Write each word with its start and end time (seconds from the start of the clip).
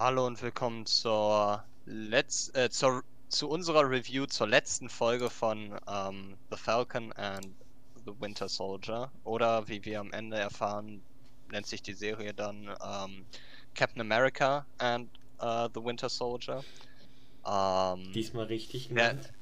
Hallo 0.00 0.28
und 0.28 0.40
willkommen 0.42 0.86
zur 0.86 1.64
Letz 1.84 2.52
äh, 2.54 2.70
zur, 2.70 3.02
zu 3.28 3.48
unserer 3.48 3.90
Review 3.90 4.26
zur 4.26 4.46
letzten 4.46 4.88
Folge 4.88 5.28
von 5.28 5.76
ähm, 5.88 6.36
The 6.52 6.56
Falcon 6.56 7.12
and 7.14 7.48
the 8.06 8.12
Winter 8.20 8.48
Soldier. 8.48 9.10
Oder 9.24 9.66
wie 9.66 9.84
wir 9.84 9.98
am 9.98 10.12
Ende 10.12 10.36
erfahren, 10.36 11.02
nennt 11.50 11.66
sich 11.66 11.82
die 11.82 11.94
Serie 11.94 12.32
dann 12.32 12.68
ähm, 12.68 13.26
Captain 13.74 14.00
America 14.00 14.64
and 14.78 15.10
uh, 15.42 15.68
the 15.74 15.82
Winter 15.82 16.08
Soldier. 16.08 16.62
Ähm, 17.44 18.12
Diesmal 18.12 18.46
richtig 18.46 18.90
der, 18.90 19.14
genannt. 19.14 19.32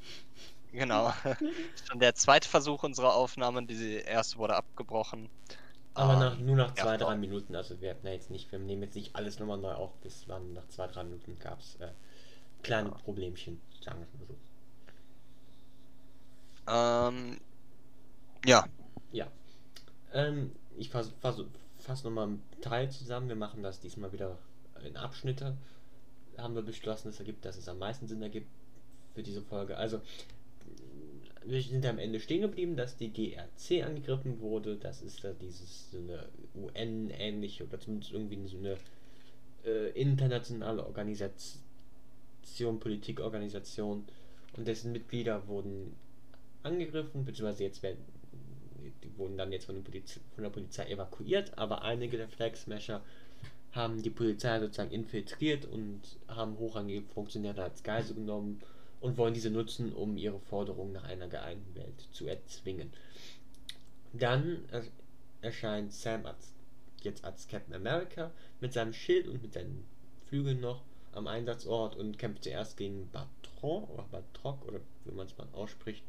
genau. 0.73 1.13
Schon 1.87 2.01
der 2.01 2.15
zweite 2.15 2.49
Versuch 2.49 2.83
unserer 2.83 3.13
Aufnahme, 3.13 3.67
die 3.67 3.97
erste 3.97 4.39
wurde 4.39 4.57
abgebrochen. 4.57 5.29
Aber 5.97 6.15
Ähm, 6.15 6.19
nach, 6.19 6.39
nur 6.39 6.57
nach 6.57 6.77
ja, 6.77 6.77
zwei, 6.77 6.97
drei 6.99 7.15
doch. 7.15 7.17
Minuten. 7.17 7.57
Also 7.57 7.81
wir 7.81 7.97
ja 8.03 8.11
jetzt 8.11 8.31
nicht, 8.31 8.53
wir 8.53 8.59
nehmen 8.59 8.83
jetzt 8.83 8.95
nicht 8.97 9.17
alles 9.17 9.39
nochmal 9.39 9.59
neu 9.59 9.73
auf. 9.73 9.95
Bis 10.03 10.29
waren 10.29 10.53
nach 10.53 10.69
zwei, 10.69 10.87
drei 10.89 11.05
Minuten 11.05 11.39
gab 11.39 11.61
es 11.61 11.77
äh, 11.77 11.93
kleine 12.63 12.91
Problemchen, 12.91 13.61
sagen 13.81 14.01
wir 14.01 14.19
mal 14.21 14.27
so. 14.29 14.37
Ähm, 16.69 17.41
ja, 18.47 18.67
Ja. 19.13 19.29
Ähm, 20.13 20.53
ich 20.77 20.91
fasse 20.91 21.13
fass, 21.21 21.41
fass 21.79 22.05
nochmal 22.05 22.25
einen 22.27 22.43
Teil 22.61 22.91
zusammen. 22.91 23.29
Wir 23.29 23.37
machen 23.37 23.63
das 23.63 23.81
diesmal 23.81 24.13
wieder 24.13 24.39
in 24.85 24.97
Abschnitte. 24.97 25.57
Haben 26.39 26.55
wir 26.55 26.63
beschlossen, 26.63 27.09
es 27.09 27.19
ergibt, 27.19 27.45
dass 27.45 27.57
es 27.57 27.69
am 27.69 27.79
meisten 27.79 28.09
Sinn 28.09 28.23
ergibt 28.23 28.49
für 29.15 29.23
diese 29.23 29.43
Folge. 29.43 29.77
Also, 29.77 30.01
wir 31.49 31.63
sind 31.63 31.87
am 31.87 31.99
Ende 31.99 32.21
stehen 32.21 32.43
geblieben, 32.43 32.77
dass 32.77 32.97
die 32.97 33.13
GRC 33.13 33.85
angegriffen 33.85 34.41
wurde. 34.41 34.77
Das 34.77 35.03
ist 35.03 35.23
da 35.25 35.33
dieses 35.33 35.91
so 35.91 35.99
eine 35.99 36.29
UN-ähnliche 36.55 37.65
oder 37.65 37.79
zumindest 37.79 38.13
irgendwie 38.13 38.47
so 38.47 38.59
eine 38.59 38.77
äh, 39.65 39.91
internationale 39.91 40.85
Organisation, 40.85 42.81
Politikorganisation. 42.81 44.05
Und 44.57 44.67
dessen 44.67 44.93
Mitglieder 44.93 45.47
wurden 45.47 45.95
angegriffen, 46.63 47.25
beziehungsweise 47.25 47.65
jetzt 47.65 47.83
werden 47.83 48.05
die 49.03 49.19
wurden 49.19 49.37
dann 49.37 49.53
jetzt 49.53 49.67
von, 49.67 49.83
Poliz 49.83 50.21
von 50.35 50.45
der 50.45 50.51
Polizei 50.51 50.91
evakuiert, 50.91 51.57
aber 51.59 51.83
einige 51.83 52.17
der 52.17 52.29
Flag 52.29 52.57
Smasher 52.57 53.03
haben 53.73 54.03
die 54.03 54.11
Polizei 54.11 54.59
sozusagen 54.61 54.91
infiltriert 54.91 55.67
und 55.67 56.01
haben 56.29 56.59
hochrangige 56.59 57.03
Funktionäre 57.03 57.63
als 57.63 57.83
Geisel 57.83 58.15
genommen 58.15 58.61
und 59.01 59.17
wollen 59.17 59.35
diese 59.35 59.51
nutzen, 59.51 59.93
um 59.93 60.17
ihre 60.17 60.41
Forderungen 60.41 60.93
nach 60.93 61.05
einer 61.05 61.29
geeinten 61.29 61.75
Welt 61.75 62.09
zu 62.13 62.27
erzwingen. 62.27 62.93
Dann 64.13 64.65
er 64.71 64.83
erscheint 65.43 65.93
Sam 65.93 66.27
als, 66.27 66.53
jetzt 67.03 67.25
als 67.25 67.47
Captain 67.49 67.75
America 67.75 68.31
mit 68.61 68.73
seinem 68.73 68.93
Schild 68.93 69.29
und 69.29 69.43
mit 69.43 69.53
seinen 69.53 69.85
Flügeln 70.29 70.61
noch 70.61 70.83
am 71.13 71.27
Einsatzort 71.27 71.97
und 71.97 72.19
kämpft 72.19 72.45
zuerst 72.45 72.77
gegen 72.77 73.09
Batron 73.11 73.85
oder 73.85 74.05
Batroc 74.11 74.67
oder 74.67 74.81
wie 75.05 75.15
man 75.15 75.27
es 75.27 75.37
mal 75.39 75.49
ausspricht. 75.53 76.05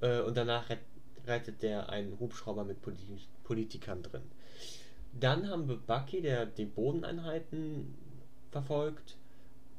Äh, 0.00 0.20
und 0.20 0.36
danach 0.36 0.68
rett, 0.68 0.80
rettet 1.26 1.62
der 1.62 1.88
einen 1.88 2.18
Hubschrauber 2.18 2.64
mit 2.64 2.80
Poli 2.80 2.96
Politikern 3.44 4.02
drin. 4.02 4.22
Dann 5.18 5.48
haben 5.48 5.68
wir 5.68 5.76
Bucky, 5.76 6.22
der 6.22 6.46
die 6.46 6.66
Bodeneinheiten 6.66 7.94
verfolgt, 8.52 9.16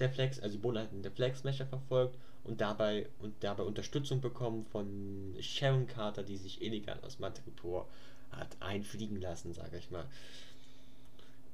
der 0.02 0.10
Flex, 0.10 0.40
also 0.40 0.56
die 0.56 0.62
Bodeneinheiten 0.62 1.04
der 1.04 1.12
Flag 1.12 1.36
Smasher 1.36 1.66
verfolgt 1.66 2.18
und 2.44 2.60
dabei 2.62 3.08
und 3.20 3.34
dabei 3.42 3.64
Unterstützung 3.64 4.22
bekommen 4.22 4.66
von 4.66 5.36
Sharon 5.40 5.88
Carter, 5.88 6.24
die 6.24 6.38
sich 6.38 6.62
illegal 6.62 7.00
aus 7.02 7.20
Manticore 7.20 7.86
hat 8.32 8.58
einfliegen 8.60 9.20
lassen, 9.22 9.54
sage 9.54 9.78
ich 9.78 9.92
mal. 9.92 10.06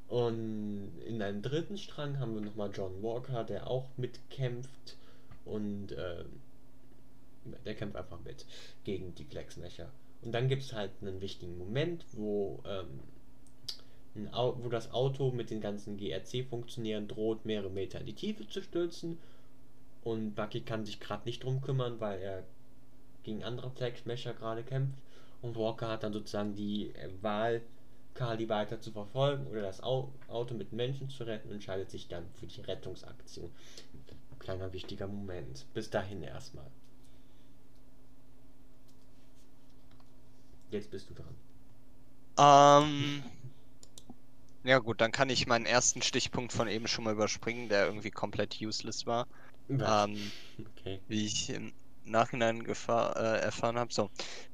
Und 0.08 0.92
in 1.06 1.22
einem 1.22 1.42
dritten 1.42 1.78
Strang 1.78 2.20
haben 2.20 2.34
wir 2.36 2.42
nochmal 2.42 2.72
John 2.74 3.04
Walker, 3.04 3.44
der 3.44 3.68
auch 3.68 3.90
mitkämpft 3.98 4.96
und 5.44 5.92
äh, 5.92 6.24
der 7.66 7.76
kämpft 7.76 7.98
einfach 7.98 8.20
mit 8.24 8.46
gegen 8.84 9.14
die 9.16 9.26
Flag 9.26 9.52
Smasher. 9.52 9.92
Und 10.22 10.32
dann 10.32 10.48
gibt 10.48 10.64
es 10.64 10.74
halt 10.74 10.92
einen 11.02 11.22
wichtigen 11.22 11.58
Moment, 11.58 12.06
wo, 12.14 12.64
ähm, 12.66 13.00
wo 14.34 14.70
das 14.70 14.92
Auto 14.92 15.32
mit 15.32 15.50
den 15.50 15.62
ganzen 15.62 15.98
GRC-Funktionären 15.98 17.08
droht, 17.08 17.46
mehrere 17.46 17.70
Meter 17.70 18.00
in 18.00 18.06
die 18.06 18.14
Tiefe 18.14 18.48
zu 18.48 18.62
stürzen. 18.62 19.18
Und 20.04 20.36
Bucky 20.36 20.62
kann 20.62 20.86
sich 20.86 21.00
gerade 21.00 21.26
nicht 21.26 21.44
drum 21.44 21.62
kümmern, 21.62 22.00
weil 22.00 22.20
er 22.20 22.44
gegen 23.24 23.44
andere 23.44 23.70
Flag 23.72 23.96
Smasher 23.98 24.34
gerade 24.34 24.64
kämpft. 24.64 24.98
Und 25.42 25.56
Walker 25.56 25.90
hat 25.90 26.04
dann 26.04 26.14
sozusagen 26.14 26.56
die 26.56 26.94
Wahl, 27.22 27.62
Carly 28.14 28.50
weiter 28.50 28.82
zu 28.82 28.92
verfolgen 28.92 29.46
oder 29.48 29.62
das 29.62 29.82
Au 29.84 30.12
Auto 30.28 30.56
mit 30.56 30.74
Menschen 30.74 31.10
zu 31.10 31.24
retten 31.24 31.50
und 31.50 31.56
entscheidet 31.56 31.92
sich 31.92 32.08
dann 32.08 32.26
für 32.34 32.48
die 32.48 32.62
Rettungsaktion. 32.62 33.52
Kleiner 34.40 34.74
wichtiger 34.74 35.08
Moment. 35.08 35.66
Bis 35.74 35.90
dahin 35.90 36.24
erstmal. 36.24 36.66
Jetzt 40.72 40.90
bist 40.92 41.10
du 41.10 41.14
dran. 41.14 41.36
Ähm. 42.40 43.24
Ja 44.64 44.80
gut, 44.80 45.02
dann 45.02 45.12
kann 45.12 45.30
ich 45.30 45.48
meinen 45.48 45.66
ersten 45.66 46.02
Stichpunkt 46.02 46.52
von 46.54 46.68
eben 46.68 46.88
schon 46.88 47.04
mal 47.06 47.14
überspringen, 47.14 47.70
der 47.70 47.86
irgendwie 47.86 48.12
komplett 48.12 48.58
useless 48.62 49.06
war. 49.06 49.26
Ähm, 49.70 50.32
Okay. 50.60 51.02
wie 51.08 51.26
ich 51.26 51.50
im 51.50 51.74
Nachhinein 52.04 52.64
gefahr, 52.64 53.16
äh, 53.18 53.40
erfahren 53.42 53.78
habe. 53.80 53.94
So. 53.94 54.10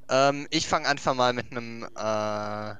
Ähm, 0.10 0.48
ich 0.52 0.68
fange 0.68 0.88
einfach 0.88 1.16
mal 1.16 1.34
mit 1.34 1.52
einem 1.52 1.88
äh, 1.96 2.76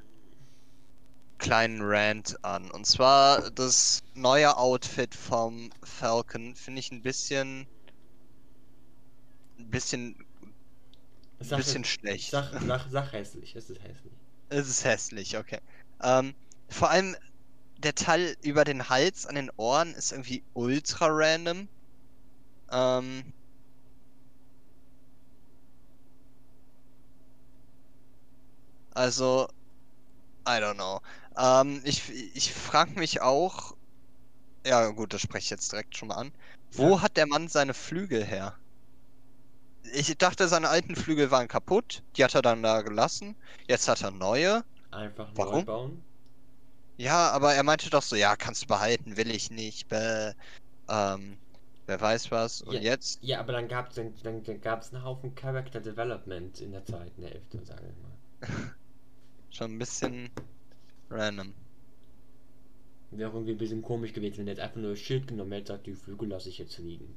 kleinen 1.38 1.82
Rant 1.82 2.36
an. 2.44 2.72
Und 2.72 2.88
zwar 2.88 3.52
das 3.52 4.00
neue 4.16 4.58
Outfit 4.58 5.14
vom 5.14 5.70
Falcon 5.84 6.56
finde 6.56 6.80
ich 6.80 6.92
ein 6.92 7.02
bisschen. 7.04 7.68
ein 9.60 9.70
bisschen. 9.70 10.16
ein 11.40 11.50
bisschen 11.56 11.84
schlecht. 11.84 12.32
sag, 12.32 12.52
sag, 12.62 12.88
sag 12.90 13.12
hässlich, 13.14 13.56
es 13.56 13.70
ist 13.70 13.82
hässlich. 13.84 14.14
Es 14.50 14.68
ist 14.70 14.84
hässlich, 14.86 15.38
okay. 15.38 15.60
Ähm, 16.02 16.34
vor 16.74 16.90
allem 16.90 17.16
der 17.78 17.96
Teil 17.96 18.36
über 18.42 18.66
den 18.66 18.90
Hals 18.90 19.26
an 19.26 19.36
den 19.36 19.52
Ohren 19.58 19.94
ist 19.94 20.12
irgendwie 20.12 20.44
ultra 20.54 21.08
random. 21.10 21.70
Ähm, 22.72 23.32
also, 28.96 29.48
I 30.48 30.60
don't 30.62 30.76
know. 30.76 31.00
Ähm, 31.38 31.82
ich 31.86 32.10
ich 32.36 32.54
frage 32.54 33.00
mich 33.00 33.22
auch, 33.22 33.74
ja 34.66 34.90
gut, 34.90 35.14
das 35.14 35.22
spreche 35.22 35.46
ich 35.46 35.50
jetzt 35.52 35.72
direkt 35.72 35.98
schon 35.98 36.10
mal 36.10 36.16
an. 36.18 36.34
Wo 36.74 36.96
Ja. 36.96 37.02
hat 37.02 37.18
der 37.18 37.28
Mann 37.28 37.48
seine 37.50 37.74
Flügel 37.74 38.26
her? 38.26 38.58
Ich 39.94 40.18
dachte, 40.18 40.48
seine 40.50 40.70
alten 40.70 40.96
Flügel 40.96 41.32
waren 41.32 41.48
kaputt. 41.48 42.04
Die 42.16 42.24
hat 42.24 42.36
er 42.36 42.42
dann 42.42 42.64
da 42.64 42.82
gelassen. 42.82 43.36
Jetzt 43.68 43.88
hat 43.88 44.02
er 44.02 44.12
neue. 44.12 44.64
Einfach 44.92 45.34
neu 45.34 45.38
Warum? 45.38 45.66
bauen. 45.66 46.04
Ja, 46.98 47.32
aber 47.32 47.54
er 47.56 47.64
meinte 47.64 47.90
doch 47.90 48.04
so, 48.04 48.16
ja, 48.16 48.36
kannst 48.36 48.64
du 48.64 48.68
behalten, 48.68 49.18
will 49.18 49.32
ich 49.32 49.50
nicht. 49.50 49.88
Bäh. 49.88 50.34
Ähm, 50.90 51.42
wer 51.88 52.02
weiß 52.02 52.32
was. 52.32 52.62
Und 52.62 52.74
Ja. 52.76 52.82
jetzt? 52.82 53.22
Ja, 53.22 53.40
aber 53.40 53.54
dann 53.54 53.68
gab 53.70 53.90
es 53.90 53.96
dann, 53.96 54.14
dann, 54.24 54.44
dann 54.44 54.60
gab's 54.60 54.94
einen 54.94 55.04
Haufen 55.06 55.34
Character 55.36 55.80
Development 55.80 56.60
in 56.60 56.72
der 56.74 56.84
zweiten 56.86 57.24
Hälfte, 57.24 57.64
sage 57.64 57.88
ich 57.90 58.04
mal. 58.04 58.12
Schon 59.50 59.74
ein 59.76 59.80
bisschen 59.80 60.32
random. 61.10 61.56
Wäre 63.12 63.32
irgendwie 63.32 63.52
ein 63.54 63.58
bisschen 63.58 63.82
komisch 63.82 64.12
gewesen, 64.12 64.40
wenn 64.40 64.48
er 64.48 64.54
jetzt 64.56 64.62
einfach 64.62 64.82
nur 64.82 64.90
das 64.92 65.00
Schild 65.00 65.28
genommen 65.28 65.54
hätte, 65.54 65.68
sagt, 65.68 65.88
die 65.88 65.94
Flügel 65.94 66.28
lasse 66.28 66.50
ich 66.50 66.58
jetzt 66.58 66.78
liegen. 66.80 67.16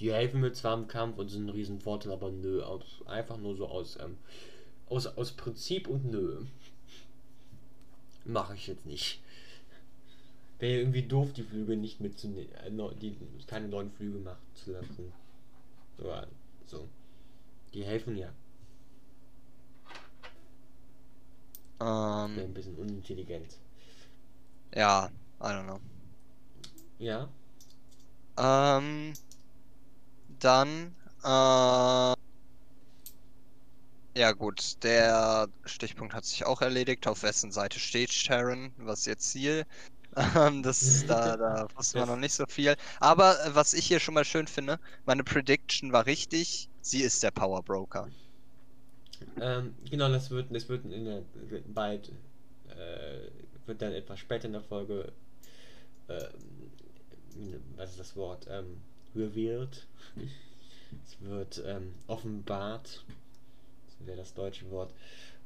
Die 0.00 0.12
helfen 0.12 0.40
mir 0.42 0.52
zwar 0.52 0.76
im 0.76 0.88
Kampf 0.88 1.16
und 1.18 1.28
sind 1.30 1.46
ein 1.46 1.50
riesen 1.50 1.80
Vorteil, 1.80 2.12
aber 2.12 2.30
nö, 2.30 2.62
aus, 2.62 3.02
einfach 3.06 3.38
nur 3.38 3.56
so 3.56 3.66
aus, 3.66 3.96
ähm, 3.98 4.18
aus, 4.88 5.06
aus 5.06 5.32
Prinzip 5.32 5.88
und 5.88 6.06
nö. 6.06 6.44
Mache 8.26 8.54
ich 8.54 8.66
jetzt 8.66 8.84
nicht. 8.86 9.20
Wäre 10.58 10.80
irgendwie 10.80 11.02
doof, 11.02 11.32
die 11.32 11.42
Flügel 11.44 11.76
nicht 11.78 12.00
mitzunehmen, 12.00 12.52
äh, 12.52 12.94
die 13.00 13.16
keine 13.46 13.68
neuen 13.68 13.90
Flügel 13.90 14.20
machen 14.20 14.42
zu 14.54 14.72
lassen. 14.72 15.12
So, 15.98 16.10
äh, 16.10 16.26
so. 16.66 16.88
Die 17.74 17.84
helfen 17.84 18.16
ja. 18.16 18.32
Wäre 22.34 22.46
ein 22.46 22.54
Ähm, 22.54 22.54
bisschen 22.54 22.76
unintelligent. 22.76 23.58
ja, 24.74 25.10
I 25.40 25.52
don't 25.52 25.64
know. 25.66 25.80
Ja, 26.98 27.28
Ähm, 28.38 29.12
dann, 30.40 30.94
äh, 31.24 32.15
ja 34.16 34.32
gut, 34.32 34.82
der 34.82 35.48
Stichpunkt 35.64 36.14
hat 36.14 36.24
sich 36.24 36.46
auch 36.46 36.62
erledigt. 36.62 37.06
Auf 37.06 37.22
wessen 37.22 37.52
Seite 37.52 37.78
steht 37.78 38.12
Sharon? 38.12 38.72
Was 38.78 39.00
ist 39.00 39.06
ihr 39.06 39.18
Ziel? 39.18 39.66
Ähm, 40.34 40.62
das, 40.62 41.04
da, 41.06 41.36
da 41.36 41.68
wusste 41.76 41.98
man 41.98 42.08
noch 42.08 42.16
nicht 42.16 42.32
so 42.32 42.46
viel. 42.46 42.74
Aber 43.00 43.38
äh, 43.44 43.54
was 43.54 43.74
ich 43.74 43.84
hier 43.84 44.00
schon 44.00 44.14
mal 44.14 44.24
schön 44.24 44.46
finde, 44.46 44.80
meine 45.04 45.22
Prediction 45.22 45.92
war 45.92 46.06
richtig. 46.06 46.70
Sie 46.80 47.02
ist 47.02 47.22
der 47.22 47.32
Power 47.32 47.62
Broker. 47.62 48.08
Ähm, 49.38 49.74
genau, 49.90 50.08
das 50.08 50.30
wird, 50.30 50.46
das 50.54 50.70
wird 50.70 50.86
in 50.86 51.04
der, 51.04 51.22
bald, 51.66 52.08
äh, 52.70 53.28
wird 53.66 53.82
dann 53.82 53.92
etwas 53.92 54.18
später 54.18 54.46
in 54.46 54.52
der 54.52 54.62
Folge, 54.62 55.12
äh, 56.08 56.24
das 57.76 58.16
Wort 58.16 58.46
ähm, 58.48 58.80
revealed. 59.14 59.86
es 61.04 61.20
wird 61.20 61.62
ähm, 61.66 61.92
offenbart. 62.06 63.04
Das 64.06 64.14
wäre 64.14 64.18
das 64.18 64.34
deutsche 64.34 64.70
Wort. 64.70 64.92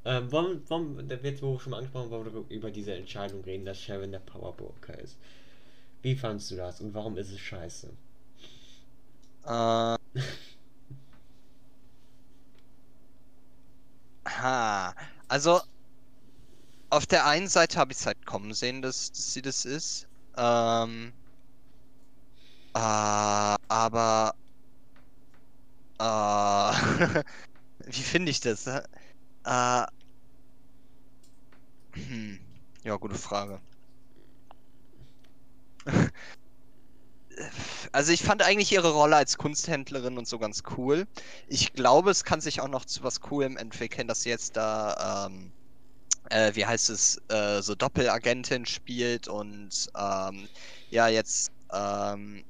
Ähm, 0.05 0.31
wollen, 0.31 0.69
wollen, 0.69 1.09
da 1.09 1.23
wird 1.23 1.41
wo 1.43 1.59
schon 1.59 1.71
mal 1.71 1.79
angesprochen, 1.79 2.11
wollen 2.11 2.35
wir 2.35 2.45
über 2.55 2.71
diese 2.71 2.93
Entscheidung 2.95 3.43
reden, 3.45 3.65
dass 3.65 3.81
Sharon 3.81 4.13
der 4.13 4.19
Powerbroker 4.19 4.99
ist. 4.99 5.17
Wie 6.03 6.15
fandest 6.15 6.51
du 6.51 6.57
das 6.57 6.81
und 6.81 6.93
warum 6.95 7.17
ist 7.17 7.31
es 7.31 7.41
scheiße? 7.41 7.89
Äh. 9.45 9.49
ha. 14.27 14.95
Also, 15.29 15.61
auf 16.91 17.07
der 17.07 17.25
einen 17.27 17.49
Seite 17.49 17.79
habe 17.79 17.93
ich 17.93 17.99
es 17.99 18.07
halt 18.07 18.27
kommen 18.27 18.53
sehen, 18.53 18.83
dass, 18.83 19.11
dass 19.13 19.33
sie 19.33 19.43
das 19.43 19.65
ist. 19.65 20.07
Ähm. 20.37 21.13
Äh, 22.75 22.79
aber. 22.79 24.35
Äh. 25.99 27.23
wie 27.93 28.03
finde 28.03 28.31
ich 28.31 28.41
das? 28.41 28.67
Äh. 28.67 29.87
Hm. 31.93 32.41
Ja, 32.85 32.97
gute 32.97 33.17
Frage. 33.17 33.61
also 37.93 38.13
ich 38.13 38.23
fand 38.23 38.43
eigentlich 38.43 38.73
ihre 38.73 38.93
Rolle 38.93 39.17
als 39.17 39.37
Kunsthändlerin 39.39 40.19
und 40.19 40.29
so 40.29 40.39
ganz 40.39 40.63
cool. 40.77 41.07
Ich 41.47 41.73
glaube, 41.73 42.11
es 42.11 42.25
kann 42.25 42.41
sich 42.41 42.61
auch 42.61 42.69
noch 42.69 42.85
zu 42.85 43.03
was 43.03 43.21
Coolem 43.21 43.57
entwickeln, 43.57 44.09
dass 44.09 44.23
sie 44.23 44.31
jetzt 44.31 44.57
da, 44.57 45.27
ähm, 45.27 45.53
äh, 46.31 46.55
wie 46.55 46.67
heißt 46.67 46.91
es, 46.91 47.19
äh, 47.29 47.63
so 47.63 47.75
Doppelagentin 47.75 48.67
spielt 48.67 49.29
und 49.29 49.89
ähm, 49.97 50.49
ja, 50.91 51.09
jetzt 51.09 51.53
ähm, 51.73 52.45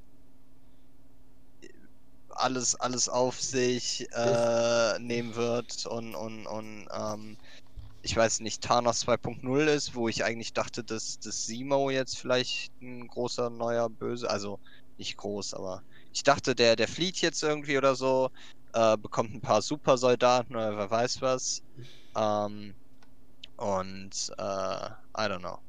alles, 2.35 2.75
alles 2.75 3.09
auf 3.09 3.39
sich 3.41 4.07
äh, 4.13 4.99
nehmen 4.99 5.35
wird 5.35 5.85
und, 5.85 6.15
und, 6.15 6.45
und 6.47 6.87
ähm, 6.91 7.37
ich 8.01 8.15
weiß 8.15 8.39
nicht, 8.41 8.63
Thanos 8.63 9.01
2.0 9.05 9.65
ist, 9.67 9.95
wo 9.95 10.09
ich 10.09 10.23
eigentlich 10.23 10.53
dachte, 10.53 10.83
dass, 10.83 11.19
dass 11.19 11.45
Simo 11.45 11.89
jetzt 11.91 12.17
vielleicht 12.17 12.73
ein 12.81 13.07
großer 13.07 13.49
neuer 13.49 13.89
Böse, 13.89 14.29
also 14.29 14.59
nicht 14.97 15.17
groß, 15.17 15.53
aber 15.53 15.83
ich 16.13 16.23
dachte, 16.23 16.55
der, 16.55 16.75
der 16.75 16.87
flieht 16.87 17.21
jetzt 17.21 17.43
irgendwie 17.43 17.77
oder 17.77 17.95
so, 17.95 18.29
äh, 18.73 18.97
bekommt 18.97 19.33
ein 19.33 19.41
paar 19.41 19.61
Supersoldaten 19.61 20.55
oder 20.55 20.77
wer 20.77 20.89
weiß 20.91 21.21
was. 21.21 21.63
Ähm, 22.15 22.75
und 23.57 24.33
äh, 24.37 24.41
I 24.43 25.27
don't 25.29 25.39
know. 25.39 25.59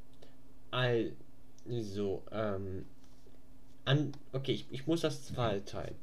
Also, 1.64 2.24
ähm, 2.32 2.86
an, 3.84 4.12
okay, 4.32 4.52
ich, 4.52 4.66
ich 4.70 4.86
muss 4.86 5.02
das 5.02 5.24
zweiteilen. 5.26 5.96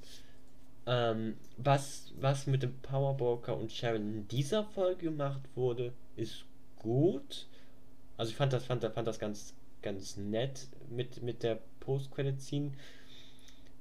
Ähm, 0.89 1.37
was, 1.57 2.11
was 2.19 2.47
mit 2.47 2.63
dem 2.63 2.73
Powerbroker 2.81 3.55
und 3.55 3.71
Sharon 3.71 4.01
in 4.01 4.27
dieser 4.27 4.63
Folge 4.63 5.05
gemacht 5.05 5.41
wurde, 5.55 5.93
ist 6.15 6.45
gut. 6.77 7.47
Also 8.17 8.31
ich 8.31 8.35
fand 8.35 8.53
das, 8.53 8.65
fand, 8.65 8.83
fand 8.83 9.07
das 9.07 9.19
ganz, 9.19 9.53
ganz 9.81 10.17
nett 10.17 10.67
mit, 10.89 11.21
mit 11.21 11.43
der 11.43 11.59
Post-Credit-Scene 11.79 12.71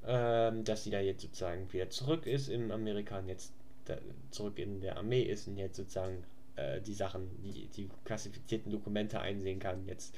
ähm, 0.06 0.64
dass 0.64 0.84
sie 0.84 0.90
da 0.90 1.00
jetzt 1.00 1.22
sozusagen 1.22 1.70
wieder 1.72 1.90
zurück 1.90 2.26
ist 2.26 2.48
im 2.48 2.70
Amerika 2.70 3.18
und 3.18 3.28
jetzt 3.28 3.52
zurück 4.30 4.58
in 4.58 4.80
der 4.80 4.96
Armee 4.96 5.22
ist 5.22 5.48
und 5.48 5.56
jetzt 5.56 5.76
sozusagen 5.76 6.24
äh, 6.56 6.80
die 6.80 6.92
Sachen, 6.92 7.28
die, 7.42 7.68
die 7.68 7.88
klassifizierten 8.04 8.70
Dokumente 8.70 9.20
einsehen 9.20 9.58
kann, 9.58 9.86
jetzt 9.86 10.14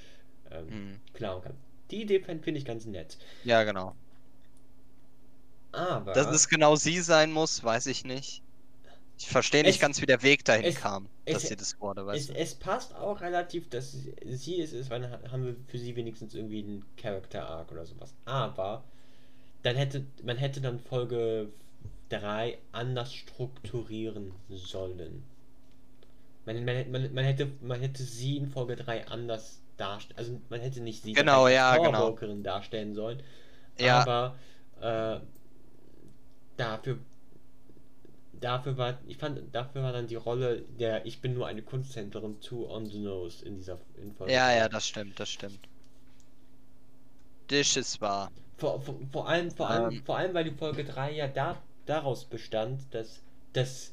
ähm, 0.51 0.67
mhm. 0.67 1.01
klauen 1.13 1.43
kann. 1.43 1.55
Die 1.91 2.03
Idee 2.03 2.21
finde 2.21 2.59
ich 2.59 2.65
ganz 2.65 2.85
nett. 2.87 3.17
Ja, 3.45 3.63
genau. 3.65 3.95
Aber. 5.73 6.13
Dass 6.13 6.27
es 6.29 6.49
genau 6.49 6.77
sie 6.77 7.01
sein 7.01 7.33
muss, 7.33 7.63
weiß 7.63 7.87
ich 7.87 8.05
nicht. 8.05 8.43
Ich 9.19 9.29
verstehe 9.29 9.63
nicht 9.63 9.75
es, 9.75 9.81
ganz, 9.81 10.01
wie 10.01 10.07
der 10.07 10.23
Weg 10.23 10.47
dahin 10.47 10.65
es, 10.65 10.77
kam, 10.77 11.07
dass 11.27 11.43
es, 11.43 11.51
sie 11.51 11.57
das 11.57 11.79
wurde. 11.79 12.07
Weißt 12.07 12.31
es, 12.31 12.37
es 12.37 12.55
passt 12.55 12.95
auch 12.95 13.21
relativ, 13.21 13.69
dass 13.69 13.93
sie 14.25 14.61
es 14.61 14.73
ist, 14.73 14.89
weil 14.89 15.03
dann 15.03 15.31
haben 15.31 15.45
wir 15.45 15.57
für 15.69 15.79
sie 15.79 15.95
wenigstens 15.95 16.35
irgendwie 16.35 16.63
einen 16.63 16.87
Character 16.97 17.47
Arc 17.47 17.71
oder 17.71 17.85
sowas. 17.85 18.15
Aber 18.25 18.83
dann 19.63 19.77
hätte 19.77 20.07
man 20.23 20.39
hätte 20.39 20.63
dann 20.63 20.81
Folge 20.81 21.51
3 22.09 22.59
anders 22.73 23.13
strukturieren 23.13 24.33
sollen. 24.49 25.23
Man, 26.47 26.65
man, 26.65 26.91
man, 26.91 27.13
man, 27.13 27.25
hätte, 27.25 27.51
man 27.61 27.81
hätte 27.81 28.03
sie 28.03 28.39
in 28.39 28.49
Folge 28.49 28.77
3 28.77 29.07
anders 29.09 29.61
darstellen, 29.77 30.19
also 30.19 30.41
man 30.49 30.61
hätte 30.61 30.81
nicht 30.81 31.03
sie 31.03 31.13
genau, 31.13 31.45
als 31.45 31.55
ja, 31.55 31.77
genau. 31.77 32.17
darstellen 32.43 32.95
sollen, 32.95 33.23
ja. 33.79 34.01
aber 34.01 34.37
äh, 34.81 35.21
dafür 36.61 36.99
dafür 38.33 38.77
war 38.79 38.99
ich 39.07 39.19
fand 39.19 39.55
dafür 39.55 39.83
war 39.83 39.93
dann 39.93 40.07
die 40.07 40.17
Rolle 40.17 40.63
der 40.79 41.05
ich 41.07 41.21
bin 41.21 41.35
nur 41.35 41.47
eine 41.47 41.63
Kunsthändlerin 41.63 42.41
zu 42.41 42.69
on 42.69 42.87
the 42.87 42.99
nose 42.99 43.45
in 43.45 43.57
dieser 43.57 43.79
in 44.01 44.15
Folge 44.15 44.33
ja 44.33 44.47
3. 44.47 44.57
ja 44.57 44.69
das 44.69 44.87
stimmt 44.87 45.19
das 45.21 45.29
stimmt 45.29 45.69
das 47.49 47.77
ist 47.77 48.01
wahr 48.01 48.31
vor, 48.61 48.81
vor, 48.83 48.95
vor, 49.11 49.29
allem, 49.29 49.51
vor, 49.51 49.71
allem, 49.71 49.91
ähm. 49.91 50.03
vor 50.05 50.19
allem, 50.19 50.35
weil 50.35 50.45
die 50.45 50.51
Folge 50.51 50.85
3 50.85 51.13
ja 51.13 51.27
da, 51.27 51.57
daraus 51.87 52.27
bestand, 52.27 52.83
dass, 52.93 53.21
dass 53.55 53.93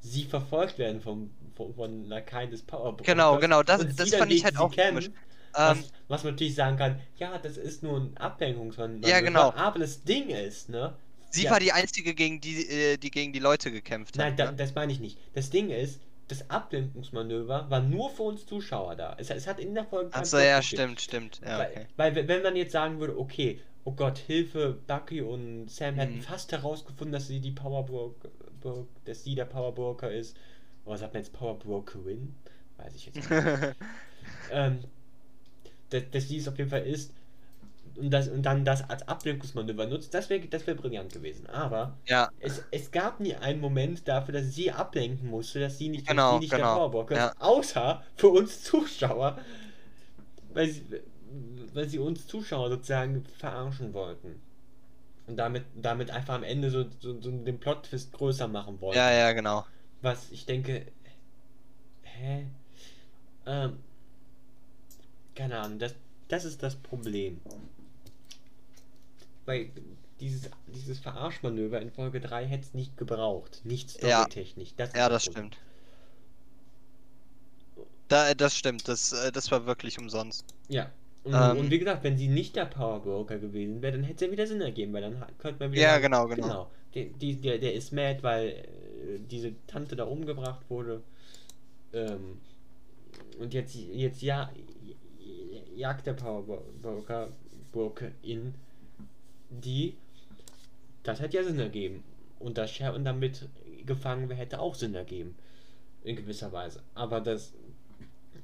sie 0.00 0.24
verfolgt 0.24 0.78
werden 0.78 1.00
vom, 1.00 1.30
von, 1.56 1.74
von 1.74 2.04
Lakai 2.04 2.46
des 2.46 2.62
Powerbrokers. 2.62 3.06
Genau, 3.06 3.38
genau, 3.38 3.62
das, 3.62 3.86
das 3.96 4.14
fand 4.14 4.30
ich 4.30 4.44
halt 4.44 4.58
auch 4.58 4.70
kennen, 4.70 4.96
was, 5.52 5.78
ähm, 5.78 5.84
was 6.08 6.24
man 6.24 6.34
natürlich 6.34 6.54
sagen 6.54 6.76
kann, 6.76 7.00
ja, 7.16 7.38
das 7.38 7.56
ist 7.56 7.82
nur 7.82 7.98
ein 7.98 8.16
Ablenkungsmanöver. 8.16 9.08
Ja, 9.08 9.20
genau. 9.20 9.52
Aber 9.56 9.78
das 9.78 10.04
Ding 10.04 10.28
ist, 10.28 10.68
ne? 10.68 10.94
Sie 11.32 11.44
ja, 11.44 11.50
war 11.50 11.60
die 11.60 11.72
einzige, 11.72 12.14
gegen 12.14 12.40
die, 12.40 12.68
äh, 12.68 12.96
die 12.98 13.10
gegen 13.10 13.32
die 13.32 13.38
Leute 13.38 13.72
gekämpft 13.72 14.18
hat. 14.18 14.24
Nein, 14.24 14.36
da, 14.36 14.50
ne? 14.50 14.56
das 14.56 14.74
meine 14.74 14.92
ich 14.92 15.00
nicht. 15.00 15.18
Das 15.32 15.48
Ding 15.48 15.70
ist, 15.70 16.00
das 16.28 16.48
Ablenkungsmanöver 16.50 17.70
war 17.70 17.80
nur 17.80 18.10
für 18.10 18.24
uns 18.24 18.44
Zuschauer 18.44 18.96
da. 18.96 19.16
Es, 19.18 19.30
es 19.30 19.46
hat 19.46 19.58
in 19.58 19.74
der 19.74 19.84
Folge. 19.84 20.14
Achso, 20.14 20.38
ja, 20.38 20.60
stimmt, 20.60 21.00
stimmt. 21.00 21.40
Ja, 21.44 21.60
okay. 21.60 21.86
weil, 21.96 22.14
weil, 22.14 22.28
wenn 22.28 22.42
man 22.42 22.54
jetzt 22.54 22.72
sagen 22.72 23.00
würde, 23.00 23.18
okay, 23.18 23.60
oh 23.84 23.92
Gott, 23.92 24.18
Hilfe, 24.18 24.78
Bucky 24.86 25.22
und 25.22 25.70
Sam 25.70 25.94
hätten 25.94 26.16
mhm. 26.16 26.22
fast 26.22 26.52
herausgefunden, 26.52 27.12
dass 27.12 27.28
sie 27.28 27.40
die 27.40 27.50
Powerbroker, 27.50 28.28
dass 29.06 29.24
sie 29.24 29.34
der 29.34 29.46
Powerbroker 29.46 30.12
ist. 30.12 30.36
Oder 30.84 30.98
sagt 30.98 31.14
man 31.14 31.22
jetzt 31.22 31.32
Powerbrokerin? 31.32 32.34
Weiß 32.76 32.94
ich 32.94 33.06
jetzt 33.06 33.16
nicht. 33.16 33.30
ähm, 34.50 34.80
dass, 35.88 36.02
dass 36.10 36.28
sie 36.28 36.36
es 36.36 36.48
auf 36.48 36.58
jeden 36.58 36.70
Fall 36.70 36.86
ist 36.86 37.12
und, 37.96 38.10
das, 38.10 38.28
und 38.28 38.42
dann 38.42 38.64
das 38.64 38.88
als 38.88 39.06
Ablenkungsmanöver 39.06 39.86
nutzt, 39.86 40.14
das 40.14 40.30
wäre 40.30 40.46
das 40.46 40.66
wär 40.66 40.74
brillant 40.74 41.12
gewesen. 41.12 41.46
Aber 41.46 41.96
ja. 42.06 42.30
es, 42.40 42.64
es 42.70 42.90
gab 42.90 43.20
nie 43.20 43.34
einen 43.34 43.60
Moment 43.60 44.06
dafür, 44.06 44.34
dass 44.34 44.54
sie 44.54 44.70
ablenken 44.70 45.28
musste, 45.28 45.60
dass 45.60 45.78
sie 45.78 45.88
nicht, 45.88 46.06
genau, 46.06 46.34
sie 46.34 46.40
nicht 46.40 46.50
genau. 46.52 46.74
der 46.74 46.74
Powerbroker 46.74 47.16
ja. 47.16 47.34
außer 47.38 48.02
für 48.16 48.28
uns 48.28 48.62
Zuschauer. 48.62 49.38
Weil 50.52 50.68
sie, 50.68 50.84
weil 51.72 51.88
sie 51.88 51.98
uns 51.98 52.26
Zuschauer 52.26 52.70
sozusagen 52.70 53.24
verarschen 53.38 53.94
wollten. 53.94 54.40
Und 55.26 55.36
damit, 55.36 55.64
damit 55.74 56.10
einfach 56.10 56.34
am 56.34 56.42
Ende 56.42 56.70
so, 56.70 56.84
so, 57.00 57.20
so 57.20 57.30
den 57.30 57.58
Plot-Twist 57.58 58.12
größer 58.12 58.48
machen 58.48 58.80
wollten. 58.80 58.98
Ja, 58.98 59.10
ja, 59.12 59.32
genau. 59.32 59.64
Was 60.02 60.30
ich 60.30 60.46
denke, 60.46 60.86
hä? 62.02 62.46
Ähm, 63.46 63.78
keine 65.34 65.58
Ahnung, 65.58 65.78
das, 65.78 65.94
das 66.28 66.44
ist 66.44 66.62
das 66.62 66.76
Problem. 66.76 67.40
Weil 69.44 69.70
dieses, 70.20 70.50
dieses 70.68 70.98
Verarschmanöver 70.98 71.80
in 71.80 71.90
Folge 71.90 72.20
3 72.20 72.46
hätte 72.46 72.64
es 72.64 72.74
nicht 72.74 72.96
gebraucht. 72.96 73.62
Nicht 73.64 73.90
storytechnisch. 73.90 74.70
Ja, 74.70 74.86
das, 74.86 74.92
ja, 74.94 75.08
das 75.08 75.24
stimmt. 75.24 75.56
Da, 78.08 78.34
das 78.34 78.56
stimmt, 78.56 78.88
das, 78.88 79.12
äh, 79.12 79.32
das 79.32 79.50
war 79.50 79.66
wirklich 79.66 79.98
umsonst. 79.98 80.44
Ja, 80.68 80.90
und, 81.24 81.34
ähm, 81.34 81.56
und, 81.56 81.70
wie 81.70 81.78
gesagt, 81.78 82.04
wenn 82.04 82.18
sie 82.18 82.28
nicht 82.28 82.56
der 82.56 82.66
Power 82.66 83.00
Broker 83.00 83.38
gewesen 83.38 83.80
wäre, 83.80 83.92
dann 83.92 84.02
hätte 84.02 84.24
es 84.24 84.28
ja 84.28 84.32
wieder 84.32 84.46
Sinn 84.46 84.60
ergeben, 84.60 84.92
weil 84.92 85.02
dann 85.02 85.24
könnte 85.38 85.64
man 85.64 85.72
wieder. 85.72 85.82
Ja, 85.82 85.90
sagen, 85.92 86.02
genau, 86.02 86.26
genau. 86.26 86.42
genau 86.42 86.70
die, 86.94 87.10
die, 87.10 87.36
der, 87.36 87.58
der 87.58 87.74
ist 87.74 87.92
mad, 87.92 88.22
weil 88.22 88.48
äh, 88.48 89.18
diese 89.30 89.54
Tante 89.66 89.96
da 89.96 90.04
umgebracht 90.04 90.62
wurde. 90.68 91.02
Ähm, 91.92 92.38
und 93.38 93.54
jetzt, 93.54 93.74
jetzt 93.74 94.22
ja, 94.22 94.50
jagt 95.74 96.06
der 96.06 96.14
Power 96.14 96.62
Broker, 96.82 97.28
Broker 97.72 98.10
in 98.22 98.54
die. 99.60 99.96
Das 101.02 101.20
hätte 101.20 101.36
ja 101.36 101.44
Sinn 101.44 101.58
ergeben. 101.58 102.04
Und 102.38 102.58
das 102.58 102.70
Sharon 102.70 103.04
damit 103.04 103.48
gefangen 103.86 104.28
wäre, 104.28 104.38
hätte 104.38 104.60
auch 104.60 104.74
Sinn 104.74 104.94
ergeben. 104.94 105.36
In 106.04 106.16
gewisser 106.16 106.52
Weise. 106.52 106.82
Aber 106.94 107.20
das 107.20 107.52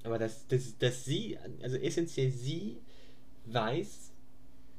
aber 0.04 0.18
dass, 0.18 0.46
dass, 0.48 0.78
dass 0.78 1.04
sie, 1.04 1.38
also 1.62 1.76
essentiell 1.76 2.30
sie 2.30 2.78
weiß, 3.46 4.10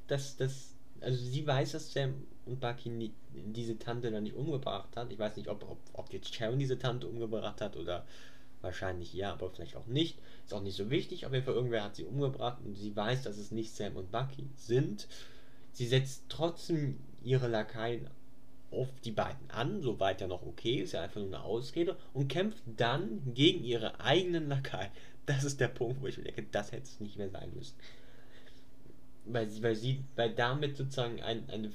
dass 0.07 0.37
das, 0.37 0.75
also 1.01 1.23
sie 1.23 1.45
weiß, 1.45 1.73
dass 1.73 1.93
Sam 1.93 2.25
und 2.45 2.59
Bucky 2.59 2.89
nie, 2.89 3.13
diese 3.31 3.77
Tante 3.77 4.11
dann 4.11 4.23
nicht 4.23 4.35
umgebracht 4.35 4.95
hat. 4.95 5.11
Ich 5.11 5.19
weiß 5.19 5.35
nicht, 5.37 5.49
ob, 5.49 5.63
ob, 5.69 5.77
ob 5.93 6.13
jetzt 6.13 6.33
Sharon 6.33 6.59
diese 6.59 6.79
Tante 6.79 7.07
umgebracht 7.07 7.61
hat 7.61 7.77
oder 7.77 8.05
wahrscheinlich 8.61 9.13
ja, 9.13 9.33
aber 9.33 9.49
vielleicht 9.51 9.75
auch 9.75 9.85
nicht. 9.87 10.17
Ist 10.45 10.53
auch 10.53 10.61
nicht 10.61 10.77
so 10.77 10.89
wichtig. 10.89 11.25
Auf 11.25 11.33
jeden 11.33 11.45
Fall 11.45 11.53
irgendwer 11.53 11.83
hat 11.83 11.95
sie 11.95 12.05
umgebracht 12.05 12.57
und 12.65 12.75
sie 12.75 12.95
weiß, 12.95 13.23
dass 13.23 13.37
es 13.37 13.51
nicht 13.51 13.75
Sam 13.75 13.95
und 13.97 14.11
Bucky 14.11 14.49
sind. 14.57 15.07
Sie 15.73 15.87
setzt 15.87 16.25
trotzdem 16.29 16.99
ihre 17.23 17.47
Lakaien 17.47 18.07
auf 18.71 18.87
die 19.03 19.11
beiden 19.11 19.49
an, 19.49 19.81
soweit 19.81 20.21
ja 20.21 20.27
noch 20.27 20.45
okay, 20.45 20.75
ist 20.75 20.93
ja 20.93 21.01
einfach 21.01 21.19
nur 21.19 21.27
eine 21.27 21.41
Ausrede, 21.41 21.97
und 22.13 22.27
kämpft 22.27 22.61
dann 22.77 23.21
gegen 23.33 23.63
ihre 23.63 23.99
eigenen 23.99 24.47
Lakaien. 24.49 24.91
Das 25.25 25.43
ist 25.43 25.59
der 25.59 25.67
Punkt, 25.67 26.01
wo 26.01 26.07
ich 26.07 26.17
mir 26.17 26.23
denke, 26.23 26.43
das 26.51 26.71
hätte 26.71 26.85
es 26.85 26.99
nicht 26.99 27.17
mehr 27.19 27.29
sein 27.29 27.51
müssen. 27.53 27.75
Weil 29.25 29.47
sie, 29.47 29.61
weil 29.61 29.75
sie, 29.75 30.03
weil 30.15 30.33
damit 30.33 30.75
sozusagen 30.75 31.21
ein, 31.21 31.47
ein, 31.51 31.71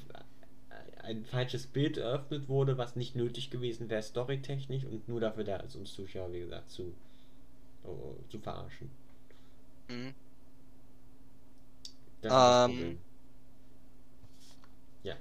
ein 1.04 1.24
falsches 1.24 1.68
Bild 1.68 1.96
eröffnet 1.96 2.48
wurde, 2.48 2.78
was 2.78 2.96
nicht 2.96 3.14
nötig 3.14 3.50
gewesen 3.50 3.88
wäre, 3.90 4.02
storytechnisch, 4.02 4.84
und 4.84 5.08
nur 5.08 5.20
dafür 5.20 5.44
da 5.44 5.58
ist, 5.58 5.76
uns 5.76 5.94
Zuschauer, 5.94 6.32
wie 6.32 6.40
gesagt, 6.40 6.68
zu, 6.68 6.94
oh, 7.84 8.16
zu 8.28 8.40
verarschen. 8.40 8.90
Mhm. 9.88 10.14
Das 12.22 12.32
ist 12.32 12.72
Ähm. 12.72 12.76
Problem. 12.76 12.98
Ja. 15.04 15.16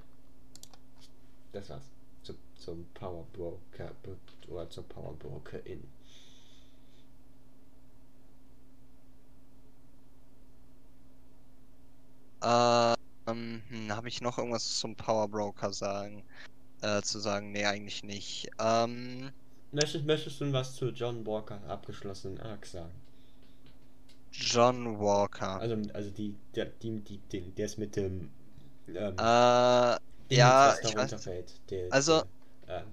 Das 1.54 1.70
war's. 1.70 1.84
Zu, 2.24 2.34
zum 2.56 2.84
Power 2.94 3.24
Broker 3.32 3.92
oder 4.48 4.68
zur 4.68 4.82
Power 4.88 5.14
Broker 5.14 5.64
in. 5.64 5.84
Ähm, 12.42 13.62
hm, 13.68 13.92
habe 13.94 14.08
ich 14.08 14.20
noch 14.20 14.36
irgendwas 14.36 14.78
zum 14.78 14.96
Power 14.96 15.28
Broker 15.28 15.72
sagen? 15.72 16.24
Äh, 16.82 17.02
zu 17.02 17.20
sagen, 17.20 17.52
nee, 17.52 17.64
eigentlich 17.64 18.02
nicht. 18.02 18.50
Ähm, 18.58 19.30
Möchtest, 19.70 20.04
möchtest 20.06 20.40
du 20.40 20.52
was 20.52 20.74
zu 20.74 20.90
John 20.90 21.24
Walker 21.24 21.60
abgeschlossenen 21.68 22.40
Arc 22.40 22.66
sagen? 22.66 22.92
John 24.32 24.98
Walker. 24.98 25.60
Also, 25.60 25.76
also 25.92 26.10
die, 26.10 26.34
der, 26.54 26.66
die, 26.66 27.00
die, 27.00 27.18
die, 27.30 27.40
der 27.52 27.66
ist 27.66 27.78
mit 27.78 27.94
dem 27.96 28.30
ähm, 28.88 29.16
äh, 29.18 29.96
ja, 30.36 30.68
was 30.68 30.80
da 30.80 30.88
ich 30.88 30.94
weiß. 30.96 31.02
runterfällt. 31.12 31.52
Der, 31.70 31.92
Also- 31.92 32.22
der, 32.66 32.78
ähm, 32.78 32.86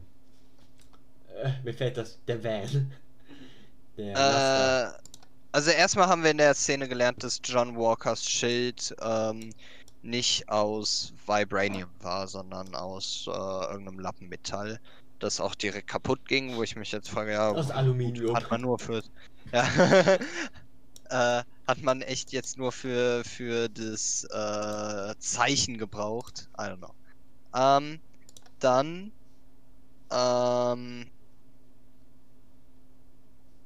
äh, 1.43 1.51
mir 1.63 1.73
fällt 1.73 1.97
das, 1.97 2.19
der 2.27 2.43
Van. 2.43 2.91
Der. 3.97 4.95
Äh, 4.95 5.01
also 5.51 5.69
erstmal 5.71 6.07
haben 6.07 6.23
wir 6.23 6.31
in 6.31 6.37
der 6.37 6.53
Szene 6.53 6.87
gelernt, 6.87 7.21
dass 7.23 7.41
John 7.43 7.75
Walkers 7.75 8.23
Schild 8.23 8.95
ähm, 9.01 9.51
nicht 10.01 10.47
aus 10.47 11.13
Vibranium 11.27 11.89
war, 11.99 12.25
sondern 12.27 12.73
aus 12.73 13.25
äh, 13.27 13.31
irgendeinem 13.31 13.99
Lappenmetall, 13.99 14.79
das 15.19 15.41
auch 15.41 15.53
direkt 15.55 15.87
kaputt 15.87 16.25
ging, 16.27 16.55
wo 16.55 16.63
ich 16.63 16.75
mich 16.77 16.91
jetzt 16.93 17.09
frage, 17.09 17.33
ja, 17.33 17.49
Aus 17.51 17.69
Aluminium. 17.69 18.33
hat 18.35 18.49
man 18.49 18.61
nur 18.61 18.79
für 18.79 19.03
ja, 19.51 19.67
äh, 21.39 21.43
hat 21.67 21.81
man 21.81 22.01
echt 22.01 22.31
jetzt 22.31 22.57
nur 22.57 22.71
für 22.71 23.23
für 23.25 23.67
das 23.69 24.23
äh, 24.31 25.13
Zeichen 25.19 25.77
gebraucht? 25.77 26.49
I 26.57 26.61
don't 26.63 26.77
know. 26.77 26.93
Ähm, 27.53 28.01
dann 28.59 29.13
ähm, 30.11 31.11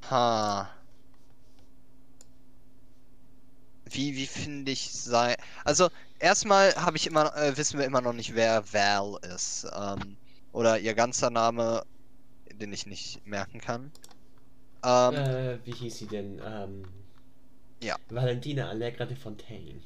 ha. 0.02 0.72
Wie, 3.90 4.16
wie 4.16 4.26
finde 4.28 4.72
ich 4.72 4.92
sei. 4.92 5.36
Also, 5.64 5.90
erstmal 6.20 6.74
habe 6.76 6.98
ich 6.98 7.06
immer, 7.08 7.36
äh, 7.36 7.56
wissen 7.58 7.78
wir 7.80 7.86
immer 7.86 8.02
noch 8.02 8.14
nicht, 8.14 8.34
wer 8.36 8.72
Val 8.74 9.18
ist. 9.36 9.68
Ähm, 9.76 10.18
oder 10.52 10.80
ihr 10.80 10.96
ganzer 10.96 11.30
Name, 11.30 11.84
den 12.52 12.74
ich 12.74 12.86
nicht 12.88 13.26
merken 13.26 13.62
kann. 13.62 13.94
Ähm, 14.84 15.36
Äh, 15.36 15.58
wie 15.66 15.74
hieß 15.74 15.98
sie 15.98 16.08
denn? 16.08 16.40
Ähm, 16.44 16.84
Ja. 17.82 17.98
Valentina 18.10 18.70
Allegra 18.70 19.06
de 19.06 19.16
Fontaine. 19.16 19.80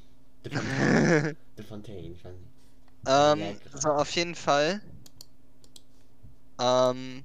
De 0.46 0.50
Fontaine. 0.50 1.18
de 1.58 1.66
Fontaine, 1.66 2.14
ich 2.14 2.24
weiß 2.24 2.38
nicht. 2.40 2.59
Ähm, 3.08 3.42
Allegra. 3.42 3.82
so, 3.82 3.90
auf 3.90 4.12
jeden 4.12 4.36
Fall. 4.36 4.82
Ähm, 6.60 7.24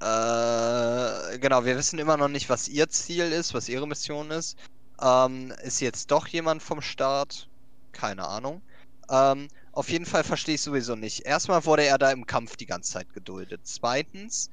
äh, 0.00 1.38
genau, 1.38 1.64
wir 1.64 1.76
wissen 1.76 1.98
immer 1.98 2.16
noch 2.16 2.28
nicht, 2.28 2.48
was 2.48 2.68
ihr 2.68 2.88
Ziel 2.88 3.30
ist, 3.30 3.54
was 3.54 3.68
ihre 3.68 3.86
Mission 3.86 4.30
ist. 4.30 4.56
Ähm, 5.00 5.52
ist 5.62 5.80
jetzt 5.80 6.10
doch 6.10 6.26
jemand 6.26 6.62
vom 6.62 6.82
Start? 6.82 7.48
Keine 7.92 8.26
Ahnung. 8.26 8.62
Ähm, 9.10 9.48
auf 9.72 9.88
jeden 9.90 10.06
Fall 10.06 10.24
verstehe 10.24 10.56
ich 10.56 10.62
sowieso 10.62 10.96
nicht. 10.96 11.20
Erstmal 11.20 11.64
wurde 11.64 11.84
er 11.84 11.98
da 11.98 12.10
im 12.10 12.26
Kampf 12.26 12.56
die 12.56 12.66
ganze 12.66 12.92
Zeit 12.92 13.12
geduldet. 13.12 13.60
Zweitens, 13.64 14.50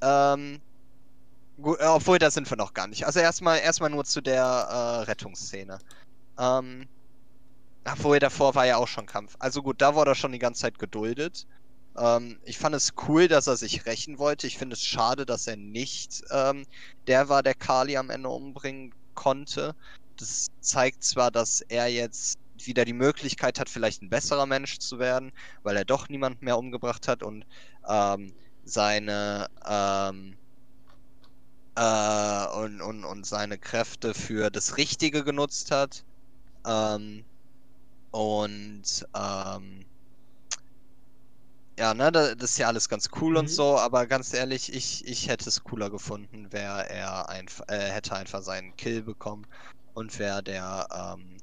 ähm, 0.00 0.60
gut, 1.60 1.80
äh, 1.80 1.86
obwohl 1.86 2.18
da 2.18 2.30
sind 2.30 2.48
wir 2.48 2.56
noch 2.56 2.74
gar 2.74 2.86
nicht. 2.86 3.06
Also 3.06 3.20
erstmal, 3.20 3.58
erstmal 3.58 3.90
nur 3.90 4.04
zu 4.04 4.20
der 4.20 4.42
äh, 4.44 5.02
Rettungsszene. 5.04 5.78
Ähm, 6.38 6.88
obwohl 7.92 8.18
davor 8.18 8.54
war 8.54 8.66
ja 8.66 8.76
auch 8.76 8.88
schon 8.88 9.06
Kampf. 9.06 9.36
Also 9.38 9.62
gut, 9.62 9.80
da 9.80 9.94
wurde 9.94 10.12
er 10.12 10.14
schon 10.14 10.32
die 10.32 10.38
ganze 10.38 10.62
Zeit 10.62 10.78
geduldet. 10.78 11.46
Ähm, 11.98 12.38
ich 12.44 12.58
fand 12.58 12.74
es 12.74 12.92
cool, 13.08 13.28
dass 13.28 13.46
er 13.46 13.56
sich 13.56 13.86
rächen 13.86 14.18
wollte. 14.18 14.46
Ich 14.46 14.58
finde 14.58 14.74
es 14.74 14.82
schade, 14.82 15.26
dass 15.26 15.46
er 15.46 15.56
nicht 15.56 16.22
ähm, 16.30 16.66
der 17.06 17.28
war, 17.28 17.42
der 17.42 17.54
Kali 17.54 17.96
am 17.96 18.10
Ende 18.10 18.28
umbringen 18.28 18.92
konnte. 19.14 19.74
Das 20.16 20.48
zeigt 20.60 21.04
zwar, 21.04 21.30
dass 21.30 21.60
er 21.62 21.88
jetzt 21.88 22.38
wieder 22.64 22.84
die 22.84 22.92
Möglichkeit 22.94 23.60
hat, 23.60 23.68
vielleicht 23.68 24.02
ein 24.02 24.10
besserer 24.10 24.46
Mensch 24.46 24.78
zu 24.78 24.98
werden, 24.98 25.32
weil 25.62 25.76
er 25.76 25.84
doch 25.84 26.08
niemanden 26.08 26.44
mehr 26.44 26.58
umgebracht 26.58 27.08
hat 27.08 27.22
und 27.22 27.44
ähm, 27.88 28.32
seine 28.64 29.48
ähm, 29.66 30.36
äh, 31.76 32.46
und, 32.56 32.80
und, 32.80 33.04
und 33.04 33.26
seine 33.26 33.58
Kräfte 33.58 34.14
für 34.14 34.50
das 34.50 34.76
Richtige 34.76 35.24
genutzt 35.24 35.70
hat. 35.70 36.04
Ähm, 36.66 37.24
und 38.16 39.04
ähm, 39.14 39.86
ja, 41.78 41.94
ne, 41.94 42.10
da- 42.12 42.34
das 42.34 42.52
ist 42.52 42.58
ja 42.58 42.68
alles 42.68 42.88
ganz 42.88 43.08
cool 43.20 43.34
Mhm. 43.34 43.38
und 43.38 43.48
so, 43.48 43.78
aber 43.78 44.06
ganz 44.06 44.32
ehrlich, 44.32 44.72
ich, 44.72 45.04
ich 45.06 45.28
hätte 45.28 45.48
es 45.48 45.62
cooler 45.62 45.90
gefunden, 45.90 46.52
wäre 46.52 46.88
er 46.88 47.28
einfach, 47.28 47.64
äh, 47.68 47.90
hätte 47.90 48.14
einfach 48.16 48.42
seinen 48.42 48.74
Kill 48.76 49.02
bekommen 49.02 49.46
und 49.92 50.18
wäre 50.18 50.42
der 50.42 50.86
ähm, 50.92 51.38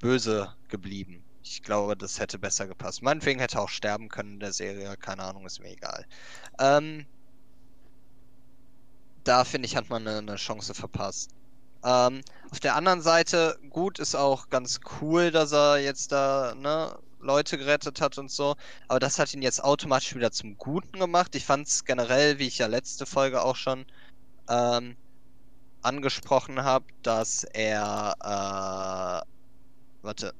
Böse 0.00 0.54
geblieben. 0.68 1.26
Ich 1.42 1.62
glaube, 1.62 1.96
das 1.96 2.20
hätte 2.20 2.38
besser 2.38 2.68
gepasst. 2.68 3.02
Meinetwegen 3.02 3.40
hätte 3.40 3.58
er 3.58 3.62
auch 3.64 3.68
sterben 3.70 4.08
können 4.08 4.34
in 4.34 4.40
der 4.40 4.52
Serie, 4.54 4.96
keine 4.98 5.24
Ahnung, 5.24 5.46
ist 5.46 5.60
mir 5.60 5.70
egal. 5.72 6.04
Ähm, 6.60 7.08
da 9.24 9.44
finde 9.44 9.66
ich, 9.66 9.74
hat 9.76 9.90
man 9.90 10.06
eine, 10.06 10.18
eine 10.18 10.36
Chance 10.36 10.72
verpasst. 10.72 11.34
Ähm, 11.84 12.22
auf 12.50 12.60
der 12.60 12.76
anderen 12.76 13.02
Seite, 13.02 13.58
gut, 13.70 13.98
ist 13.98 14.14
auch 14.14 14.48
ganz 14.48 14.80
cool, 15.00 15.30
dass 15.30 15.52
er 15.52 15.78
jetzt 15.78 16.12
da, 16.12 16.54
ne, 16.54 16.96
Leute 17.20 17.58
gerettet 17.58 18.00
hat 18.00 18.18
und 18.18 18.30
so. 18.30 18.56
Aber 18.88 19.00
das 19.00 19.18
hat 19.18 19.34
ihn 19.34 19.42
jetzt 19.42 19.62
automatisch 19.62 20.14
wieder 20.14 20.30
zum 20.30 20.56
Guten 20.56 20.98
gemacht. 20.98 21.34
Ich 21.34 21.44
fand 21.44 21.66
es 21.66 21.84
generell, 21.84 22.38
wie 22.38 22.46
ich 22.46 22.58
ja 22.58 22.66
letzte 22.66 23.06
Folge 23.06 23.42
auch 23.42 23.56
schon 23.56 23.86
ähm, 24.48 24.96
angesprochen 25.82 26.62
habe, 26.64 26.86
dass 27.02 27.44
er, 27.44 28.14
äh, 28.20 29.26
warte, 30.02 30.34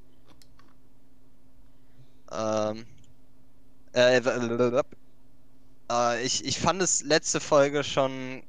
ähm, 2.33 2.87
äh, 3.95 4.19
äh, 5.91 6.23
ich, 6.23 6.45
ich 6.45 6.59
fand 6.59 6.83
es 6.83 7.03
letzte 7.03 7.41
Folge 7.41 7.85
schon 7.85 8.43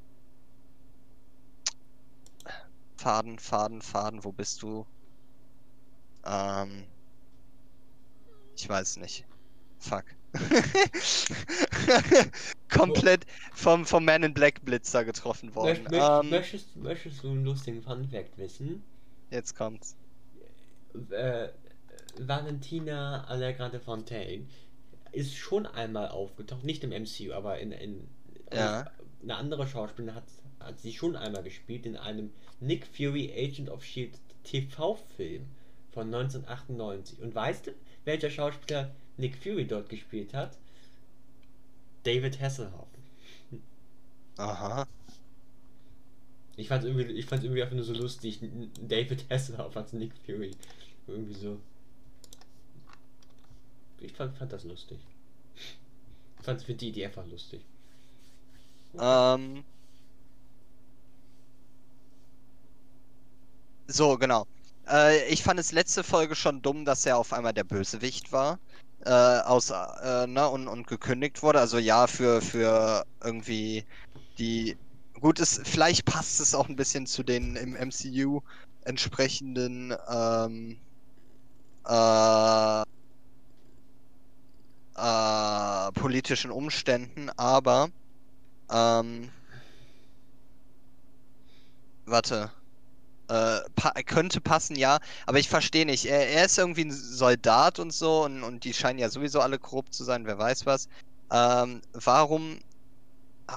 Faden, 2.96 3.38
Faden, 3.38 3.82
Faden, 3.82 4.24
wo 4.24 4.32
bist 4.32 4.62
du? 4.62 4.86
Ähm, 6.24 6.92
ich 8.56 8.68
weiß 8.68 8.96
nicht. 8.98 9.24
Fuck. 9.78 10.04
Komplett 12.68 13.26
vom, 13.54 13.86
vom 13.86 14.04
Man 14.04 14.22
in 14.22 14.34
Black 14.34 14.64
Blitzer 14.64 15.04
getroffen 15.04 15.54
worden. 15.54 15.84
Möcht, 15.84 15.88
möcht, 15.88 16.12
Ähm, 16.22 16.28
möchtest, 16.30 16.76
möchtest 16.76 17.22
du 17.22 17.30
einen 17.30 17.44
lustigen 17.44 17.82
Fun 17.82 18.08
Fact 18.08 18.36
wissen? 18.38 18.82
jetzt 19.30 19.54
kommt's. 19.54 19.96
Äh, 21.10 21.48
Valentina 22.18 23.24
Allegra 23.24 23.68
de 23.68 23.80
Fontaine 23.80 24.48
ist 25.12 25.34
schon 25.36 25.66
einmal 25.66 26.08
aufgetaucht, 26.08 26.64
nicht 26.64 26.82
im 26.84 26.90
MCU, 26.90 27.32
aber 27.32 27.58
in, 27.58 27.72
in 27.72 28.08
Ja. 28.52 28.86
eine 29.22 29.36
andere 29.36 29.66
Schauspielerin 29.66 30.14
hat, 30.14 30.24
hat 30.60 30.80
sie 30.80 30.92
schon 30.92 31.16
einmal 31.16 31.42
gespielt 31.42 31.86
in 31.86 31.96
einem 31.96 32.32
Nick 32.60 32.86
Fury 32.86 33.32
Agent 33.36 33.70
of 33.70 33.84
Shield 33.84 34.18
TV-Film 34.44 35.46
von 35.92 36.14
1998. 36.14 37.20
Und 37.20 37.34
weißt 37.34 37.68
du, 37.68 37.74
welcher 38.04 38.30
Schauspieler 38.30 38.94
Nick 39.16 39.36
Fury 39.36 39.66
dort 39.66 39.88
gespielt 39.88 40.34
hat? 40.34 40.56
David 42.04 42.40
Hasselhoff. 42.40 42.88
Aha. 44.36 44.86
Ich 46.56 46.68
fand's 46.68 46.86
irgendwie, 46.86 47.04
ich 47.12 47.26
fand's 47.26 47.44
irgendwie 47.44 47.62
einfach 47.62 47.74
nur 47.74 47.84
so 47.84 47.94
lustig. 47.94 48.40
David 48.80 49.28
Hasselhoff 49.30 49.76
als 49.76 49.92
Nick 49.92 50.12
Fury. 50.24 50.52
Irgendwie 51.06 51.34
so. 51.34 51.58
Ich 54.00 54.12
fand, 54.12 54.36
fand 54.36 54.52
das 54.52 54.64
lustig. 54.64 54.98
Ich 56.38 56.44
fand 56.44 56.62
für 56.62 56.74
die 56.74 56.88
Idee 56.88 57.06
einfach 57.06 57.26
lustig. 57.26 57.62
Ähm. 58.98 59.64
So, 63.88 64.18
genau. 64.18 64.46
Äh, 64.88 65.28
ich 65.28 65.42
fand 65.42 65.60
es 65.60 65.72
letzte 65.72 66.02
Folge 66.04 66.34
schon 66.34 66.62
dumm, 66.62 66.84
dass 66.84 67.06
er 67.06 67.18
auf 67.18 67.32
einmal 67.32 67.52
der 67.52 67.64
Bösewicht 67.64 68.32
war. 68.32 68.58
Äh, 69.04 69.10
aus, 69.10 69.70
äh, 69.70 70.26
ne, 70.26 70.48
und, 70.48 70.68
und 70.68 70.86
gekündigt 70.86 71.42
wurde. 71.42 71.60
Also 71.60 71.78
ja, 71.78 72.06
für, 72.06 72.40
für 72.42 73.04
irgendwie 73.22 73.84
die. 74.38 74.76
Gut, 75.20 75.40
es, 75.40 75.60
vielleicht 75.64 76.04
passt 76.04 76.40
es 76.40 76.54
auch 76.54 76.68
ein 76.68 76.76
bisschen 76.76 77.06
zu 77.06 77.22
den 77.22 77.56
im 77.56 77.74
MCU 77.74 78.40
entsprechenden 78.82 79.94
ähm, 80.08 80.78
äh, 81.86 82.82
äh, 84.96 85.92
politischen 85.92 86.50
Umständen, 86.50 87.30
aber 87.36 87.88
ähm, 88.70 89.30
warte. 92.06 92.52
Äh, 93.28 93.60
pa 93.74 93.90
könnte 94.04 94.40
passen, 94.40 94.76
ja, 94.76 94.98
aber 95.26 95.38
ich 95.38 95.48
verstehe 95.48 95.84
nicht. 95.86 96.06
Er, 96.06 96.28
er, 96.28 96.44
ist 96.44 96.58
irgendwie 96.58 96.84
ein 96.84 96.92
Soldat 96.92 97.80
und 97.80 97.92
so 97.92 98.24
und, 98.24 98.44
und 98.44 98.64
die 98.64 98.72
scheinen 98.72 99.00
ja 99.00 99.08
sowieso 99.08 99.40
alle 99.40 99.58
korrupt 99.58 99.94
zu 99.94 100.04
sein, 100.04 100.26
wer 100.26 100.38
weiß 100.38 100.64
was. 100.66 100.88
Ähm, 101.32 101.82
warum 101.92 102.60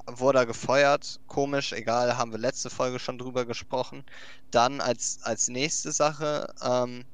wurde 0.07 0.39
er 0.39 0.45
gefeuert? 0.45 1.19
Komisch, 1.27 1.73
egal, 1.73 2.17
haben 2.17 2.31
wir 2.31 2.39
letzte 2.39 2.69
Folge 2.69 2.99
schon 2.99 3.17
drüber 3.17 3.45
gesprochen. 3.45 4.03
Dann 4.51 4.81
als, 4.81 5.19
als 5.23 5.47
nächste 5.49 5.91
Sache 5.91 6.53
ähm, 6.61 7.05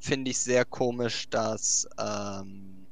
finde 0.00 0.30
ich 0.30 0.38
sehr 0.38 0.64
komisch, 0.64 1.28
dass, 1.30 1.88
ähm, 1.98 2.86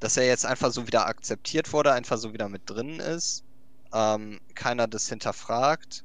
dass 0.00 0.16
er 0.16 0.26
jetzt 0.26 0.46
einfach 0.46 0.70
so 0.72 0.86
wieder 0.86 1.06
akzeptiert 1.06 1.72
wurde, 1.72 1.92
einfach 1.92 2.18
so 2.18 2.32
wieder 2.32 2.48
mit 2.48 2.62
drin 2.66 3.00
ist. 3.00 3.44
Ähm, 3.92 4.40
keiner 4.54 4.86
das 4.86 5.08
hinterfragt. 5.08 6.04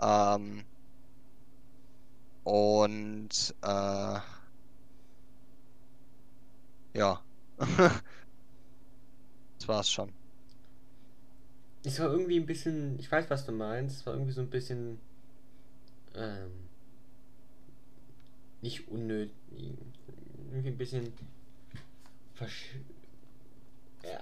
Ähm, 0.00 0.64
und 2.44 3.54
äh, 3.62 4.20
ja. 6.94 7.20
das 7.58 8.02
war's 9.66 9.90
schon. 9.90 10.12
Es 11.84 11.98
war 12.00 12.10
irgendwie 12.10 12.38
ein 12.38 12.46
bisschen, 12.46 12.98
ich 12.98 13.10
weiß, 13.10 13.28
was 13.30 13.44
du 13.44 13.52
meinst, 13.52 13.98
es 13.98 14.06
war 14.06 14.14
irgendwie 14.14 14.32
so 14.32 14.40
ein 14.40 14.50
bisschen 14.50 14.98
ähm, 16.14 16.50
nicht 18.62 18.88
unnötig, 18.88 19.32
irgendwie 20.50 20.68
ein 20.68 20.78
bisschen 20.78 21.12
versch 22.34 22.76
äh, 24.02 24.16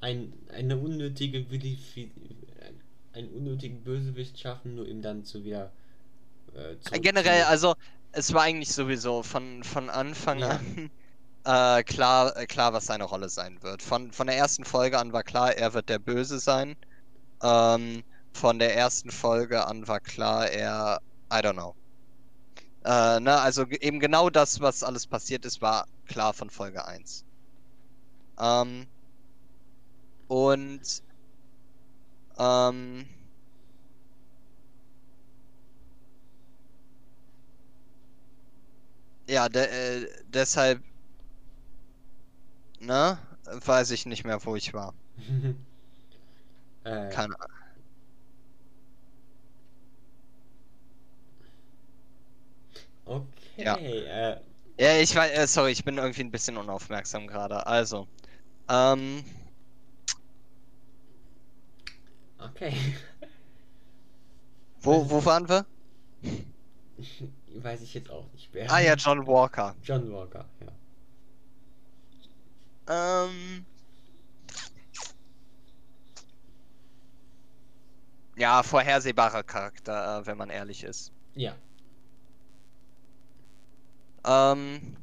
ein, 0.00 0.32
eine 0.52 0.76
unnötige 0.76 1.50
einen 3.16 3.28
unnötigen 3.30 3.82
Bösewicht 3.82 4.38
schaffen, 4.38 4.76
nur 4.76 4.86
ihm 4.86 5.02
dann 5.02 5.24
zu 5.24 5.44
wieder. 5.44 5.72
Äh, 6.54 7.00
Generell, 7.00 7.44
also 7.44 7.74
es 8.12 8.32
war 8.32 8.42
eigentlich 8.42 8.72
sowieso 8.72 9.22
von, 9.22 9.64
von 9.64 9.90
Anfang 9.90 10.38
ja. 10.38 10.50
an 10.50 10.90
äh, 11.78 11.82
klar, 11.82 12.36
äh, 12.36 12.46
klar, 12.46 12.72
was 12.72 12.86
seine 12.86 13.04
Rolle 13.04 13.28
sein 13.28 13.62
wird. 13.62 13.82
Von, 13.82 14.12
von 14.12 14.26
der 14.26 14.36
ersten 14.36 14.64
Folge 14.64 14.98
an 14.98 15.12
war 15.12 15.22
klar, 15.22 15.54
er 15.54 15.74
wird 15.74 15.88
der 15.88 15.98
Böse 15.98 16.38
sein. 16.38 16.76
Ähm, 17.42 18.02
von 18.32 18.58
der 18.58 18.76
ersten 18.76 19.10
Folge 19.10 19.66
an 19.66 19.88
war 19.88 20.00
klar, 20.00 20.48
er, 20.48 21.00
I 21.32 21.36
don't 21.36 21.54
know. 21.54 21.74
Äh, 22.84 23.20
ne, 23.20 23.40
also 23.40 23.66
eben 23.66 23.98
genau 23.98 24.30
das, 24.30 24.60
was 24.60 24.82
alles 24.82 25.06
passiert 25.06 25.44
ist, 25.44 25.60
war 25.60 25.86
klar 26.06 26.32
von 26.34 26.50
Folge 26.50 26.84
1. 26.86 27.24
Ähm, 28.38 28.86
und 30.28 31.02
ähm, 32.38 33.06
ja, 39.28 39.48
de 39.48 39.62
äh, 40.04 40.08
deshalb, 40.28 40.82
ne, 42.80 43.18
weiß 43.44 43.90
ich 43.92 44.06
nicht 44.06 44.24
mehr, 44.24 44.44
wo 44.44 44.56
ich 44.56 44.72
war. 44.74 44.94
äh. 46.84 47.08
Keine 47.10 47.34
Ahnung. 47.40 47.56
Okay. 53.04 53.62
Ja. 53.62 53.76
Äh. 53.76 54.40
ja, 54.78 54.98
ich 54.98 55.14
war, 55.14 55.30
äh, 55.30 55.46
sorry, 55.46 55.70
ich 55.72 55.84
bin 55.84 55.98
irgendwie 55.98 56.22
ein 56.22 56.30
bisschen 56.30 56.56
unaufmerksam 56.56 57.26
gerade. 57.26 57.66
Also, 57.66 58.08
ähm, 58.68 59.24
Okay. 62.50 62.74
Wo, 64.80 65.08
wo 65.10 65.24
waren 65.24 65.48
wir? 65.48 65.66
Weiß 67.56 67.82
ich 67.82 67.94
jetzt 67.94 68.10
auch 68.10 68.30
nicht 68.32 68.54
mehr. 68.54 68.70
Ah 68.70 68.80
ja, 68.80 68.94
John 68.94 69.26
Walker. 69.26 69.74
John 69.82 70.12
Walker, 70.12 70.44
ja. 70.60 70.68
Ähm. 73.24 73.66
Ja, 78.36 78.62
vorhersehbarer 78.62 79.42
Charakter, 79.42 80.20
äh, 80.20 80.26
wenn 80.26 80.36
man 80.36 80.50
ehrlich 80.50 80.84
ist. 80.84 81.10
Ja. 81.34 81.56
Ähm. 84.24 84.96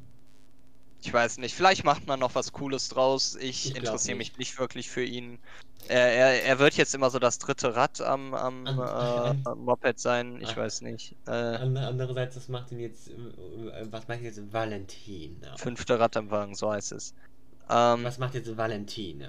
Ich 1.04 1.12
weiß 1.12 1.36
nicht, 1.36 1.54
vielleicht 1.54 1.84
macht 1.84 2.06
man 2.06 2.18
noch 2.18 2.34
was 2.34 2.52
Cooles 2.52 2.88
draus. 2.88 3.36
Ich, 3.36 3.66
ich 3.66 3.76
interessiere 3.76 4.16
mich 4.16 4.38
nicht 4.38 4.58
wirklich 4.58 4.88
für 4.88 5.04
ihn. 5.04 5.38
Er, 5.86 5.98
er, 5.98 6.44
er, 6.44 6.58
wird 6.58 6.74
jetzt 6.78 6.94
immer 6.94 7.10
so 7.10 7.18
das 7.18 7.38
dritte 7.38 7.76
Rad 7.76 8.00
am, 8.00 8.32
am, 8.32 8.66
an, 8.66 8.78
äh, 8.78 9.48
am 9.48 9.64
Moped 9.66 10.00
sein, 10.00 10.40
ich 10.40 10.48
ach, 10.48 10.56
weiß 10.56 10.80
nicht. 10.80 11.14
Äh, 11.26 11.30
andererseits, 11.30 12.36
das 12.36 12.48
macht 12.48 12.72
ihn 12.72 12.80
jetzt, 12.80 13.08
äh, 13.08 13.12
was 13.90 14.08
macht 14.08 14.22
jetzt 14.22 14.40
Valentin? 14.50 15.42
Fünfte 15.56 16.00
Rad 16.00 16.16
am 16.16 16.30
Wagen, 16.30 16.54
so 16.54 16.72
heißt 16.72 16.92
es. 16.92 17.12
Ähm, 17.68 18.02
was 18.02 18.16
macht 18.16 18.32
jetzt 18.32 18.56
Valentin? 18.56 19.26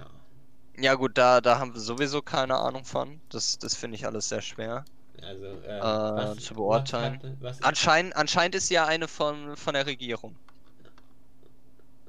Ja 0.78 0.94
gut, 0.96 1.18
da, 1.18 1.42
da 1.42 1.60
haben 1.60 1.74
wir 1.74 1.82
sowieso 1.82 2.22
keine 2.22 2.56
Ahnung 2.56 2.86
von. 2.86 3.20
Das, 3.28 3.60
das 3.60 3.76
finde 3.76 3.96
ich 3.96 4.06
alles 4.06 4.30
sehr 4.30 4.42
schwer. 4.42 4.86
Also, 5.22 5.46
äh, 5.46 5.82
was, 5.82 6.38
zu 6.38 6.54
beurteilen. 6.54 7.20
Was, 7.42 7.60
was 7.60 7.64
anscheinend, 7.64 8.16
anscheinend 8.16 8.56
ist 8.56 8.68
sie 8.68 8.76
ja 8.76 8.86
eine 8.86 9.10
von, 9.10 9.58
von 9.58 9.74
der 9.74 9.86
Regierung. 9.86 10.38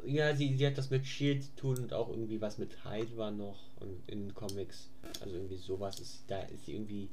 Ja, 0.07 0.35
sie, 0.35 0.57
sie 0.57 0.67
hat 0.67 0.79
das 0.79 0.91
mit 0.91 1.07
Shield 1.07 1.45
zu 1.45 1.55
tun 1.57 1.77
und 1.79 1.93
auch 1.93 2.09
irgendwie 2.09 2.41
was 2.41 2.59
mit 2.59 2.85
Hyde 2.85 3.17
war 3.17 3.31
noch 3.31 3.59
und 3.81 4.09
in 4.09 4.35
Comics. 4.35 4.89
Also 5.21 5.35
irgendwie 5.35 5.57
sowas 5.59 6.01
ist, 6.01 6.25
da 6.29 6.41
ist 6.43 6.65
sie 6.67 6.75
irgendwie 6.75 7.11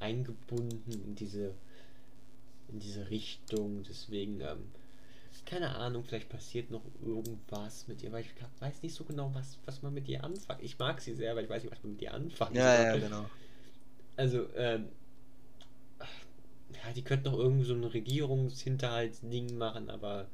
eingebunden 0.00 0.92
in 1.04 1.14
diese 1.16 1.54
in 2.68 2.78
diese 2.80 3.10
Richtung. 3.10 3.82
Deswegen, 3.88 4.40
ähm, 4.40 4.72
keine 5.46 5.76
Ahnung, 5.76 6.04
vielleicht 6.04 6.28
passiert 6.28 6.70
noch 6.70 6.82
irgendwas 7.04 7.88
mit 7.88 8.02
ihr, 8.02 8.12
weil 8.12 8.22
ich 8.24 8.30
weiß 8.60 8.82
nicht 8.82 8.94
so 8.94 9.04
genau, 9.04 9.30
was, 9.34 9.58
was 9.66 9.82
man 9.82 9.94
mit 9.94 10.08
ihr 10.08 10.24
anfangen. 10.24 10.64
Ich 10.64 10.78
mag 10.78 11.00
sie 11.00 11.14
sehr, 11.14 11.32
aber 11.32 11.42
ich 11.42 11.48
weiß 11.50 11.62
nicht, 11.64 11.72
was 11.72 11.82
man 11.82 11.92
mit 11.92 12.02
ihr 12.02 12.14
anfangen 12.14 12.56
Ja, 12.56 12.62
soll. 12.62 12.84
ja, 12.84 12.96
genau. 12.98 13.30
Also, 14.16 14.46
ähm, 14.56 14.88
ja, 16.72 16.92
die 16.92 17.02
könnten 17.02 17.30
noch 17.30 17.38
irgend 17.38 17.64
so 17.66 17.74
ein 17.74 17.84
Regierungshinterhaltsding 17.84 19.56
machen, 19.58 19.90
aber 19.90 20.28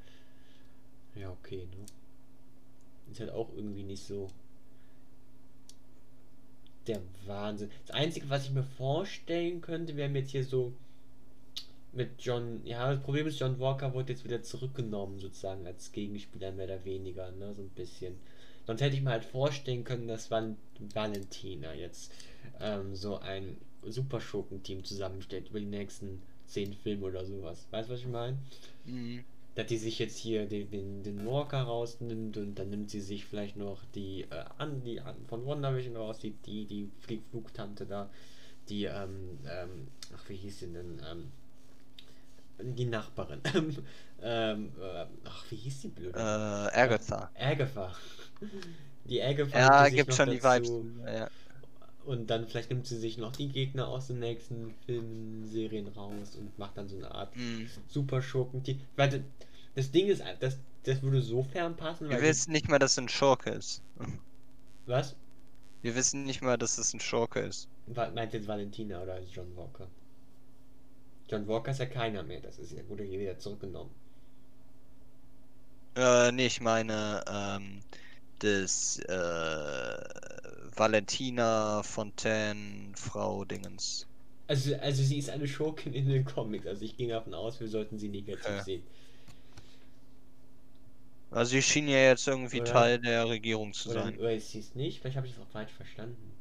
ja, 1.16 1.30
okay, 1.30 1.66
ne? 1.70 1.86
Ist 3.10 3.20
halt 3.20 3.30
auch 3.30 3.48
irgendwie 3.54 3.84
nicht 3.84 4.04
so 4.04 4.28
der 6.86 7.00
Wahnsinn. 7.26 7.70
Das 7.86 7.96
Einzige, 7.96 8.28
was 8.30 8.44
ich 8.44 8.52
mir 8.52 8.62
vorstellen 8.62 9.60
könnte, 9.60 9.96
wäre 9.96 10.10
jetzt 10.12 10.30
hier 10.30 10.44
so 10.44 10.72
mit 11.92 12.10
John. 12.18 12.60
Ja, 12.64 12.92
das 12.92 13.02
Problem 13.02 13.26
ist, 13.26 13.40
John 13.40 13.58
Walker 13.58 13.94
wurde 13.94 14.12
jetzt 14.12 14.24
wieder 14.24 14.42
zurückgenommen, 14.42 15.18
sozusagen, 15.18 15.66
als 15.66 15.92
Gegenspieler 15.92 16.52
mehr 16.52 16.66
oder 16.66 16.84
weniger, 16.84 17.30
ne? 17.32 17.54
So 17.54 17.62
ein 17.62 17.70
bisschen. 17.70 18.14
Sonst 18.66 18.80
hätte 18.80 18.96
ich 18.96 19.02
mir 19.02 19.10
halt 19.10 19.24
vorstellen 19.24 19.84
können, 19.84 20.08
dass 20.08 20.30
Val 20.30 20.56
Valentina 20.92 21.72
jetzt 21.74 22.12
ähm, 22.60 22.94
so 22.94 23.18
ein 23.18 23.56
Superschurken-Team 23.84 24.84
zusammenstellt 24.84 25.48
über 25.48 25.60
die 25.60 25.66
nächsten 25.66 26.20
zehn 26.46 26.74
Filme 26.74 27.06
oder 27.06 27.24
sowas. 27.24 27.66
Weißt 27.70 27.88
du, 27.88 27.94
was 27.94 28.00
ich 28.00 28.08
meine? 28.08 28.36
Mhm 28.84 29.24
dass 29.56 29.66
die 29.66 29.78
sich 29.78 29.98
jetzt 29.98 30.18
hier 30.18 30.46
den, 30.46 30.70
den, 30.70 31.02
den 31.02 31.26
Walker 31.26 31.62
rausnimmt 31.62 32.36
und 32.36 32.54
dann 32.56 32.68
nimmt 32.68 32.90
sie 32.90 33.00
sich 33.00 33.24
vielleicht 33.24 33.56
noch 33.56 33.84
die 33.94 34.22
äh, 34.30 34.44
an, 34.58 34.82
die 34.84 35.00
an 35.00 35.16
von 35.28 35.46
WandaVision 35.46 35.96
raus, 35.96 36.18
die, 36.18 36.32
die, 36.32 36.66
die 36.66 36.90
Flugtante 37.30 37.86
da, 37.86 38.10
die, 38.68 38.84
ähm, 38.84 39.38
ähm, 39.50 39.88
ach, 40.14 40.28
wie 40.28 40.36
hieß 40.36 40.58
sie 40.60 40.66
denn, 40.66 41.00
ähm, 41.10 41.32
die 42.76 42.84
Nachbarin. 42.84 43.40
ähm, 44.22 44.72
äh, 44.78 45.06
ach, 45.24 45.44
wie 45.50 45.56
hieß 45.56 45.80
die 45.80 45.88
blöde? 45.88 46.18
Äh, 46.18 46.78
Agatha. 46.78 47.30
Agatha. 47.34 47.92
Die 49.04 49.22
Agatha. 49.22 49.58
Ja, 49.58 49.88
gibt 49.88 50.12
schon 50.12 50.30
die 50.30 50.42
Vibes. 50.42 50.70
Ja. 51.06 51.30
Und 52.06 52.28
dann 52.28 52.46
vielleicht 52.46 52.70
nimmt 52.70 52.86
sie 52.86 52.96
sich 52.96 53.18
noch 53.18 53.32
die 53.34 53.48
Gegner 53.48 53.88
aus 53.88 54.06
den 54.06 54.20
nächsten 54.20 54.74
Filmen, 54.86 55.48
Serien 55.48 55.88
raus 55.88 56.36
und 56.36 56.56
macht 56.58 56.76
dann 56.76 56.88
so 56.88 56.96
eine 56.96 57.10
Art 57.12 57.34
mm. 57.36 57.66
Super 57.88 58.22
Schurken-Team. 58.22 58.80
Warte, 58.94 59.24
das 59.74 59.90
Ding 59.90 60.06
ist, 60.06 60.22
das, 60.40 60.56
das 60.84 61.02
würde 61.02 61.20
so 61.20 61.42
fern 61.42 61.76
passen. 61.76 62.08
Wir 62.08 62.22
wissen 62.22 62.52
nicht 62.52 62.68
mal, 62.68 62.78
dass 62.78 62.92
es 62.92 62.98
ein 62.98 63.08
Schurke 63.08 63.50
ist. 63.50 63.82
Was? 64.86 65.16
Wir 65.82 65.96
wissen 65.96 66.24
nicht 66.24 66.42
mal, 66.42 66.56
dass 66.56 66.78
es 66.78 66.94
ein 66.94 67.00
Schurke 67.00 67.40
ist. 67.40 67.68
Meint 67.86 68.32
jetzt 68.32 68.46
Valentina 68.46 69.02
oder 69.02 69.20
John 69.22 69.54
Walker? 69.56 69.88
John 71.28 71.46
Walker 71.48 71.72
ist 71.72 71.80
ja 71.80 71.86
keiner 71.86 72.22
mehr. 72.22 72.40
Das 72.40 72.58
ist 72.58 72.72
ja, 72.72 72.88
wurde 72.88 73.02
hier 73.02 73.18
wieder 73.18 73.38
zurückgenommen. 73.38 73.90
Äh, 75.96 76.30
nee, 76.30 76.46
ich 76.46 76.60
meine, 76.60 77.24
ähm, 77.28 77.80
das, 78.38 78.98
äh, 78.98 80.35
Valentina 80.76 81.82
Fontaine, 81.82 82.92
Frau 82.94 83.44
Dingens. 83.44 84.06
Also, 84.48 84.76
also 84.76 85.02
sie 85.02 85.18
ist 85.18 85.30
eine 85.30 85.48
Schurkin 85.48 85.92
in 85.94 86.08
den 86.08 86.24
Comics. 86.24 86.66
Also 86.66 86.84
ich 86.84 86.96
gehe 86.96 87.08
davon 87.08 87.34
aus, 87.34 87.58
wir 87.60 87.68
sollten 87.68 87.98
sie 87.98 88.08
negativ 88.08 88.44
Okay. 88.46 88.62
sehen. 88.64 88.82
Also 91.32 91.50
sie 91.52 91.62
schien 91.62 91.88
ja 91.88 91.98
jetzt 91.98 92.28
irgendwie 92.28 92.60
Oder- 92.60 92.72
Teil 92.72 92.98
der 93.00 93.28
Regierung 93.28 93.72
zu 93.72 93.90
Oder, 93.90 94.04
sein. 94.04 94.18
oder 94.18 94.32
ist 94.32 94.50
sie 94.52 94.60
es 94.60 94.74
nicht? 94.74 95.00
Vielleicht 95.00 95.16
habe 95.16 95.26
ich 95.26 95.32
es 95.32 95.38
auch 95.40 95.48
falsch 95.50 95.72
verstanden. 95.72 96.32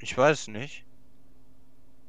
Ich 0.00 0.16
weiß 0.16 0.48
nicht. 0.48 0.84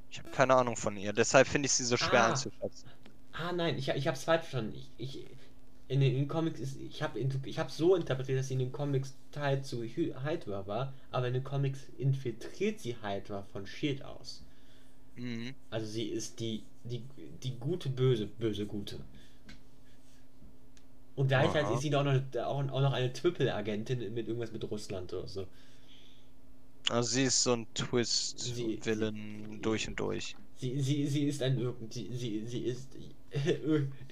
Ich 0.10 0.20
habe 0.20 0.30
keine 0.30 0.56
Ahnung 0.56 0.76
von 0.78 0.96
ihr, 0.96 1.12
deshalb 1.12 1.48
finde 1.48 1.66
ich 1.66 1.72
sie 1.74 1.84
so 1.86 1.98
schwer 1.98 2.24
Ah. 2.26 2.30
einzuschätzen. 2.30 2.90
Ah 3.34 3.52
nein, 3.52 3.78
ich, 3.80 3.90
ich 3.90 4.08
habe 4.08 4.16
es 4.16 4.24
falsch 4.24 4.42
verstanden. 4.44 4.76
Ich, 4.76 4.90
ich, 5.18 5.26
in 6.02 6.16
den 6.16 6.28
Comics 6.28 6.60
ist, 6.60 6.78
ich 6.82 7.02
habe 7.04 7.20
ich 7.46 7.60
habe 7.60 7.72
so 7.72 7.96
interpretiert, 7.96 8.40
dass 8.40 8.48
sie 8.48 8.54
in 8.54 8.60
den 8.60 8.72
Comics 8.72 9.16
Teil 9.32 9.64
zu 9.64 9.82
Hy- 9.84 10.14
Hydra 10.24 10.66
war, 10.68 10.94
aber 11.12 11.28
in 11.28 11.34
den 11.34 11.44
Comics 11.44 11.88
infiltriert 11.98 12.80
sie 12.80 12.96
Hydra 13.02 13.44
von 13.44 13.66
Shield 13.68 14.04
aus. 14.04 14.44
Mhm. 15.18 15.56
Also 15.72 15.86
sie 15.88 16.06
ist 16.06 16.40
die 16.40 16.64
die 16.86 17.04
die 17.44 17.58
gute 17.60 17.90
böse 17.90 18.28
böse 18.28 18.66
gute. 18.66 19.00
Und 21.16 21.28
gleichzeitig 21.28 21.70
Aha. 21.70 21.76
ist 21.76 21.82
sie 21.82 21.96
auch 21.96 22.04
noch, 22.04 22.14
auch, 22.44 22.60
auch 22.72 22.82
noch 22.82 22.94
eine 22.94 23.12
Triple-Agentin 23.14 24.14
mit 24.14 24.28
irgendwas 24.28 24.52
mit 24.52 24.70
Russland 24.70 25.14
oder 25.14 25.28
so. 25.28 25.46
Also 26.90 27.10
sie 27.16 27.24
ist 27.24 27.44
so 27.44 27.52
ein 27.58 27.68
Sie- 28.36 28.82
Twist-Villain 28.86 29.62
durch 29.62 29.86
und 29.90 30.00
durch. 30.00 30.38
Sie, 30.56 30.80
sie, 30.82 31.08
sie 31.08 31.26
ist 31.28 31.42
ein 31.44 31.60
irgend, 31.60 31.94
sie, 31.94 32.10
sie, 32.16 32.46
sie 32.48 32.60
ist 32.64 32.96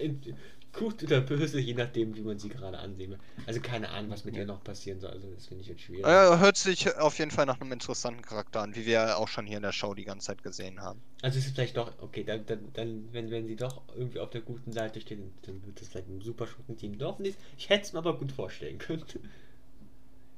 gut 0.74 1.04
oder 1.04 1.22
böse, 1.22 1.60
je 1.60 1.74
nachdem, 1.74 2.16
wie 2.16 2.22
man 2.22 2.40
sie 2.40 2.50
gerade 2.50 2.78
ansehen 2.80 3.12
will. 3.12 3.20
Also 3.46 3.60
keine 3.62 3.90
Ahnung, 3.90 4.12
was 4.12 4.26
mit 4.26 4.36
ihr 4.36 4.46
noch 4.46 4.64
passieren 4.64 5.00
soll. 5.00 5.12
Also 5.12 5.30
das 5.32 5.48
finde 5.48 5.62
ich 5.64 5.70
jetzt 5.70 5.82
schwierig. 5.82 6.06
Äh, 6.06 6.38
hört 6.38 6.58
sich 6.58 6.96
auf 6.98 7.18
jeden 7.18 7.32
Fall 7.32 7.48
nach 7.48 7.60
einem 7.60 7.72
interessanten 7.72 8.22
Charakter 8.22 8.62
an, 8.62 8.76
wie 8.76 8.86
wir 8.86 9.18
auch 9.18 9.28
schon 9.28 9.48
hier 9.48 9.58
in 9.58 9.64
der 9.64 9.72
Show 9.72 9.96
die 9.96 10.06
ganze 10.06 10.28
Zeit 10.28 10.44
gesehen 10.44 10.80
haben. 10.80 11.02
Also 11.24 11.38
es 11.40 11.46
ist 11.48 11.56
vielleicht 11.56 11.78
doch, 11.78 11.94
okay, 12.00 12.24
dann, 12.24 12.46
dann, 12.46 12.72
dann 12.74 13.12
wenn, 13.14 13.30
wenn 13.32 13.48
sie 13.48 13.56
doch 13.56 13.82
irgendwie 13.96 14.20
auf 14.20 14.30
der 14.32 14.42
guten 14.42 14.72
Seite 14.72 15.02
steht, 15.02 15.20
dann 15.44 15.66
wird 15.66 15.80
das 15.82 15.88
vielleicht 15.90 16.10
ein 16.10 16.22
super 16.22 16.46
Schurkenteam 16.48 16.98
doch 16.98 17.18
nicht. 17.20 17.40
Ich 17.58 17.70
hätte 17.70 17.84
es 17.84 17.94
mir 17.94 18.00
aber 18.00 18.18
gut 18.18 18.32
vorstellen 18.32 18.78
können. 18.80 19.04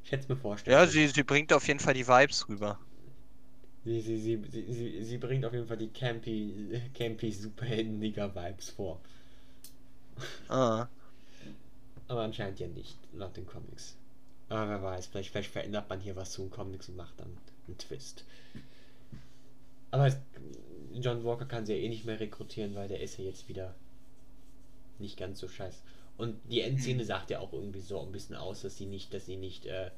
Ich 0.04 0.12
hätte 0.12 0.24
es 0.24 0.30
mir 0.30 0.38
vorstellen 0.38 0.78
Ja, 0.78 0.80
können. 0.80 0.92
sie, 0.92 1.08
sie 1.08 1.24
bringt 1.24 1.54
auf 1.54 1.68
jeden 1.70 1.80
Fall 1.80 1.94
die 1.94 2.06
Vibes 2.08 2.50
rüber. 2.50 2.78
Sie, 3.86 4.00
sie, 4.02 4.18
sie, 4.18 4.42
sie, 4.50 4.74
sie, 4.74 5.04
sie 5.04 5.18
bringt 5.18 5.46
auf 5.46 5.54
jeden 5.54 5.68
Fall 5.68 5.78
die 5.78 5.90
campy, 5.90 6.82
campy 6.94 7.32
Superhelden-Liga-Vibes 7.32 8.70
vor. 8.70 9.02
Ah. 10.50 10.88
Aber 12.08 12.22
anscheinend 12.22 12.60
ja 12.60 12.68
nicht, 12.68 12.98
laut 13.14 13.36
den 13.36 13.46
Comics. 13.46 13.96
Aber 14.50 14.70
wer 14.70 14.84
weiß, 14.84 15.08
vielleicht, 15.08 15.32
vielleicht 15.32 15.52
verändert 15.52 15.90
man 15.90 16.00
hier 16.00 16.16
was 16.16 16.32
zu 16.32 16.42
den 16.44 16.52
Comics 16.52 16.90
und 16.90 16.96
macht 16.98 17.20
dann 17.20 17.38
einen 17.68 17.78
Twist. 17.78 18.24
Aber 19.92 20.08
es, 20.08 20.18
John 20.94 21.24
Walker 21.24 21.46
kann 21.46 21.66
sie 21.66 21.74
ja 21.74 21.80
eh 21.80 21.90
nicht 21.90 22.06
mehr 22.06 22.20
rekrutieren, 22.20 22.76
weil 22.76 22.88
der 22.88 23.02
ist 23.02 23.18
ja 23.18 23.26
jetzt 23.26 23.48
wieder 23.48 23.76
nicht 25.00 25.18
ganz 25.18 25.40
so 25.40 25.48
scheiße. 25.48 25.80
Und 26.18 26.40
die 26.50 26.62
Endszene 26.62 27.04
sagt 27.06 27.30
ja 27.30 27.40
auch 27.40 27.54
irgendwie 27.54 27.82
so 27.82 28.02
ein 28.02 28.12
bisschen 28.12 28.36
aus, 28.36 28.62
dass 28.62 28.78
sie 28.78 28.86
nicht, 28.86 29.14
dass 29.14 29.26
sie 29.26 29.38
nicht 29.38 29.66
äh, 29.66 29.92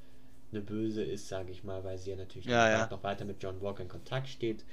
eine 0.52 0.62
Böse 0.62 1.04
ist, 1.04 1.28
sage 1.28 1.52
ich 1.52 1.64
mal, 1.64 1.84
weil 1.84 1.98
sie 1.98 2.12
ja 2.12 2.16
natürlich 2.18 2.46
Ja, 2.46 2.70
ja. 2.70 2.88
noch 2.90 3.04
weiter 3.04 3.26
mit 3.26 3.42
John 3.44 3.62
Walker 3.62 3.84
in 3.84 3.90
Kontakt 3.90 4.28
steht. 4.30 4.64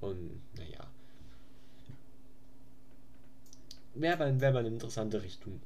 Und 0.00 0.42
naja. 0.56 0.86
Wäre 3.98 4.14
aber, 4.14 4.40
wär 4.40 4.48
aber 4.50 4.58
eine 4.60 4.68
interessante 4.68 5.22
Richtung 5.22 5.60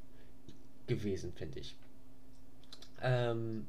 gewesen, 0.87 1.33
finde 1.33 1.61
ich. 1.61 1.77
Ähm, 3.03 3.66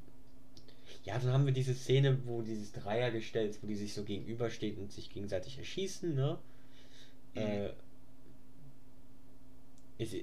ja, 1.04 1.17
dann 1.17 1.34
haben 1.34 1.45
wir 1.45 1.54
diese 1.54 1.74
Szene, 1.74 2.19
wo 2.26 2.41
dieses 2.41 2.71
Dreiergestell 2.74 3.47
ist, 3.47 3.63
wo 3.63 3.67
die 3.67 3.76
sich 3.76 3.93
so 3.93 4.04
gegenüberstehen 4.04 4.78
und 4.78 4.91
sich 4.91 5.10
gegenseitig 5.12 5.58
erschießen, 5.58 6.13
ne? 6.13 6.38
Mhm. 7.34 7.41
Äh, 7.41 7.69
ist, 9.97 10.15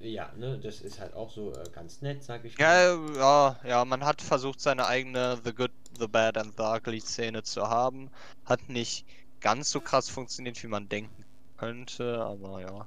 ja, 0.00 0.32
ne, 0.36 0.58
das 0.58 0.80
ist 0.80 1.00
halt 1.00 1.14
auch 1.14 1.30
so 1.30 1.52
äh, 1.52 1.64
ganz 1.72 2.02
nett, 2.02 2.22
sag 2.22 2.44
ich 2.44 2.56
Ja, 2.58 2.94
ja, 3.14 3.60
ja, 3.64 3.84
man 3.84 4.04
hat 4.04 4.22
versucht, 4.22 4.60
seine 4.60 4.86
eigene 4.86 5.40
The 5.44 5.52
Good, 5.52 5.72
The 5.98 6.06
Bad 6.06 6.38
and 6.38 6.54
The 6.56 6.62
Ugly 6.62 7.00
Szene 7.00 7.42
zu 7.42 7.68
haben. 7.68 8.10
Hat 8.44 8.68
nicht 8.68 9.06
ganz 9.40 9.70
so 9.70 9.80
krass 9.80 10.08
funktioniert, 10.08 10.62
wie 10.62 10.68
man 10.68 10.88
denken 10.88 11.24
könnte, 11.58 12.22
aber 12.24 12.60
ja. 12.60 12.86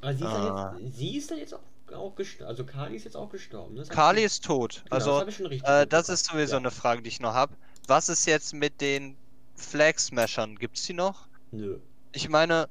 Aber 0.00 0.14
sie 0.14 0.24
ist, 0.24 0.30
Ah. 0.30 0.72
ja 0.74 0.78
jetzt, 0.78 0.96
sie 0.96 1.16
ist 1.16 1.30
dann 1.30 1.38
jetzt 1.38 1.54
auch, 1.54 1.60
auch 1.94 2.14
gestorben. 2.16 2.48
Also 2.48 2.64
Kali 2.64 2.96
ist 2.96 3.04
jetzt 3.04 3.16
auch 3.16 3.28
gestorben. 3.30 3.74
ne? 3.74 3.80
Das 3.80 3.88
Kali 3.90 4.22
ist 4.24 4.44
tot. 4.44 4.82
genau, 4.84 4.96
das 4.96 5.06
Also, 5.08 5.18
richtig 5.46 5.62
äh, 5.64 5.86
das 5.86 6.08
ist 6.08 6.26
sowieso 6.26 6.52
Ja. 6.54 6.58
eine 6.58 6.70
Frage, 6.70 7.02
die 7.02 7.08
ich 7.08 7.20
noch 7.20 7.34
habe. 7.34 7.54
Was 7.86 8.08
ist 8.08 8.26
jetzt 8.26 8.54
mit 8.54 8.80
den 8.80 9.16
Flag 9.56 9.98
Smashern? 9.98 10.56
Gibt's 10.56 10.84
die 10.86 10.94
noch? 10.94 11.26
Nö. 11.50 11.78
Ich 12.12 12.28
meine, 12.28 12.68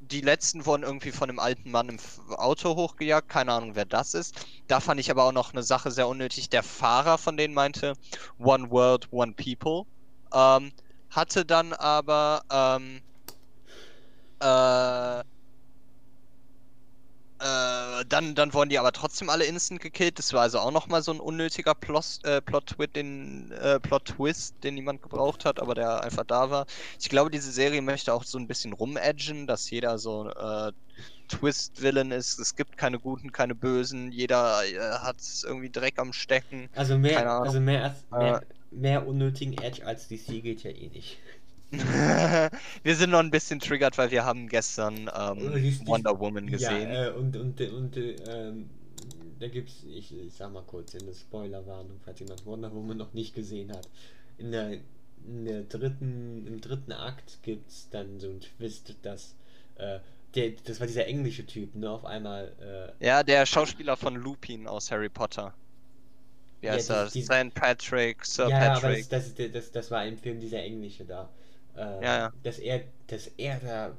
die 0.00 0.20
letzten 0.20 0.64
wurden 0.66 0.82
irgendwie 0.82 1.10
von 1.12 1.28
einem 1.28 1.38
alten 1.38 1.70
Mann 1.70 1.88
im 1.88 1.98
Auto 2.36 2.76
hochgejagt. 2.76 3.28
Keine 3.28 3.52
Ahnung, 3.52 3.74
wer 3.74 3.84
das 3.84 4.14
ist. 4.14 4.34
Da 4.68 4.80
fand 4.80 5.00
ich 5.00 5.10
aber 5.10 5.24
auch 5.24 5.32
noch 5.32 5.52
eine 5.52 5.62
Sache 5.62 5.90
sehr 5.90 6.08
unnötig. 6.08 6.50
Der 6.50 6.62
Fahrer 6.62 7.18
von 7.18 7.36
denen 7.36 7.54
meinte 7.54 7.94
One 8.38 8.70
World, 8.70 9.08
One 9.12 9.32
People. 9.32 9.84
Ähm, 10.32 10.70
hatte 11.10 11.44
dann 11.44 11.72
aber 11.72 12.42
ähm, 12.50 13.00
äh, 14.40 15.22
äh, 17.40 18.04
dann, 18.06 18.34
dann 18.34 18.52
wurden 18.52 18.68
die 18.68 18.78
aber 18.78 18.92
trotzdem 18.92 19.30
alle 19.30 19.46
instant 19.46 19.80
gekillt. 19.80 20.18
Das 20.18 20.34
war 20.34 20.42
also 20.42 20.58
auch 20.58 20.72
nochmal 20.72 21.02
so 21.02 21.10
ein 21.10 21.20
unnötiger 21.20 21.74
Plot, 21.74 22.20
äh, 22.24 22.42
Plot-Twist, 22.42 22.94
den, 22.96 23.50
äh, 23.52 23.80
Plot-Twist, 23.80 24.56
den 24.62 24.74
niemand 24.74 25.00
gebraucht 25.00 25.46
hat, 25.46 25.58
aber 25.58 25.74
der 25.74 26.02
einfach 26.02 26.24
da 26.24 26.50
war. 26.50 26.66
Ich 27.00 27.08
glaube, 27.08 27.30
diese 27.30 27.50
Serie 27.50 27.80
möchte 27.80 28.12
auch 28.12 28.24
so 28.24 28.38
ein 28.38 28.46
bisschen 28.46 28.74
rumedgen, 28.74 29.46
dass 29.46 29.70
jeder 29.70 29.98
so 29.98 30.28
äh, 30.28 30.72
Twist-Villain 31.28 32.10
ist. 32.10 32.38
Es 32.38 32.56
gibt 32.56 32.76
keine 32.76 32.98
Guten, 32.98 33.32
keine 33.32 33.54
Bösen. 33.54 34.12
Jeder 34.12 34.62
äh, 34.66 34.78
hat 34.98 35.16
irgendwie 35.42 35.70
Dreck 35.70 35.98
am 35.98 36.12
Stecken. 36.12 36.68
Also 36.74 36.98
mehr, 36.98 37.26
also 37.26 37.58
mehr, 37.58 37.84
als, 37.84 38.04
mehr, 38.10 38.42
Äh. 38.42 38.59
Mehr 38.70 39.06
unnötigen 39.06 39.54
Edge 39.54 39.86
als 39.86 40.08
DC 40.08 40.42
geht 40.42 40.62
ja 40.62 40.70
eh 40.70 40.88
nicht. 40.88 41.18
wir 41.72 42.96
sind 42.96 43.10
noch 43.10 43.20
ein 43.20 43.30
bisschen 43.30 43.60
triggert, 43.60 43.96
weil 43.96 44.10
wir 44.10 44.24
haben 44.24 44.48
gestern 44.48 45.08
ähm, 45.16 45.54
die- 45.54 45.86
Wonder 45.86 46.18
Woman 46.18 46.46
gesehen. 46.48 46.90
Ja, 46.90 47.06
äh, 47.08 47.10
und, 47.12 47.36
und, 47.36 47.60
und, 47.60 47.96
äh, 47.96 48.52
da 49.38 49.48
gibt's, 49.48 49.84
ich, 49.88 50.12
ich 50.18 50.34
sag 50.34 50.52
mal 50.52 50.62
kurz 50.64 50.94
in 50.94 51.06
der 51.06 51.14
Spoilerwarnung, 51.14 52.00
falls 52.04 52.20
jemand 52.20 52.44
Wonder 52.44 52.72
Woman 52.74 52.96
noch 52.96 53.12
nicht 53.14 53.34
gesehen 53.34 53.70
hat. 53.72 53.88
In 54.36 54.50
der, 54.52 54.78
in 55.26 55.44
der 55.44 55.62
dritten, 55.62 56.46
im 56.46 56.60
dritten 56.60 56.92
Akt 56.92 57.38
gibt's 57.42 57.88
dann 57.90 58.18
so 58.18 58.28
einen 58.28 58.40
Twist, 58.40 58.96
dass, 59.02 59.36
äh, 59.76 60.00
der, 60.34 60.52
das 60.64 60.80
war 60.80 60.86
dieser 60.86 61.06
englische 61.06 61.46
Typ, 61.46 61.74
ne, 61.74 61.88
auf 61.88 62.04
einmal, 62.04 62.52
äh, 63.00 63.04
Ja, 63.06 63.22
der 63.22 63.46
Schauspieler 63.46 63.96
von 63.96 64.16
Lupin 64.16 64.66
aus 64.66 64.90
Harry 64.90 65.08
Potter. 65.08 65.54
Wie 66.60 66.66
Ja, 66.66 66.72
heißt 66.74 67.14
die- 67.14 67.22
St. 67.22 67.54
Patrick, 67.54 68.24
Sir 68.24 68.48
ja, 68.48 68.62
ja, 68.64 68.72
aber 68.72 68.80
Patrick. 68.88 69.08
das, 69.08 69.34
das, 69.34 69.50
das, 69.52 69.70
das 69.72 69.90
war 69.90 70.04
im 70.06 70.16
Film 70.18 70.40
dieser 70.40 70.62
englische 70.62 71.04
da. 71.04 71.30
Äh, 71.76 71.80
Ja, 71.80 72.00
ja. 72.18 72.32
Dass 72.42 72.58
er, 72.58 72.82
dass 73.06 73.28
er 73.38 73.58
da 73.60 73.96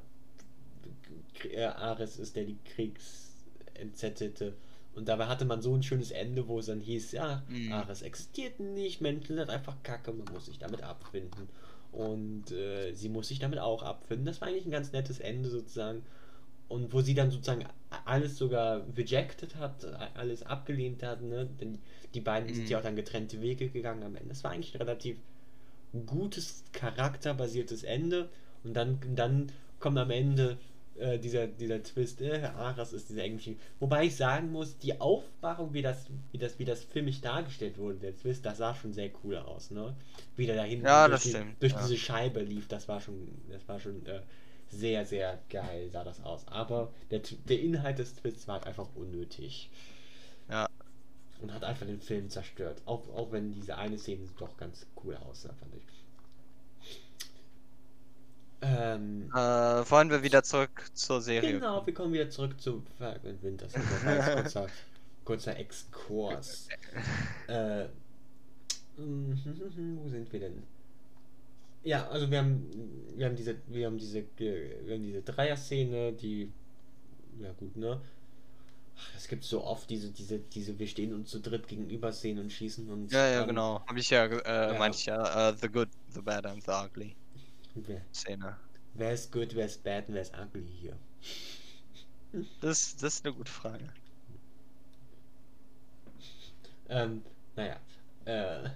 äh, 1.50 1.64
Ares 1.64 2.18
ist, 2.18 2.36
der 2.36 2.44
die 2.44 2.58
Kriegs 2.64 3.32
entzettete. 3.74 4.54
Und 4.94 5.08
dabei 5.08 5.26
hatte 5.26 5.44
man 5.44 5.62
so 5.62 5.74
ein 5.74 5.82
schönes 5.82 6.10
Ende, 6.10 6.46
wo 6.48 6.58
es 6.58 6.66
dann 6.66 6.80
hieß, 6.80 7.12
ja, 7.12 7.42
Mhm. 7.48 7.72
Ares 7.72 8.02
existiert 8.02 8.60
nicht, 8.60 9.00
Menschen 9.00 9.36
sind 9.36 9.48
einfach 9.50 9.76
kacke, 9.82 10.12
man 10.12 10.30
muss 10.32 10.46
sich 10.46 10.58
damit 10.58 10.82
abfinden. 10.82 11.48
Und 11.92 12.50
äh, 12.52 12.92
sie 12.92 13.08
muss 13.08 13.28
sich 13.28 13.38
damit 13.38 13.58
auch 13.58 13.82
abfinden. 13.82 14.24
Das 14.26 14.40
war 14.40 14.48
eigentlich 14.48 14.66
ein 14.66 14.70
ganz 14.70 14.92
nettes 14.92 15.18
Ende 15.18 15.48
sozusagen. 15.50 16.02
Und 16.72 16.92
wo 16.92 17.00
sie 17.02 17.14
dann 17.14 17.30
sozusagen 17.30 17.66
alles 18.04 18.38
sogar 18.38 18.82
rejected 18.96 19.56
hat, 19.56 19.84
alles 20.14 20.42
abgelehnt 20.44 21.02
hat, 21.02 21.22
ne? 21.22 21.48
Denn 21.60 21.78
die 22.14 22.20
beiden 22.20 22.52
sind 22.52 22.64
Mhm. 22.64 22.70
ja 22.70 22.78
auch 22.78 22.82
dann 22.82 22.96
getrennte 22.96 23.40
Wege 23.42 23.68
gegangen 23.68 24.02
am 24.02 24.16
Ende. 24.16 24.30
Das 24.30 24.44
war 24.44 24.50
eigentlich 24.52 24.74
ein 24.74 24.78
relativ 24.78 25.16
gutes, 26.06 26.64
charakterbasiertes 26.72 27.82
Ende. 27.84 28.28
Und 28.64 28.74
dann, 28.74 28.98
dann 29.14 29.52
kommt 29.80 29.98
am 29.98 30.10
Ende 30.10 30.58
äh, 30.98 31.18
dieser, 31.18 31.46
dieser 31.46 31.82
Twist, 31.82 32.20
äh, 32.20 32.42
Aras 32.56 32.92
ist 32.92 33.08
dieser 33.10 33.24
englische. 33.24 33.56
Wobei 33.80 34.04
ich 34.06 34.16
sagen 34.16 34.52
muss, 34.52 34.78
die 34.78 35.00
Aufmachung, 35.00 35.72
wie 35.74 35.82
das, 35.82 36.06
wie 36.32 36.38
das, 36.38 36.58
wie 36.58 36.64
das 36.64 36.84
filmisch 36.84 37.20
dargestellt 37.20 37.78
wurde, 37.78 37.98
der 37.98 38.14
Twist, 38.14 38.44
das 38.46 38.58
sah 38.58 38.74
schon 38.74 38.92
sehr 38.92 39.10
cool 39.24 39.36
aus, 39.36 39.70
ne? 39.70 39.94
Wie 40.36 40.46
der 40.46 40.56
da 40.56 40.64
hinten 40.64 40.86
Ja, 40.86 41.08
durch, 41.08 41.22
die, 41.22 41.36
durch 41.60 41.72
ja. 41.72 41.80
diese 41.82 41.96
Scheibe 41.96 42.40
lief, 42.40 42.68
das 42.68 42.88
war 42.88 43.00
schon, 43.00 43.28
das 43.50 43.66
war 43.68 43.80
schon 43.80 44.04
äh, 44.06 44.20
sehr, 44.72 45.04
sehr 45.04 45.38
geil, 45.50 45.90
sah 45.92 46.02
das 46.02 46.22
aus. 46.24 46.48
Aber 46.48 46.92
der, 47.10 47.20
der 47.20 47.60
Inhalt 47.60 47.98
des 47.98 48.16
Twists 48.16 48.48
war 48.48 48.56
halt 48.56 48.66
einfach 48.66 48.88
unnötig. 48.94 49.70
Ja. 50.48 50.68
Und 51.40 51.52
hat 51.52 51.64
einfach 51.64 51.86
den 51.86 52.00
Film 52.00 52.30
zerstört. 52.30 52.80
Auch, 52.86 53.08
auch 53.14 53.32
wenn 53.32 53.52
diese 53.52 53.76
eine 53.76 53.98
Szene 53.98 54.28
doch 54.38 54.56
ganz 54.56 54.86
cool 55.04 55.16
aussah, 55.16 55.52
fand 55.60 55.74
ich. 55.74 55.82
Ähm, 58.64 59.28
äh, 59.34 59.36
wollen 59.36 60.10
wir 60.10 60.22
wieder 60.22 60.42
zurück 60.44 60.90
zur 60.94 61.20
Serie? 61.20 61.54
Genau, 61.54 61.84
wir 61.84 61.92
kommen 61.92 62.12
wieder 62.12 62.30
zurück 62.30 62.60
zu 62.60 62.82
Falcon 62.96 63.42
Winter. 63.42 63.66
kurzer, 63.66 64.68
kurzer 65.24 65.56
Exkurs. 65.56 66.68
äh, 67.48 67.86
wo 68.96 70.08
sind 70.08 70.32
wir 70.32 70.40
denn? 70.40 70.62
Ja, 71.84 72.08
also 72.08 72.30
wir 72.30 72.38
haben, 72.38 72.70
wir 73.16 73.26
haben 73.26 73.36
diese, 73.36 73.56
wir 73.66 73.86
haben 73.86 73.98
diese, 73.98 74.24
wir 74.36 74.94
haben 74.94 75.02
diese 75.02 75.22
Dreier-Szene, 75.22 76.12
die, 76.12 76.52
ja 77.40 77.52
gut, 77.52 77.76
ne? 77.76 78.00
Es 79.16 79.26
gibt 79.26 79.42
so 79.42 79.64
oft 79.64 79.90
diese, 79.90 80.10
diese, 80.10 80.38
diese, 80.38 80.78
wir 80.78 80.86
stehen 80.86 81.12
uns 81.12 81.30
zu 81.30 81.40
dritt 81.40 81.66
gegenüber 81.66 82.12
sehen 82.12 82.38
und 82.38 82.52
schießen 82.52 82.88
und. 82.88 83.10
Ja, 83.10 83.28
ja, 83.28 83.44
genau. 83.44 83.84
Habe 83.86 83.98
ich 83.98 84.10
ja, 84.10 84.26
äh, 84.26 84.72
ja. 84.72 84.78
meinte 84.78 84.98
ich 84.98 85.06
ja, 85.06 85.50
uh, 85.50 85.56
the 85.60 85.68
good, 85.68 85.88
the 86.10 86.20
bad 86.20 86.46
and 86.46 86.62
the 86.62 86.70
ugly. 86.70 87.16
Wer, 87.74 88.02
Szene. 88.12 88.56
Wer 88.94 89.12
ist 89.12 89.32
good, 89.32 89.54
wer 89.54 89.66
ist 89.66 89.82
bad 89.82 90.08
und 90.08 90.14
wer 90.14 90.22
ist 90.22 90.34
ugly 90.38 90.66
hier? 90.80 90.96
Das, 92.60 92.96
das 92.96 93.14
ist 93.14 93.26
eine 93.26 93.34
gute 93.34 93.50
Frage. 93.50 93.88
Ähm, 96.88 97.22
naja. 97.56 97.80
Äh, 98.24 98.68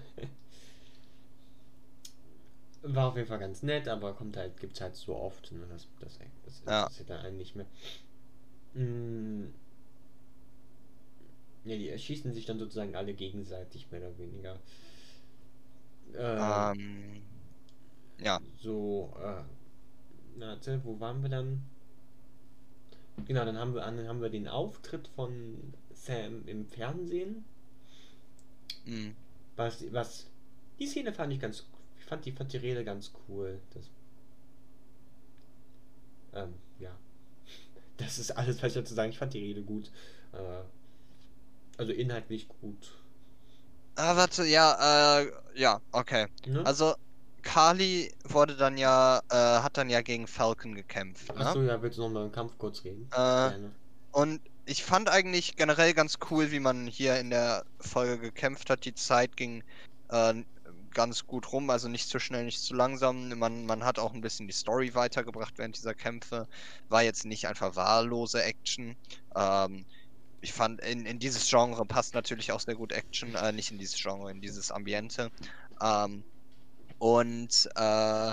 war 2.82 3.08
auf 3.08 3.16
jeden 3.16 3.28
Fall 3.28 3.38
ganz 3.38 3.62
nett, 3.62 3.88
aber 3.88 4.14
kommt 4.14 4.36
halt, 4.36 4.58
gibt's 4.58 4.80
halt 4.80 4.94
so 4.94 5.16
oft, 5.16 5.52
ne, 5.52 5.66
das, 5.70 5.88
das, 6.00 6.18
das, 6.44 6.62
das 6.64 6.72
ja. 6.72 6.86
ist 6.86 7.10
dann 7.10 7.20
einen 7.20 7.36
nicht 7.36 7.56
mehr. 7.56 7.66
Mm, 8.74 9.46
ja, 11.64 11.76
die 11.76 11.88
erschießen 11.88 12.32
sich 12.32 12.46
dann 12.46 12.58
sozusagen 12.58 12.94
alle 12.94 13.14
gegenseitig, 13.14 13.90
mehr 13.90 14.00
oder 14.00 14.18
weniger. 14.18 14.58
Äh, 16.14 16.72
ähm, 16.72 17.22
ja. 18.20 18.40
So, 18.60 19.12
äh, 19.18 20.40
warte, 20.40 20.80
wo 20.84 21.00
waren 21.00 21.22
wir 21.22 21.28
dann? 21.28 21.62
Genau, 23.26 23.44
dann 23.44 23.58
haben 23.58 23.74
wir, 23.74 23.80
dann 23.80 24.06
haben 24.06 24.22
wir 24.22 24.30
den 24.30 24.46
Auftritt 24.46 25.08
von 25.08 25.74
Sam 25.92 26.46
im 26.46 26.66
Fernsehen. 26.66 27.44
Mhm. 28.84 29.16
Was, 29.56 29.84
was, 29.92 30.30
die 30.78 30.86
Szene 30.86 31.12
fand 31.12 31.32
ich 31.32 31.40
ganz, 31.40 31.64
fand 32.06 32.24
die, 32.24 32.32
fand 32.32 32.52
die 32.52 32.58
Rede 32.58 32.84
ganz 32.84 33.12
cool. 33.28 33.60
Das, 33.74 33.90
ähm, 36.34 36.54
ja. 36.78 36.90
Das 37.98 38.18
ist 38.18 38.30
alles, 38.32 38.62
was 38.62 38.68
ich 38.68 38.74
dazu 38.74 38.94
sagen. 38.94 39.10
Ich 39.10 39.18
fand 39.18 39.32
die 39.32 39.40
Rede 39.40 39.62
gut. 39.62 39.90
Äh, 40.32 40.38
also 41.78 41.92
inhaltlich 41.92 42.48
gut. 42.48 42.92
Ah, 43.96 44.16
warte, 44.16 44.44
ja, 44.44 45.20
äh, 45.20 45.32
ja, 45.54 45.80
okay. 45.92 46.26
Ne? 46.46 46.64
Also, 46.66 46.94
Kali 47.42 48.12
wurde 48.24 48.56
dann 48.56 48.76
ja, 48.76 49.20
äh, 49.30 49.34
hat 49.34 49.78
dann 49.78 49.88
ja 49.88 50.02
gegen 50.02 50.26
Falcon 50.26 50.74
gekämpft. 50.74 51.34
Ne? 51.34 51.46
Achso, 51.46 51.62
ja, 51.62 51.80
willst 51.80 51.96
du 51.96 52.02
nochmal 52.02 52.26
im 52.26 52.32
Kampf 52.32 52.58
kurz 52.58 52.84
reden? 52.84 53.08
Äh, 53.12 53.52
und 54.12 54.40
ich 54.66 54.84
fand 54.84 55.08
eigentlich 55.08 55.56
generell 55.56 55.94
ganz 55.94 56.18
cool, 56.30 56.50
wie 56.50 56.60
man 56.60 56.86
hier 56.86 57.18
in 57.18 57.30
der 57.30 57.64
Folge 57.78 58.18
gekämpft 58.18 58.68
hat. 58.68 58.84
Die 58.84 58.94
Zeit 58.94 59.36
ging 59.36 59.62
äh, 60.10 60.34
ganz 60.96 61.26
gut 61.26 61.52
rum, 61.52 61.68
also 61.68 61.88
nicht 61.88 62.08
zu 62.08 62.18
schnell, 62.18 62.44
nicht 62.46 62.62
zu 62.62 62.74
langsam. 62.74 63.28
Man, 63.38 63.66
man 63.66 63.84
hat 63.84 63.98
auch 63.98 64.14
ein 64.14 64.22
bisschen 64.22 64.46
die 64.46 64.54
Story 64.54 64.94
weitergebracht 64.94 65.52
während 65.58 65.76
dieser 65.76 65.94
Kämpfe. 65.94 66.48
War 66.88 67.02
jetzt 67.02 67.26
nicht 67.26 67.46
einfach 67.46 67.76
wahllose 67.76 68.42
Action. 68.42 68.96
Ähm, 69.36 69.84
ich 70.40 70.54
fand, 70.54 70.80
in, 70.80 71.04
in 71.04 71.18
dieses 71.18 71.48
Genre 71.50 71.84
passt 71.84 72.14
natürlich 72.14 72.50
auch 72.50 72.60
sehr 72.60 72.76
gut 72.76 72.92
Action, 72.92 73.34
äh, 73.34 73.52
nicht 73.52 73.70
in 73.70 73.78
dieses 73.78 74.00
Genre, 74.00 74.30
in 74.30 74.40
dieses 74.40 74.72
Ambiente. 74.72 75.30
Ähm, 75.82 76.24
und 76.98 77.68
äh, 77.76 78.32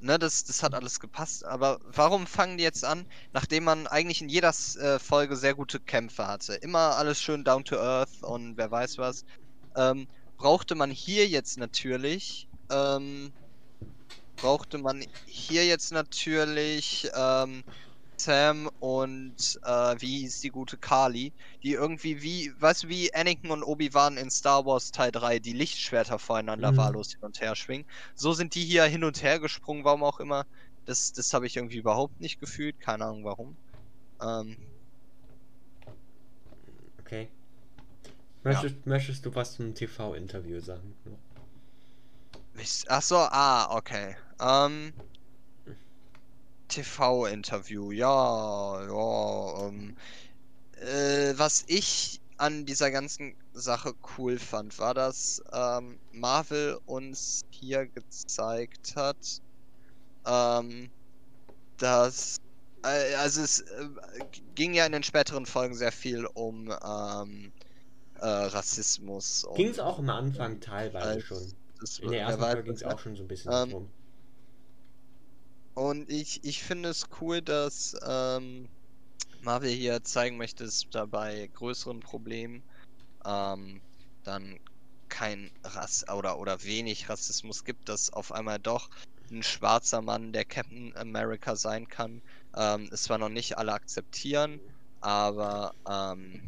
ne, 0.00 0.18
das, 0.18 0.44
das 0.44 0.62
hat 0.62 0.74
alles 0.74 1.00
gepasst. 1.00 1.46
Aber 1.46 1.80
warum 1.84 2.26
fangen 2.26 2.58
die 2.58 2.64
jetzt 2.64 2.84
an, 2.84 3.06
nachdem 3.32 3.64
man 3.64 3.86
eigentlich 3.86 4.20
in 4.20 4.28
jeder 4.28 4.52
äh, 4.78 4.98
Folge 4.98 5.36
sehr 5.36 5.54
gute 5.54 5.80
Kämpfe 5.80 6.26
hatte? 6.26 6.52
Immer 6.56 6.96
alles 6.96 7.18
schön 7.18 7.44
down 7.44 7.64
to 7.64 7.76
earth 7.76 8.22
und 8.22 8.58
wer 8.58 8.70
weiß 8.70 8.98
was. 8.98 9.24
Ähm, 9.74 10.06
brauchte 10.36 10.74
man 10.74 10.90
hier 10.90 11.26
jetzt 11.26 11.58
natürlich, 11.58 12.48
ähm, 12.70 13.32
brauchte 14.36 14.78
man 14.78 15.04
hier 15.26 15.66
jetzt 15.66 15.92
natürlich 15.92 17.08
ähm, 17.14 17.64
Sam 18.16 18.70
und 18.80 19.60
äh, 19.64 19.96
wie 19.98 20.20
hieß 20.20 20.40
die 20.40 20.50
gute 20.50 20.76
Kali, 20.76 21.32
die 21.62 21.72
irgendwie 21.72 22.22
wie, 22.22 22.52
weißt 22.60 22.84
du, 22.84 22.88
wie 22.88 23.12
Anakin 23.14 23.50
und 23.50 23.62
Obi-Wan 23.62 24.16
in 24.16 24.30
Star 24.30 24.64
Wars 24.64 24.92
Teil 24.92 25.10
3 25.10 25.38
die 25.40 25.52
Lichtschwerter 25.52 26.18
voreinander 26.18 26.72
mhm. 26.72 26.76
wahllos 26.76 27.10
hin 27.10 27.22
und 27.22 27.40
her 27.40 27.56
schwingen. 27.56 27.86
So 28.14 28.32
sind 28.32 28.54
die 28.54 28.64
hier 28.64 28.84
hin 28.84 29.04
und 29.04 29.22
her 29.22 29.40
gesprungen, 29.40 29.84
warum 29.84 30.04
auch 30.04 30.20
immer. 30.20 30.46
Das, 30.86 31.12
das 31.12 31.32
habe 31.32 31.46
ich 31.46 31.56
irgendwie 31.56 31.78
überhaupt 31.78 32.20
nicht 32.20 32.40
gefühlt, 32.40 32.78
keine 32.80 33.04
Ahnung 33.06 33.24
warum. 33.24 33.56
Ähm, 34.20 34.56
okay. 37.00 37.28
Möchtest, 38.44 38.74
ja. 38.74 38.82
möchtest 38.84 39.26
du 39.26 39.34
was 39.34 39.54
zum 39.54 39.74
TV-Interview 39.74 40.60
sagen? 40.60 40.94
Ach 42.88 43.02
so, 43.02 43.16
ah, 43.16 43.74
okay. 43.74 44.16
Ähm, 44.38 44.92
TV-Interview, 46.68 47.90
ja, 47.90 48.84
ja. 48.86 49.68
Ähm, 49.68 49.96
äh, 50.80 51.32
was 51.36 51.64
ich 51.68 52.20
an 52.36 52.66
dieser 52.66 52.90
ganzen 52.90 53.34
Sache 53.54 53.94
cool 54.18 54.38
fand, 54.38 54.78
war, 54.78 54.92
dass 54.92 55.42
ähm, 55.52 55.98
Marvel 56.12 56.78
uns 56.84 57.42
hier 57.50 57.86
gezeigt 57.86 58.94
hat, 58.96 59.40
ähm, 60.26 60.90
dass 61.78 62.38
äh, 62.82 63.14
also 63.14 63.42
es 63.42 63.60
äh, 63.60 63.88
ging 64.54 64.74
ja 64.74 64.84
in 64.84 64.92
den 64.92 65.02
späteren 65.02 65.46
Folgen 65.46 65.74
sehr 65.74 65.92
viel 65.92 66.26
um 66.26 66.70
ähm, 66.84 67.52
äh, 68.20 68.26
Rassismus. 68.26 69.46
Ging 69.54 69.68
es 69.68 69.78
auch 69.78 69.98
am 69.98 70.10
Anfang 70.10 70.60
teilweise 70.60 71.20
schon. 71.20 71.52
in 72.02 72.10
der 72.10 72.20
ersten 72.22 72.40
Folge 72.40 72.62
ging 72.64 72.74
es 72.74 72.82
auch 72.84 72.98
schon 72.98 73.16
so 73.16 73.22
ein 73.22 73.28
bisschen 73.28 73.52
ähm, 73.52 73.70
drum. 73.70 73.88
Und 75.74 76.08
ich, 76.08 76.44
ich 76.44 76.62
finde 76.62 76.88
es 76.88 77.08
cool, 77.20 77.42
dass 77.42 77.96
ähm, 78.06 78.68
Marvel 79.42 79.70
hier 79.70 80.04
zeigen 80.04 80.36
möchte, 80.36 80.64
dass 80.64 80.86
da 80.90 81.04
bei 81.04 81.50
größeren 81.54 82.00
Problemen 82.00 82.62
ähm, 83.24 83.80
dann 84.22 84.58
kein 85.08 85.50
Rass 85.62 86.08
oder, 86.08 86.38
oder 86.38 86.62
wenig 86.64 87.08
Rassismus 87.08 87.64
gibt, 87.64 87.88
dass 87.88 88.12
auf 88.12 88.32
einmal 88.32 88.58
doch 88.58 88.88
ein 89.30 89.42
schwarzer 89.42 90.02
Mann 90.02 90.32
der 90.32 90.44
Captain 90.44 90.96
America 90.96 91.56
sein 91.56 91.88
kann. 91.88 92.22
Ähm, 92.56 92.88
es 92.92 93.04
zwar 93.04 93.18
noch 93.18 93.28
nicht 93.28 93.58
alle 93.58 93.72
akzeptieren, 93.72 94.60
aber 95.00 95.74
ähm, 95.88 96.40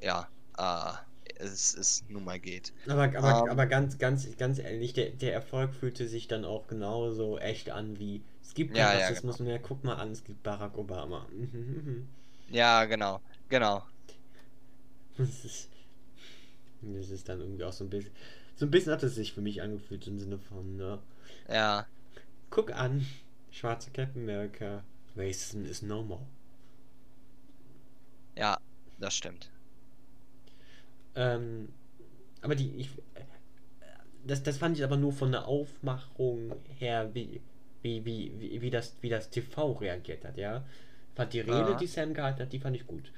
ja, 0.00 0.28
äh, 0.60 0.92
es, 1.36 1.74
es 1.74 2.04
nun 2.08 2.24
mal 2.24 2.38
geht. 2.38 2.72
Aber, 2.86 3.04
aber, 3.04 3.44
ähm, 3.44 3.50
aber 3.50 3.66
ganz, 3.66 3.98
ganz, 3.98 4.36
ganz 4.36 4.58
ehrlich, 4.58 4.92
der, 4.92 5.10
der 5.10 5.32
Erfolg 5.32 5.74
fühlte 5.74 6.06
sich 6.06 6.28
dann 6.28 6.44
auch 6.44 6.66
genauso 6.66 7.38
echt 7.38 7.70
an 7.70 7.98
wie 7.98 8.22
es 8.42 8.54
gibt 8.54 8.76
ja, 8.76 8.90
Rassismus 8.90 9.38
ja, 9.38 9.44
genau. 9.44 9.50
mehr. 9.50 9.58
Guck 9.60 9.84
mal 9.84 9.94
an, 9.94 10.10
es 10.10 10.24
gibt 10.24 10.42
Barack 10.42 10.76
Obama. 10.76 11.24
ja, 12.50 12.84
genau, 12.84 13.20
genau. 13.48 13.84
Das 15.16 15.44
ist, 15.44 15.68
das 16.82 17.10
ist 17.10 17.28
dann 17.28 17.40
irgendwie 17.40 17.64
auch 17.64 17.72
so 17.72 17.84
ein 17.84 17.90
bisschen. 17.90 18.10
So 18.56 18.66
ein 18.66 18.70
bisschen 18.70 18.92
hat 18.92 19.02
es 19.02 19.14
sich 19.14 19.32
für 19.32 19.40
mich 19.40 19.62
angefühlt 19.62 20.06
im 20.06 20.18
Sinne 20.18 20.38
von, 20.38 20.76
ne? 20.76 20.98
Ja. 21.48 21.86
Guck 22.50 22.72
an, 22.72 23.06
schwarze 23.52 23.90
Captain 23.92 24.22
America, 24.22 24.82
Racism 25.16 25.64
is 25.64 25.80
no 25.80 26.02
more. 26.02 26.26
Ja, 28.36 28.58
das 28.98 29.14
stimmt. 29.14 29.49
Ähm, 31.14 31.68
aber 32.42 32.54
die, 32.54 32.74
ich, 32.76 32.90
das, 34.26 34.42
das 34.42 34.58
fand 34.58 34.76
ich 34.76 34.84
aber 34.84 34.96
nur 34.96 35.12
von 35.12 35.32
der 35.32 35.46
Aufmachung 35.46 36.54
her, 36.78 37.10
wie, 37.14 37.40
wie, 37.82 38.04
wie, 38.04 38.32
wie, 38.38 38.60
wie, 38.62 38.70
das, 38.70 38.96
wie 39.00 39.08
das 39.08 39.30
TV 39.30 39.72
reagiert 39.72 40.24
hat, 40.24 40.36
ja. 40.36 40.64
Fand 41.14 41.32
die 41.32 41.40
Rede, 41.40 41.74
ah. 41.74 41.78
die 41.78 41.86
Sam 41.86 42.14
gehalten 42.14 42.40
hat, 42.40 42.52
die 42.52 42.60
fand 42.60 42.76
ich 42.76 42.86
gut. 42.86 43.12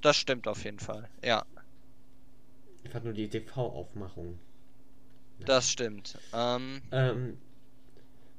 Das 0.00 0.16
stimmt 0.16 0.46
auf 0.46 0.64
jeden 0.64 0.78
Fall, 0.78 1.08
ja. 1.24 1.44
Ich 2.84 2.90
fand 2.90 3.04
nur 3.04 3.14
die 3.14 3.28
TV-Aufmachung. 3.28 4.38
Das 5.44 5.68
stimmt. 5.68 6.18
Ähm, 6.32 6.82
ähm, 6.92 7.38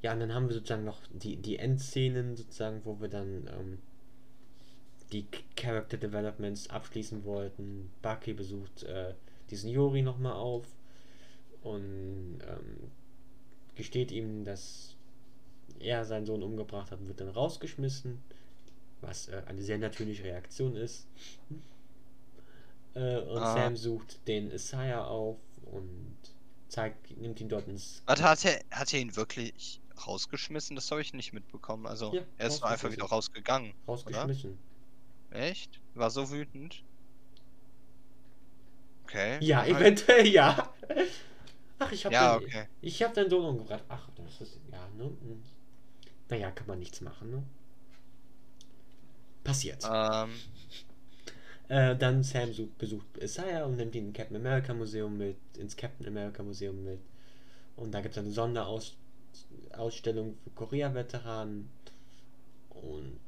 ja, 0.02 0.14
und 0.14 0.20
dann 0.20 0.34
haben 0.34 0.48
wir 0.48 0.56
sozusagen 0.56 0.86
noch 0.86 1.02
die, 1.12 1.36
die 1.36 1.58
Endszenen, 1.58 2.36
sozusagen, 2.36 2.82
wo 2.86 3.00
wir 3.02 3.10
dann 3.10 3.48
ähm, 3.48 3.80
die 5.12 5.26
Character 5.56 5.98
Developments 5.98 6.70
abschließen 6.70 7.24
wollten. 7.24 7.92
Bucky 8.02 8.34
besucht 8.34 8.84
äh, 8.84 9.14
diesen 9.50 9.70
Yori 9.70 10.02
nochmal 10.02 10.34
auf 10.34 10.66
und 11.62 12.40
ähm, 12.48 12.92
gesteht 13.76 14.12
ihm, 14.12 14.44
dass 14.44 14.96
er 15.80 16.06
seinen 16.06 16.26
Sohn 16.26 16.44
umgebracht 16.44 16.92
hat 16.92 17.00
und 17.00 17.08
wird 17.08 17.22
dann 17.22 17.30
rausgeschmissen, 17.30 18.22
was 19.02 19.28
äh, 19.30 19.42
eine 19.48 19.62
sehr 19.62 19.78
natürliche 19.78 20.24
Reaktion 20.24 20.76
ist. 20.76 21.08
Äh, 22.96 23.18
und 23.20 23.38
Ah. 23.38 23.54
Sam 23.54 23.76
sucht 23.78 24.28
den 24.28 24.52
Isaiah 24.52 25.06
auf 25.06 25.38
und 25.72 26.18
zeigt, 26.68 27.16
nimmt 27.18 27.40
ihn 27.40 27.50
dort 27.50 27.68
ins. 27.68 28.02
Warte, 28.06 28.24
hat 28.24 28.44
er, 28.46 28.60
hat 28.72 28.94
er 28.94 29.00
ihn 29.00 29.16
wirklich 29.16 29.80
rausgeschmissen? 30.06 30.76
Das 30.76 30.90
habe 30.92 31.02
ich 31.02 31.14
nicht 31.14 31.34
mitbekommen. 31.34 31.86
Also, 31.86 32.14
Ja, 32.14 32.22
er 32.38 32.48
ist 32.48 32.62
nur 32.62 32.70
einfach 32.70 32.92
wieder 32.92 33.06
rausgegangen. 33.06 33.74
rausgeschmissen. 33.88 34.58
Echt? 35.30 35.80
War 35.94 36.10
so 36.12 36.32
wütend? 36.32 36.84
Okay. 39.06 39.38
Ja, 39.40 39.66
eventuell 39.66 40.28
ja. 40.28 40.74
Ach, 41.80 41.92
ich 41.92 42.06
hab 42.06 42.12
Ja, 42.12 42.20
den, 42.20 42.38
okay. 42.38 42.68
ich 42.82 43.02
hab 43.04 43.14
deinen 43.14 43.30
Sohn 43.30 43.46
umgebracht. 43.46 43.84
Ach, 43.90 44.10
das 44.16 44.42
ist 44.42 44.60
ja, 44.72 44.88
ne? 44.98 45.06
hm. 45.06 45.44
Naja, 46.30 46.52
kann 46.52 46.68
man 46.68 46.80
nichts 46.80 47.02
machen, 47.02 47.32
ne? 47.32 47.44
Passiert. 49.44 49.84
Ähm, 49.84 50.30
Äh, 51.70 51.96
dann 51.98 52.24
Sam 52.24 52.54
sucht, 52.54 52.78
besucht 52.78 53.06
Isaiah 53.22 53.66
und 53.66 53.76
nimmt 53.78 53.96
ihn 53.96 54.08
ins 54.08 54.18
Captain 54.18 54.38
America 54.38 54.74
Museum 54.74 55.18
mit, 55.18 55.38
ins 55.58 55.76
Captain 55.76 56.08
America 56.08 56.42
Museum 56.44 56.84
mit. 56.84 57.00
Und 57.78 57.92
da 57.94 58.02
gibt 58.02 58.18
es 58.18 58.24
eine 58.24 58.32
Sonderausstellung 58.32 58.98
für 60.44 60.50
Korea-Veteranen. 60.56 61.70
Und 62.70 63.20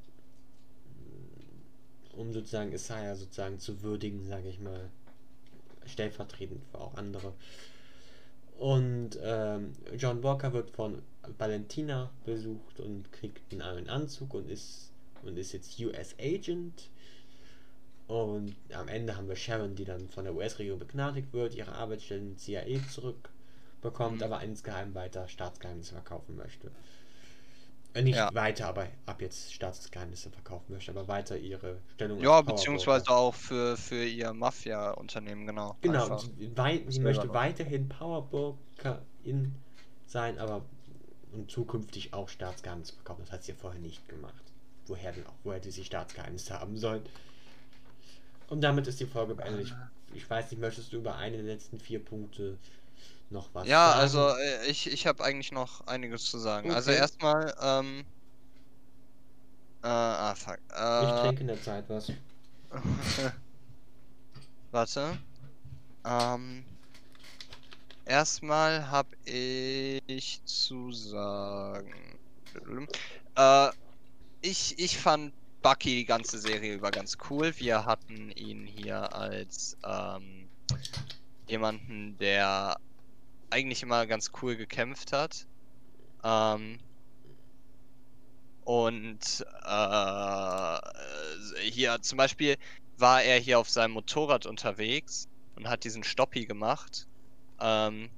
um 2.20 2.34
sozusagen 2.34 2.72
Isaiah 2.74 3.16
sozusagen 3.16 3.60
zu 3.60 3.82
würdigen, 3.82 4.28
sage 4.28 4.50
ich 4.50 4.60
mal, 4.60 4.90
stellvertretend 5.86 6.62
für 6.72 6.80
auch 6.80 6.96
andere. 6.96 7.34
Und 8.58 9.12
ähm, 9.24 9.74
John 9.98 10.22
Walker 10.22 10.52
wird 10.52 10.70
von 10.70 11.02
Valentina 11.38 12.12
besucht 12.26 12.82
und 12.82 13.12
kriegt 13.14 13.52
einen 13.54 13.62
neuen 13.62 13.90
Anzug 13.90 14.34
und 14.34 14.50
ist 14.50 14.92
und 15.24 15.38
ist 15.38 15.54
jetzt 15.54 15.80
US 15.80 16.16
Agent. 16.20 16.90
Und 18.08 18.56
am 18.74 18.88
Ende 18.88 19.16
haben 19.16 19.30
wir 19.30 19.36
Sharon, 19.36 19.76
die 19.76 19.86
dann 19.86 20.10
von 20.10 20.26
der 20.26 20.34
US-Regierung 20.36 20.80
begnadigt 20.80 21.32
wird, 21.32 21.56
ihre 21.56 21.74
Arbeitsstelle 21.74 22.22
in 22.22 22.38
CIA 22.38 22.80
zurückbekommt, 22.90 24.18
Mhm. 24.18 24.24
aber 24.24 24.42
insgeheim 24.42 24.94
weiter 24.96 25.28
Staatsgeheimnisse 25.28 25.94
verkaufen 25.94 26.36
möchte. 26.36 26.72
Äh, 27.94 28.04
nicht 28.04 28.18
Ja. 28.18 28.30
weiter, 28.34 28.68
aber 28.68 28.88
ab 29.06 29.22
jetzt 29.22 29.54
Staatsgeheimnisse 29.54 30.30
verkaufen 30.30 30.74
möchte, 30.74 30.92
aber 30.92 31.08
weiter 31.08 31.38
ihre 31.38 31.78
Stellung 31.96 32.20
ja, 32.20 32.42
beziehungsweise 32.42 33.10
auch 33.10 33.34
für, 33.34 33.76
für 33.78 34.04
ihr 34.06 34.32
Mafia-Unternehmen, 34.34 35.48
genau. 35.48 35.76
Genau, 35.82 36.04
Einfach. 36.04 36.20
sie, 36.20 36.52
wei 36.56 36.82
sie 36.88 37.00
möchte 37.00 37.28
noch. 37.28 37.34
weiterhin 37.34 37.90
Powerbrokerin 37.90 39.56
sein, 40.06 40.38
aber 40.40 40.62
und 41.32 41.50
zukünftig 41.50 42.14
auch 42.14 42.28
Staatsgeheimnisse 42.30 42.94
verkaufen. 42.94 43.22
Das 43.24 43.32
hat 43.32 43.44
sie 43.44 43.52
ja 43.52 43.58
vorher 43.60 43.80
nicht 43.80 44.08
gemacht. 44.10 44.44
Woher 44.88 45.12
denn 45.12 45.26
auch? 45.28 45.34
Woher 45.44 45.58
hätte 45.58 45.72
sie 45.72 45.86
Staatsgeheimnisse 45.86 46.60
haben 46.60 46.78
sollen? 46.78 47.04
Und 48.50 48.62
damit 48.62 48.88
ist 48.88 49.00
die 49.00 49.06
Folge 49.06 49.36
beendet. 49.36 49.68
Ich, 49.68 50.16
ich 50.16 50.30
weiß 50.30 50.50
nicht, 50.52 50.60
möchtest 50.60 50.92
du 50.92 50.98
über 50.98 51.16
eine 51.18 51.38
der 51.38 51.46
letzten 51.46 51.80
vier 51.80 52.04
Punkte 52.04 52.58
noch 53.32 53.54
was 53.54 53.68
Ja, 53.68 53.92
sagen? 53.92 54.00
also 54.02 54.30
äh, 54.30 54.66
ich, 54.68 54.88
ich 54.92 55.08
habe 55.08 55.24
eigentlich 55.24 55.52
noch 55.52 55.82
einiges 55.88 56.26
zu 56.26 56.38
sagen. 56.40 56.72
Also 56.72 56.92
Okay. 56.92 56.98
erstmal, 56.98 57.54
ähm. 57.62 58.06
Äh, 59.84 59.88
ah, 59.88 60.36
fuck. 60.36 60.60
Ich 60.98 61.16
Äh, 61.16 61.16
trinke 61.16 61.42
in 61.42 61.48
der 61.48 61.62
Zeit 61.62 61.90
was. 61.90 62.12
Warte. 64.72 65.20
Ähm. 66.06 66.66
Erstmal 68.06 68.90
habe 68.90 69.16
ich 69.26 70.44
zu 70.46 70.92
sagen. 70.92 72.20
Äh, 73.36 73.70
ich, 74.42 74.80
ich 74.80 74.98
fand 74.98 75.34
Bucky 75.62 75.96
die 75.98 76.06
ganze 76.06 76.40
Serie 76.40 76.74
über 76.76 76.92
ganz 76.92 77.18
cool. 77.30 77.54
Wir 77.60 77.86
hatten 77.86 78.32
ihn 78.32 78.66
hier 78.68 79.14
als 79.14 79.78
ähm, 79.84 80.50
jemanden, 81.48 82.18
der 82.18 82.78
eigentlich 83.50 83.84
immer 83.84 84.06
ganz 84.08 84.32
cool 84.42 84.56
gekämpft 84.56 85.14
hat. 85.14 85.46
Ähm, 86.24 86.80
und 88.66 89.46
äh, 89.66 90.80
hier 91.62 92.02
zum 92.02 92.18
Beispiel 92.18 92.58
war 92.98 93.24
er 93.24 93.40
hier 93.40 93.60
auf 93.60 93.70
seinem 93.70 93.92
Motorrad 93.92 94.46
unterwegs 94.46 95.28
und 95.56 95.68
hat 95.68 95.84
diesen 95.84 96.04
Stoppi 96.04 96.46
gemacht. 96.46 97.08
Ähm, 97.60 98.10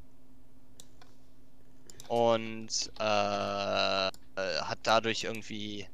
und 2.08 2.92
äh, 3.00 4.08
äh, 4.08 4.12
hat 4.62 4.80
dadurch 4.84 5.24
irgendwie 5.24 5.88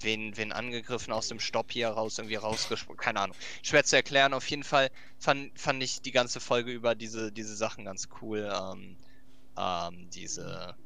wen, 0.00 0.36
wen 0.36 0.52
angegriffen 0.52 1.12
aus 1.12 1.28
dem 1.28 1.40
Stopp 1.40 1.72
hier 1.72 1.88
raus, 1.88 2.18
irgendwie 2.18 2.36
rausgesprungen. 2.36 2.98
Keine 2.98 3.20
Ahnung. 3.20 3.36
Schwer 3.62 3.84
zu 3.84 3.96
erklären. 3.96 4.34
Auf 4.34 4.48
jeden 4.48 4.64
Fall 4.64 4.90
fand, 5.18 5.58
fand 5.58 5.82
ich 5.82 6.02
die 6.02 6.12
ganze 6.12 6.40
Folge 6.40 6.72
über 6.72 6.94
diese, 6.94 7.32
diese 7.32 7.56
Sachen 7.56 7.84
ganz 7.84 8.08
cool. 8.20 8.50
Ähm, 8.52 8.96
ähm, 9.56 10.10
diese 10.10 10.76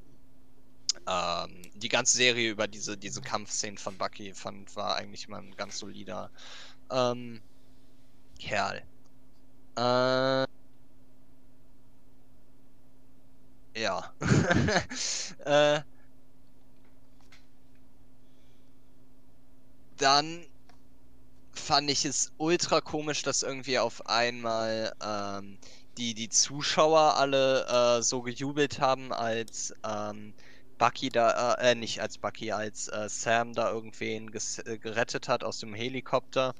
ähm, 1.06 1.62
die 1.74 1.88
ganze 1.88 2.16
Serie 2.16 2.50
über 2.50 2.68
diese, 2.68 2.96
diese 2.96 3.20
Kampfszenen 3.20 3.78
von 3.78 3.96
Bucky 3.96 4.34
fand, 4.34 4.74
war 4.76 4.96
eigentlich 4.96 5.28
mal 5.28 5.40
ein 5.40 5.56
ganz 5.56 5.78
solider 5.78 6.30
ähm, 6.90 7.40
Kerl. 8.38 8.82
Äh, 9.76 10.46
ja. 13.80 14.12
äh, 15.44 15.80
dann 20.00 20.46
fand 21.52 21.90
ich 21.90 22.04
es 22.04 22.32
ultra 22.38 22.80
komisch, 22.80 23.22
dass 23.22 23.42
irgendwie 23.42 23.78
auf 23.78 24.06
einmal 24.06 24.92
ähm, 25.02 25.58
die, 25.98 26.14
die 26.14 26.28
Zuschauer 26.28 27.16
alle 27.16 27.66
äh, 27.98 28.02
so 28.02 28.22
gejubelt 28.22 28.80
haben, 28.80 29.12
als 29.12 29.74
ähm, 29.84 30.34
Bucky 30.78 31.10
da, 31.10 31.54
äh, 31.54 31.72
äh, 31.72 31.74
nicht 31.74 32.00
als 32.00 32.16
Bucky, 32.18 32.52
als 32.52 32.88
äh, 32.88 33.08
Sam 33.08 33.52
da 33.52 33.70
irgendwen 33.70 34.32
äh, 34.32 34.78
gerettet 34.78 35.28
hat 35.28 35.44
aus 35.44 35.58
dem 35.58 35.74
Helikopter. 35.74 36.54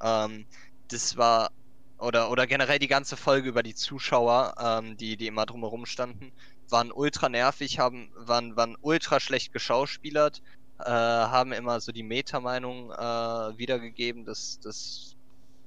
Ähm, 0.00 0.46
das 0.88 1.16
war, 1.16 1.50
oder, 1.98 2.30
oder 2.30 2.46
generell 2.46 2.78
die 2.78 2.88
ganze 2.88 3.16
Folge 3.16 3.48
über 3.48 3.64
die 3.64 3.74
Zuschauer, 3.74 4.54
ähm, 4.58 4.96
die, 4.96 5.16
die 5.16 5.26
immer 5.26 5.46
drumherum 5.46 5.86
standen, 5.86 6.32
waren 6.68 6.92
ultra 6.92 7.28
nervig, 7.28 7.78
haben, 7.78 8.12
waren, 8.14 8.56
waren 8.56 8.76
ultra 8.80 9.18
schlecht 9.18 9.52
geschauspielert, 9.52 10.40
äh, 10.78 10.84
haben 10.90 11.52
immer 11.52 11.80
so 11.80 11.92
die 11.92 12.02
Meta-Meinung 12.02 12.92
äh, 12.92 13.58
wiedergegeben, 13.58 14.24
das, 14.24 14.58
das, 14.62 15.16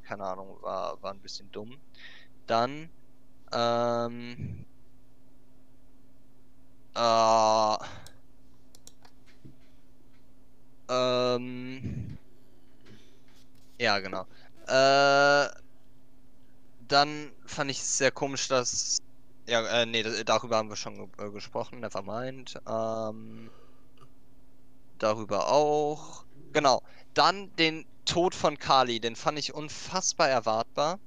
keine 0.03 0.25
Ahnung, 0.25 0.57
war, 0.61 1.01
war 1.03 1.13
ein 1.13 1.21
bisschen 1.21 1.51
dumm. 1.51 1.81
Dann, 2.47 2.91
ähm, 3.53 4.65
äh, 6.95 7.77
ähm, 10.89 12.17
ja, 13.79 13.99
genau. 13.99 14.25
Äh, 14.67 15.47
dann 16.79 17.31
fand 17.45 17.71
ich 17.71 17.79
es 17.79 17.97
sehr 17.97 18.11
komisch, 18.11 18.47
dass, 18.47 18.97
ja, 19.47 19.65
äh, 19.81 19.85
nee, 19.85 20.03
da- 20.03 20.23
darüber 20.23 20.57
haben 20.57 20.69
wir 20.69 20.75
schon 20.75 20.95
ge 21.17 21.27
äh, 21.27 21.31
gesprochen, 21.31 21.79
nevermind. 21.79 22.59
Ähm, 22.67 23.51
darüber 24.99 25.47
auch. 25.49 26.25
Genau. 26.53 26.81
Dann 27.13 27.55
den 27.57 27.85
Tod 28.05 28.35
von 28.35 28.57
Kali, 28.57 28.99
den 28.99 29.15
fand 29.15 29.39
ich 29.39 29.53
unfassbar 29.53 30.29
erwartbar. 30.29 30.99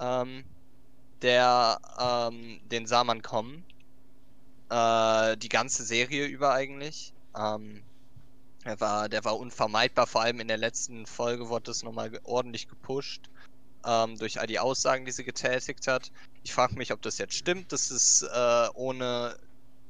Ähm, 0.00 0.44
der, 1.22 1.78
ähm, 1.98 2.60
den 2.70 2.86
sah 2.86 3.04
man 3.04 3.22
kommen. 3.22 3.64
Äh, 4.70 5.36
die 5.36 5.48
ganze 5.48 5.84
Serie 5.84 6.26
über 6.26 6.52
eigentlich. 6.52 7.12
Ähm, 7.36 7.82
der 8.64 8.80
war, 8.80 9.08
der 9.08 9.24
war 9.24 9.38
unvermeidbar, 9.38 10.06
vor 10.06 10.22
allem 10.22 10.40
in 10.40 10.48
der 10.48 10.56
letzten 10.56 11.06
Folge 11.06 11.48
wurde 11.48 11.64
das 11.64 11.82
nochmal 11.82 12.18
ordentlich 12.24 12.68
gepusht. 12.68 13.28
Ähm, 13.86 14.16
durch 14.16 14.40
all 14.40 14.46
die 14.46 14.58
Aussagen, 14.58 15.04
die 15.04 15.12
sie 15.12 15.24
getätigt 15.24 15.86
hat. 15.86 16.10
Ich 16.42 16.54
frage 16.54 16.74
mich, 16.76 16.92
ob 16.92 17.02
das 17.02 17.18
jetzt 17.18 17.34
stimmt, 17.34 17.72
dass 17.72 17.90
es 17.90 18.22
äh, 18.22 18.68
ohne 18.74 19.36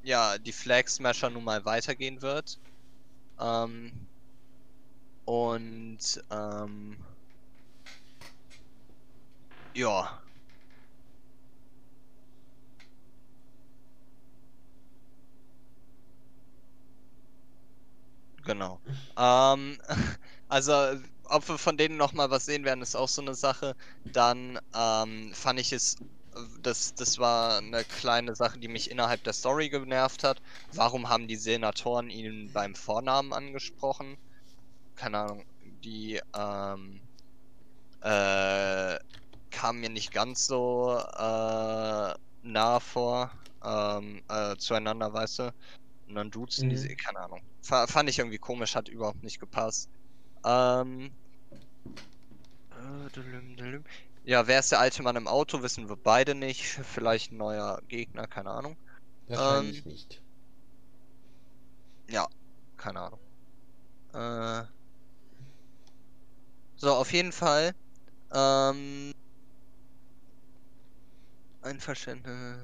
ja, 0.02 0.38
die 0.38 0.52
Flag 0.52 0.88
Smasher 0.88 1.30
nun 1.30 1.44
mal 1.44 1.64
weitergehen 1.64 2.20
wird. 2.22 2.59
Ähm, 3.39 4.09
und 5.26 6.22
ähm, 6.30 6.97
ja. 9.74 10.22
Genau. 18.45 18.80
Ähm, 19.16 19.78
also, 20.49 20.72
ob 21.24 21.49
wir 21.49 21.59
von 21.59 21.76
denen 21.76 21.97
nochmal 21.97 22.30
was 22.30 22.45
sehen 22.45 22.64
werden, 22.64 22.82
ist 22.82 22.95
auch 22.95 23.09
so 23.09 23.22
eine 23.22 23.35
Sache. 23.35 23.74
Dann 24.05 24.59
ähm, 24.74 25.32
fand 25.35 25.61
ich 25.61 25.72
es, 25.72 25.97
das, 26.61 26.95
das 26.95 27.18
war 27.18 27.59
eine 27.59 27.85
kleine 27.85 28.35
Sache, 28.37 28.59
die 28.59 28.68
mich 28.68 28.91
innerhalb 28.91 29.22
der 29.24 29.32
Story 29.32 29.68
genervt 29.70 30.24
hat. 30.24 30.41
Warum 30.72 31.09
haben 31.09 31.28
die 31.28 31.37
Senatoren 31.37 32.11
ihn 32.11 32.53
beim 32.53 32.74
Vornamen 32.74 33.32
angesprochen? 33.32 34.16
Keine 34.97 35.18
Ahnung, 35.20 35.45
die, 35.61 36.20
ähm, 36.37 37.03
äh, 38.03 38.97
kam 39.51 39.80
mir 39.80 39.91
nicht 39.91 40.12
ganz 40.12 40.47
so 40.47 40.99
äh, 40.99 42.14
nah 42.43 42.80
vor 42.80 43.32
ähm, 43.64 44.22
äh, 44.28 44.57
zueinander, 44.59 45.12
weißt 45.12 45.39
du? 45.41 45.53
Und 46.09 46.16
dann 46.16 46.30
duzen 46.30 46.68
Mhm. 46.68 46.70
die, 46.70 46.97
keine 46.97 47.20
Ahnung. 47.20 47.41
Fa 47.62 47.87
fand 47.89 48.11
ich 48.11 48.18
irgendwie 48.20 48.39
komisch, 48.39 48.76
hat 48.76 48.89
überhaupt 48.89 49.22
nicht 49.24 49.41
gepasst. 49.41 49.91
Ähm, 50.45 51.16
äh. 52.70 53.09
Ja, 54.25 54.47
wer 54.47 54.59
ist 54.61 54.72
der 54.72 54.81
alte 54.81 55.03
Mann 55.03 55.16
im 55.16 55.29
Auto, 55.29 55.62
wissen 55.62 55.89
wir 55.89 55.97
beide 55.97 56.35
nicht. 56.35 56.64
Vielleicht 56.85 57.33
ein 57.33 57.37
neuer 57.39 57.81
Gegner, 57.89 58.27
keine 58.27 58.51
Ahnung. 58.51 58.77
Wahrscheinlich 59.27 59.85
Ähm, 59.85 59.85
nicht. 59.85 60.25
Ja, 62.09 62.27
keine 62.77 63.01
Ahnung. 63.01 63.20
Äh, 64.14 64.64
so, 66.77 66.95
auf 66.95 67.12
jeden 67.12 67.33
Fall. 67.33 67.72
Ähm, 68.33 69.12
Einverständnis. 71.62 72.59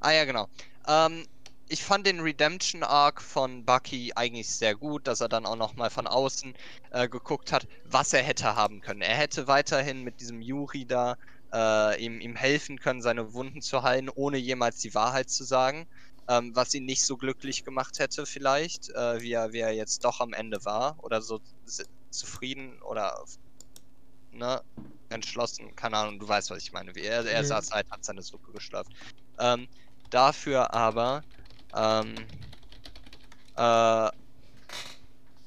Ah 0.00 0.10
ja, 0.12 0.24
genau. 0.24 0.48
Ähm, 0.86 1.26
ich 1.72 1.84
fand 1.84 2.06
den 2.06 2.20
Redemption 2.20 2.82
Arc 2.82 3.22
von 3.22 3.64
Bucky 3.64 4.12
eigentlich 4.14 4.50
sehr 4.50 4.74
gut, 4.76 5.06
dass 5.06 5.20
er 5.20 5.28
dann 5.28 5.46
auch 5.46 5.56
noch 5.56 5.74
mal 5.74 5.90
von 5.90 6.06
außen 6.06 6.52
äh, 6.90 7.08
geguckt 7.08 7.52
hat, 7.52 7.66
was 7.84 8.12
er 8.12 8.22
hätte 8.22 8.54
haben 8.56 8.80
können. 8.80 9.00
Er 9.02 9.16
hätte 9.16 9.46
weiterhin 9.48 10.02
mit 10.02 10.20
diesem 10.20 10.40
Yuri 10.42 10.86
da 10.86 11.16
äh, 11.52 12.02
ihm, 12.04 12.20
ihm 12.20 12.36
helfen 12.36 12.78
können, 12.78 13.02
seine 13.02 13.32
Wunden 13.34 13.62
zu 13.62 13.82
heilen, 13.82 14.10
ohne 14.10 14.38
jemals 14.38 14.78
die 14.78 14.94
Wahrheit 14.94 15.30
zu 15.30 15.44
sagen. 15.44 15.86
Ähm, 16.28 16.52
was 16.54 16.72
ihn 16.74 16.84
nicht 16.84 17.04
so 17.04 17.16
glücklich 17.16 17.64
gemacht 17.64 17.98
hätte, 17.98 18.26
vielleicht, 18.26 18.90
äh, 18.90 19.20
wie, 19.22 19.32
er, 19.32 19.52
wie 19.52 19.60
er 19.60 19.72
jetzt 19.72 20.04
doch 20.04 20.20
am 20.20 20.32
Ende 20.34 20.58
war. 20.64 20.96
Oder 21.02 21.20
so 21.22 21.40
zufrieden 22.10 22.80
oder 22.82 23.14
ne, 24.30 24.62
entschlossen. 25.08 25.74
Keine 25.76 25.96
Ahnung, 25.98 26.18
du 26.18 26.28
weißt, 26.28 26.50
was 26.50 26.62
ich 26.62 26.72
meine. 26.72 26.92
Er, 26.96 27.24
er 27.26 27.44
Mhm. 27.44 27.44
saß 27.44 27.70
halt, 27.72 27.88
hat 27.90 28.04
seine 28.04 28.22
Suppe 28.22 28.52
geschlürft. 28.52 28.92
Ähm, 29.38 29.68
dafür 30.10 30.72
aber, 30.74 31.24
ähm, 31.74 32.28
äh, 33.56 34.10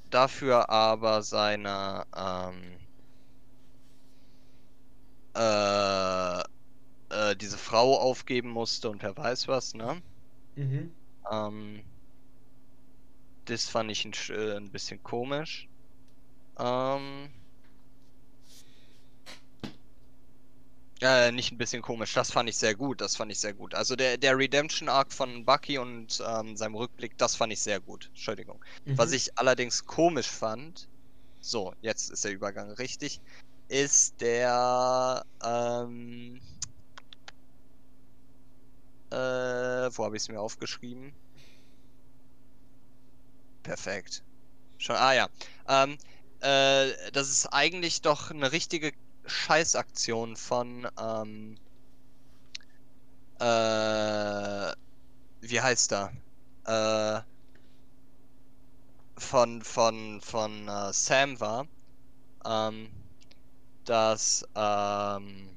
dafür 0.09 0.69
aber 0.71 1.21
seine, 1.21 2.05
ähm, 2.15 2.80
äh, 5.36 6.39
äh, 7.09 7.36
diese 7.38 7.57
Frau 7.57 7.99
aufgeben 7.99 8.49
musste 8.51 8.89
und 8.91 9.03
wer 9.03 9.17
weiß 9.17 9.47
was, 9.49 9.73
ne? 9.76 10.03
Mhm. 10.55 10.95
Ähm, 11.32 11.84
das 13.45 13.67
fand 13.69 13.89
ich 13.91 14.05
ein, 14.05 14.13
äh, 14.30 14.55
ein 14.57 14.71
bisschen 14.71 15.01
komisch. 15.03 15.69
Ähm, 16.59 17.44
äh, 21.01 21.31
nicht 21.31 21.51
ein 21.51 21.57
bisschen 21.57 21.81
komisch, 21.81 22.13
das 22.13 22.31
fand 22.31 22.49
ich 22.49 22.57
sehr 22.57 22.75
gut, 22.75 23.01
das 23.01 23.15
fand 23.15 23.31
ich 23.31 23.39
sehr 23.39 23.53
gut. 23.53 23.73
Also 23.75 23.95
der, 23.95 24.17
der 24.17 24.37
Redemption 24.37 24.89
Arc 24.89 25.11
von 25.13 25.45
Bucky 25.45 25.77
und 25.77 26.21
ähm, 26.25 26.55
seinem 26.57 26.75
Rückblick, 26.75 27.17
das 27.17 27.35
fand 27.35 27.53
ich 27.53 27.61
sehr 27.61 27.79
gut. 27.81 28.07
Entschuldigung. 28.07 28.63
Was 28.95 29.09
Mhm. 29.09 29.15
ich 29.15 29.37
allerdings 29.37 29.83
komisch 29.85 30.27
fand, 30.27 30.87
so, 31.41 31.73
jetzt 31.81 32.09
ist 32.11 32.25
der 32.25 32.33
Übergang 32.33 32.71
richtig, 32.71 33.19
ist 33.69 34.21
der, 34.21 35.23
ähm, 35.43 36.41
äh, 39.11 39.17
wo 39.17 40.05
habe 40.05 40.15
ich 40.15 40.23
es 40.23 40.29
mir 40.29 40.39
aufgeschrieben? 40.41 41.15
Perfekt. 43.63 44.23
Schon, 44.77 44.95
ah 44.97 45.13
ja. 45.13 45.29
Ähm, 45.67 45.97
äh, 46.41 47.11
das 47.11 47.29
ist 47.31 47.47
eigentlich 47.47 48.01
doch 48.01 48.31
eine 48.31 48.51
richtige 48.51 48.93
Scheißaktion 49.28 50.36
von, 50.36 50.88
ähm, 50.99 51.57
äh, 53.39 54.73
wie 55.41 55.61
heißt 55.61 55.93
er? 55.93 56.11
Äh, 56.65 57.21
von, 59.17 59.61
von, 59.61 60.21
von 60.21 60.67
äh, 60.67 60.93
Sam 60.93 61.39
war, 61.39 61.67
ähm, 62.45 62.89
dass, 63.86 64.45
ähm, 64.55 65.49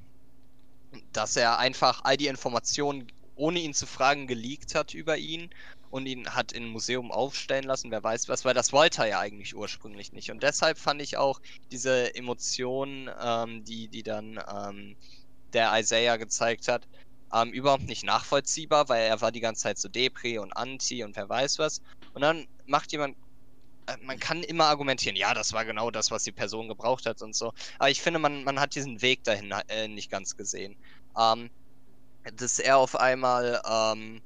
dass 1.13 1.37
er 1.37 1.59
einfach 1.59 2.01
all 2.05 2.17
die 2.17 2.27
Informationen, 2.27 3.09
ohne 3.37 3.61
ihn 3.61 3.75
zu 3.75 3.87
fragen, 3.87 4.27
geleakt 4.27 4.75
hat 4.75 4.95
über 4.95 5.17
ihn 5.17 5.51
und 5.91 6.07
ihn 6.07 6.35
hat 6.35 6.53
in 6.53 6.65
ein 6.65 6.69
Museum 6.71 7.11
aufstellen 7.11 7.65
lassen, 7.65 7.91
wer 7.91 8.03
weiß 8.03 8.29
was, 8.29 8.45
weil 8.45 8.55
das 8.55 8.73
wollte 8.73 9.03
er 9.03 9.09
ja 9.09 9.21
eigentlich 9.21 9.55
ursprünglich 9.57 10.13
nicht. 10.13 10.31
Und 10.31 10.43
deshalb 10.43 10.79
fand 10.79 11.03
ich 11.03 11.17
auch 11.17 11.41
diese 11.71 12.15
Emotionen, 12.15 13.11
ähm, 13.21 13.65
die, 13.65 13.89
die 13.89 14.03
dann 14.03 14.41
ähm, 14.49 14.97
der 15.53 15.79
Isaiah 15.79 16.17
gezeigt 16.17 16.69
hat, 16.69 16.87
ähm, 17.33 17.53
überhaupt 17.53 17.85
nicht 17.85 18.05
nachvollziehbar, 18.05 18.89
weil 18.89 19.03
er 19.03 19.21
war 19.21 19.33
die 19.33 19.41
ganze 19.41 19.63
Zeit 19.63 19.79
so 19.79 19.89
Depri 19.89 20.39
und 20.39 20.57
Anti 20.57 21.05
und 21.05 21.17
wer 21.17 21.29
weiß 21.29 21.59
was. 21.59 21.81
Und 22.15 22.23
dann 22.23 22.47
macht 22.67 22.93
jemand, 22.93 23.17
äh, 23.87 23.97
man 24.03 24.19
kann 24.19 24.43
immer 24.43 24.67
argumentieren, 24.67 25.17
ja, 25.17 25.35
das 25.35 25.53
war 25.53 25.65
genau 25.65 25.91
das, 25.91 26.11
was 26.11 26.25
die 26.25 26.33
Person 26.33 26.69
gebraucht 26.69 27.07
hat 27.07 27.23
und 27.23 27.35
so. 27.35 27.53
Aber 27.79 27.91
ich 27.91 28.03
finde, 28.03 28.19
man, 28.19 28.45
man 28.45 28.61
hat 28.61 28.75
diesen 28.75 29.03
Weg 29.03 29.25
dahin 29.25 29.53
äh, 29.69 29.89
nicht 29.89 30.11
ganz 30.11 30.37
gesehen. 30.37 30.77
Ähm, 31.19 31.51
dass 32.35 32.59
er 32.59 32.79
auf 32.79 32.97
einmal 32.97 33.61
ähm, 33.67 34.23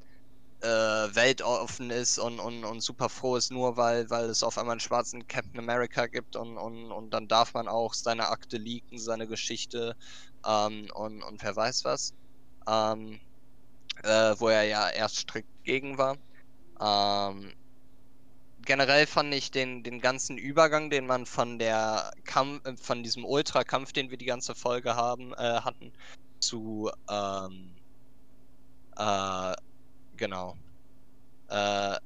äh, 0.62 1.14
weltoffen 1.14 1.90
ist 1.90 2.18
und, 2.18 2.38
und, 2.38 2.64
und 2.64 2.80
super 2.82 3.08
froh 3.08 3.36
ist, 3.36 3.50
nur 3.50 3.76
weil, 3.76 4.08
weil 4.10 4.26
es 4.26 4.42
auf 4.42 4.58
einmal 4.58 4.72
einen 4.72 4.80
schwarzen 4.80 5.26
Captain 5.26 5.58
America 5.58 6.06
gibt 6.06 6.36
und, 6.36 6.56
und, 6.56 6.92
und 6.92 7.10
dann 7.10 7.28
darf 7.28 7.54
man 7.54 7.68
auch 7.68 7.94
seine 7.94 8.28
Akte 8.28 8.58
leaken, 8.58 8.98
seine 8.98 9.26
Geschichte 9.26 9.96
ähm, 10.46 10.88
und, 10.94 11.22
und 11.22 11.42
wer 11.42 11.56
weiß 11.56 11.84
was. 11.84 12.14
Ähm, 12.68 13.20
äh, 14.02 14.34
wo 14.38 14.48
er 14.48 14.64
ja 14.64 14.88
erst 14.90 15.16
strikt 15.16 15.48
gegen 15.64 15.98
war. 15.98 16.16
Ähm, 16.80 17.52
generell 18.64 19.06
fand 19.06 19.34
ich 19.34 19.50
den, 19.50 19.82
den 19.82 20.00
ganzen 20.00 20.38
Übergang, 20.38 20.90
den 20.90 21.06
man 21.06 21.26
von 21.26 21.58
der 21.58 22.10
Kampf, 22.24 22.64
äh, 22.66 22.76
von 22.76 23.02
diesem 23.02 23.24
Ultra-Kampf, 23.24 23.92
den 23.92 24.10
wir 24.10 24.18
die 24.18 24.26
ganze 24.26 24.54
Folge 24.54 24.96
haben, 24.96 25.32
äh, 25.34 25.60
hatten, 25.60 25.92
zu 26.40 26.90
ähm, 27.08 27.74
äh, 28.96 29.54
genau. 30.23 30.57
Äh, 31.49 31.97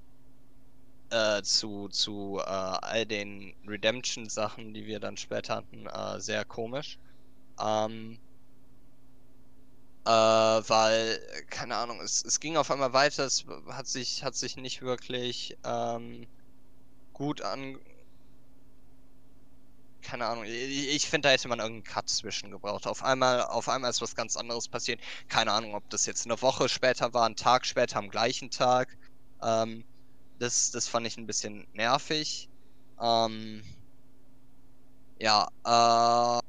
äh, 1.10 1.42
zu, 1.42 1.88
zu 1.88 2.40
äh, 2.40 2.48
all 2.48 3.04
den 3.04 3.54
Redemption-Sachen, 3.66 4.72
die 4.72 4.86
wir 4.86 5.00
dann 5.00 5.18
später 5.18 5.56
hatten, 5.56 5.86
äh, 5.86 6.18
sehr 6.18 6.46
komisch. 6.46 6.98
Ähm, 7.60 8.18
äh, 10.06 10.08
weil, 10.10 11.20
keine 11.50 11.76
Ahnung, 11.76 12.00
es, 12.00 12.24
es 12.24 12.40
ging 12.40 12.56
auf 12.56 12.70
einmal 12.70 12.94
weiter, 12.94 13.24
es 13.26 13.44
hat 13.68 13.86
sich, 13.86 14.24
hat 14.24 14.34
sich 14.34 14.56
nicht 14.56 14.80
wirklich 14.80 15.58
ähm, 15.64 16.26
gut 17.12 17.42
an. 17.42 17.78
Keine 20.06 20.26
Ahnung, 20.26 20.44
ich, 20.44 20.88
ich 20.94 21.08
finde, 21.08 21.28
da 21.28 21.32
hätte 21.32 21.48
man 21.48 21.58
irgendeinen 21.58 21.82
Cut 21.84 22.08
zwischen 22.08 22.50
gebraucht. 22.52 22.86
Auf 22.86 23.02
einmal, 23.02 23.42
auf 23.42 23.68
einmal 23.68 23.90
ist 23.90 24.00
was 24.00 24.14
ganz 24.14 24.36
anderes 24.36 24.68
passiert. 24.68 25.00
Keine 25.28 25.52
Ahnung, 25.52 25.74
ob 25.74 25.88
das 25.90 26.06
jetzt 26.06 26.24
eine 26.26 26.40
Woche 26.42 26.68
später 26.68 27.12
war, 27.12 27.26
ein 27.28 27.34
Tag 27.36 27.66
später, 27.66 27.98
am 27.98 28.08
gleichen 28.08 28.50
Tag. 28.50 28.96
Ähm, 29.42 29.84
das, 30.38 30.70
das 30.70 30.88
fand 30.88 31.06
ich 31.08 31.16
ein 31.18 31.26
bisschen 31.26 31.66
nervig. 31.72 32.48
Ähm, 33.00 33.62
ja, 35.18 35.48
äh, 35.64 36.40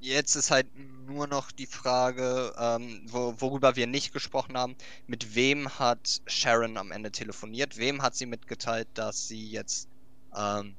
jetzt 0.00 0.34
ist 0.36 0.50
halt 0.50 0.68
nur 0.74 1.26
noch 1.26 1.50
die 1.52 1.66
Frage, 1.66 2.54
ähm, 2.58 3.02
wo, 3.06 3.34
worüber 3.40 3.76
wir 3.76 3.86
nicht 3.86 4.12
gesprochen 4.12 4.56
haben. 4.56 4.76
Mit 5.06 5.34
wem 5.34 5.68
hat 5.78 6.20
Sharon 6.26 6.76
am 6.76 6.92
Ende 6.92 7.10
telefoniert? 7.12 7.76
Wem 7.76 8.02
hat 8.02 8.14
sie 8.14 8.26
mitgeteilt, 8.26 8.88
dass 8.94 9.26
sie 9.26 9.50
jetzt 9.50 9.87
ähm, 10.38 10.76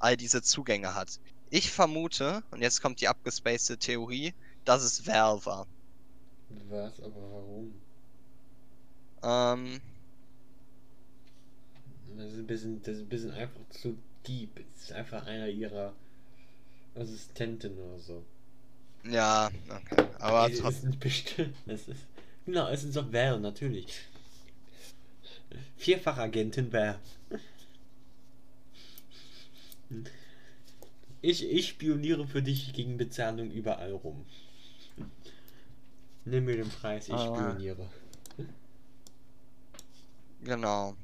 all 0.00 0.16
diese 0.16 0.42
Zugänge 0.42 0.94
hat? 0.94 1.20
Ich 1.50 1.70
vermute, 1.72 2.44
und 2.50 2.62
jetzt 2.62 2.82
kommt 2.82 3.00
die 3.00 3.08
abgespacede 3.08 3.78
Theorie, 3.78 4.34
dass 4.64 4.82
es 4.84 5.06
Val 5.06 5.44
war. 5.46 5.68
Was, 6.70 7.00
aber 7.00 7.20
warum? 7.32 7.82
Ähm, 9.22 9.82
Das 12.16 12.32
ist 12.32 12.38
ein 12.38 12.46
bisschen, 12.46 12.82
das 12.82 12.96
ist 12.96 13.02
ein 13.02 13.08
bisschen 13.08 13.32
einfach 13.32 13.68
zu 13.70 13.98
deep. 14.26 14.60
Es 14.76 14.84
ist 14.84 14.92
einfach 14.92 15.26
einer 15.26 15.48
ihrer 15.48 15.96
Assistenten 16.94 17.78
oder 17.78 17.98
so. 17.98 18.26
ja, 19.04 19.50
okay. 19.68 20.08
Aber 20.18 20.50
es 20.50 20.60
ist 20.60 20.84
nicht 20.84 21.00
bestimmt. 21.00 21.56
Es 21.66 21.88
ist, 21.88 22.06
genau, 22.46 22.68
es 22.68 22.84
ist 22.84 22.96
doch 22.96 23.12
Val, 23.12 23.40
natürlich. 23.40 24.08
Vierfachagentin 25.76 26.72
Val. 26.72 26.98
Ich, 31.22 31.44
ich 31.50 31.68
spioniere 31.68 32.26
für 32.26 32.42
dich 32.42 32.72
gegen 32.74 32.96
Bezahlung 32.98 33.50
überall 33.50 33.92
rum. 33.92 34.26
Nimm 36.24 36.44
mir 36.46 36.56
den 36.56 36.68
Preis, 36.70 37.08
ich 37.08 37.14
Ah. 37.14 37.26
spioniere. 37.26 37.88
Genau. 40.44 40.96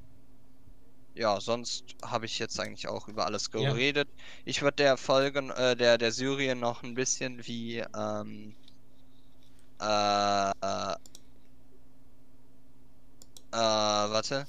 ja, 1.14 1.40
sonst 1.40 1.96
habe 2.02 2.26
ich 2.26 2.38
jetzt 2.38 2.58
eigentlich 2.60 2.86
auch 2.88 3.08
über 3.08 3.26
alles 3.26 3.50
Ja. 3.56 3.72
geredet. 3.72 4.08
Ich 4.44 4.62
würde 4.62 4.76
der 4.76 4.96
Folge, 4.96 5.40
äh, 5.56 5.74
der, 5.76 5.98
der 5.98 6.12
Serie 6.12 6.54
noch 6.56 6.82
ein 6.82 6.94
bisschen 6.94 7.46
wie, 7.46 7.78
ähm, 7.94 8.54
äh, 9.80 10.50
äh, 10.50 10.94
äh, 13.52 13.56
warte. 14.10 14.46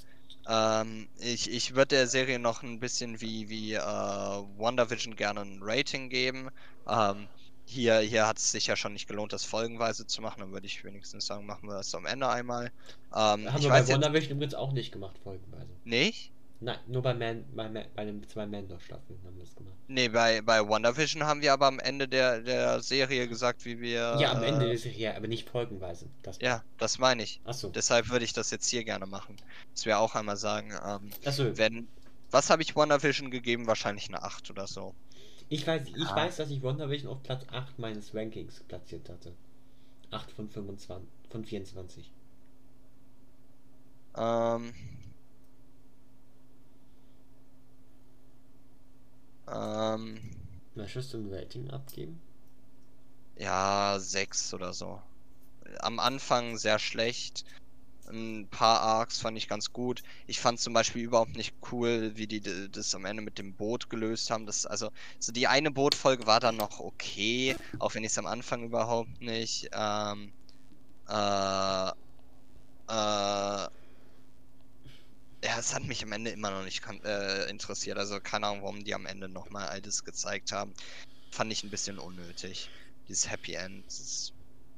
Ähm, 0.49 1.07
ich, 1.19 1.51
ich 1.51 1.75
würde 1.75 1.95
der 1.95 2.07
Serie 2.07 2.39
noch 2.39 2.63
ein 2.63 2.79
bisschen 2.79 3.21
wie, 3.21 3.49
wie 3.49 3.73
äh, 3.73 3.79
WandaVision 3.79 5.15
gerne 5.15 5.41
ein 5.41 5.59
Rating 5.61 6.09
geben. 6.09 6.49
Ähm, 6.87 7.27
hier, 7.65 7.99
hier 7.99 8.25
hat 8.25 8.39
es 8.39 8.51
sich 8.51 8.65
ja 8.65 8.75
schon 8.75 8.93
nicht 8.93 9.07
gelohnt, 9.07 9.31
das 9.31 9.45
folgenweise 9.45 10.07
zu 10.07 10.23
machen. 10.23 10.39
Dann 10.39 10.51
würde 10.51 10.65
ich 10.65 10.83
wenigstens 10.83 11.27
sagen, 11.27 11.45
machen 11.45 11.69
wir 11.69 11.75
das 11.75 11.93
am 11.93 12.07
Ende 12.07 12.27
einmal. 12.27 12.71
Ähm, 13.13 13.13
Haben 13.13 13.57
ich 13.57 13.63
wir 13.63 13.69
bei 13.69 13.87
WandaVision 13.87 14.31
übrigens 14.37 14.55
auch 14.55 14.71
nicht 14.71 14.91
gemacht, 14.91 15.17
folgenweise. 15.23 15.69
nicht. 15.83 16.31
Nein, 16.61 16.77
nur 16.87 17.01
bei, 17.01 17.13
Man, 17.13 17.45
bei, 17.55 17.69
Man, 17.69 17.85
bei 17.95 18.03
den 18.03 18.27
zwei 18.27 18.45
Mandor-Staffeln 18.45 19.17
haben 19.23 19.35
wir 19.37 19.43
das 19.45 19.55
gemacht. 19.55 19.75
Nee, 19.87 20.09
bei, 20.09 20.41
bei 20.41 20.59
WandaVision 20.67 21.23
haben 21.23 21.41
wir 21.41 21.53
aber 21.53 21.67
am 21.67 21.79
Ende 21.79 22.05
der, 22.07 22.41
der 22.41 22.81
Serie 22.81 23.29
gesagt, 23.29 23.63
wie 23.63 23.79
wir. 23.79 24.17
ja, 24.19 24.33
am 24.33 24.43
Ende 24.43 24.65
äh, 24.65 24.69
der 24.69 24.77
Serie, 24.77 25.15
aber 25.15 25.27
nicht 25.27 25.49
folgenweise. 25.49 26.07
Das 26.21 26.37
Ja, 26.41 26.61
das 26.77 26.97
meine 26.99 27.23
ich. 27.23 27.39
Achso. 27.45 27.69
Deshalb 27.69 28.09
würde 28.09 28.25
ich 28.25 28.33
das 28.33 28.51
jetzt 28.51 28.69
hier 28.69 28.83
gerne 28.83 29.05
machen. 29.05 29.37
Dass 29.73 29.85
wir 29.85 29.99
auch 29.99 30.15
einmal 30.15 30.35
sagen, 30.37 30.73
ähm, 30.85 31.11
Achso. 31.25 31.57
wenn. 31.57 31.87
Was 32.31 32.49
habe 32.49 32.61
ich 32.61 32.75
WandaVision 32.75 33.31
gegeben? 33.31 33.65
Wahrscheinlich 33.65 34.07
eine 34.09 34.21
8 34.21 34.51
oder 34.51 34.67
so. 34.67 34.93
Ich 35.47 35.65
weiß, 35.65 35.87
ich 35.87 36.05
Ah. 36.07 36.15
weiß, 36.15 36.35
dass 36.35 36.51
ich 36.51 36.61
WandaVision 36.61 37.09
auf 37.11 37.23
Platz 37.23 37.43
8 37.51 37.79
meines 37.79 38.13
Rankings 38.13 38.59
platziert 38.67 39.09
hatte. 39.09 39.31
8 40.11 40.29
von 40.31 40.49
25, 40.49 41.07
von 41.31 41.45
24. 41.45 42.11
Ähm. 44.17 44.73
Ähm. 49.51 50.19
Möchtest 50.75 51.13
du 51.13 51.17
ein 51.17 51.33
Rating 51.33 51.69
abgeben? 51.71 52.21
Ja, 53.37 53.97
6 53.99 54.53
oder 54.53 54.73
so. 54.73 55.01
Am 55.79 55.99
Anfang 55.99 56.57
sehr 56.57 56.79
schlecht. 56.79 57.45
Ein 58.11 58.47
paar 58.49 58.81
Arcs 58.81 59.19
fand 59.19 59.37
ich 59.37 59.47
ganz 59.47 59.71
gut. 59.71 60.01
Ich 60.25 60.39
fand 60.39 60.59
zum 60.59 60.73
Beispiel 60.73 61.03
überhaupt 61.03 61.35
nicht 61.35 61.53
cool, 61.71 62.11
wie 62.15 62.25
die 62.27 62.41
das 62.71 62.95
am 62.95 63.05
Ende 63.05 63.21
mit 63.21 63.37
dem 63.37 63.53
Boot 63.53 63.89
gelöst 63.89 64.31
haben. 64.31 64.45
Das, 64.47 64.65
also, 64.65 64.89
so 65.19 65.31
die 65.31 65.47
eine 65.47 65.69
Bootfolge 65.69 66.25
war 66.25 66.39
dann 66.39 66.57
noch 66.57 66.79
okay, 66.79 67.55
auch 67.77 67.93
wenn 67.93 68.03
ich 68.03 68.11
es 68.11 68.17
am 68.17 68.25
Anfang 68.25 68.63
überhaupt 68.63 69.21
nicht. 69.21 69.69
Ähm, 69.73 70.33
äh, 71.07 71.89
äh, 72.89 73.67
ja, 75.43 75.57
es 75.59 75.73
hat 75.73 75.83
mich 75.83 76.03
am 76.03 76.11
Ende 76.11 76.31
immer 76.31 76.51
noch 76.51 76.63
nicht 76.63 76.83
äh, 77.03 77.49
interessiert. 77.49 77.97
Also 77.97 78.19
keine 78.19 78.47
Ahnung, 78.47 78.63
warum 78.63 78.83
die 78.83 78.93
am 78.93 79.05
Ende 79.05 79.29
nochmal 79.29 79.69
all 79.69 79.81
das 79.81 80.03
gezeigt 80.03 80.51
haben. 80.51 80.73
Fand 81.31 81.51
ich 81.51 81.63
ein 81.63 81.69
bisschen 81.69 81.99
unnötig. 81.99 82.69
Dieses 83.07 83.29
Happy 83.29 83.53
End. 83.53 83.85
Ist, 83.87 84.33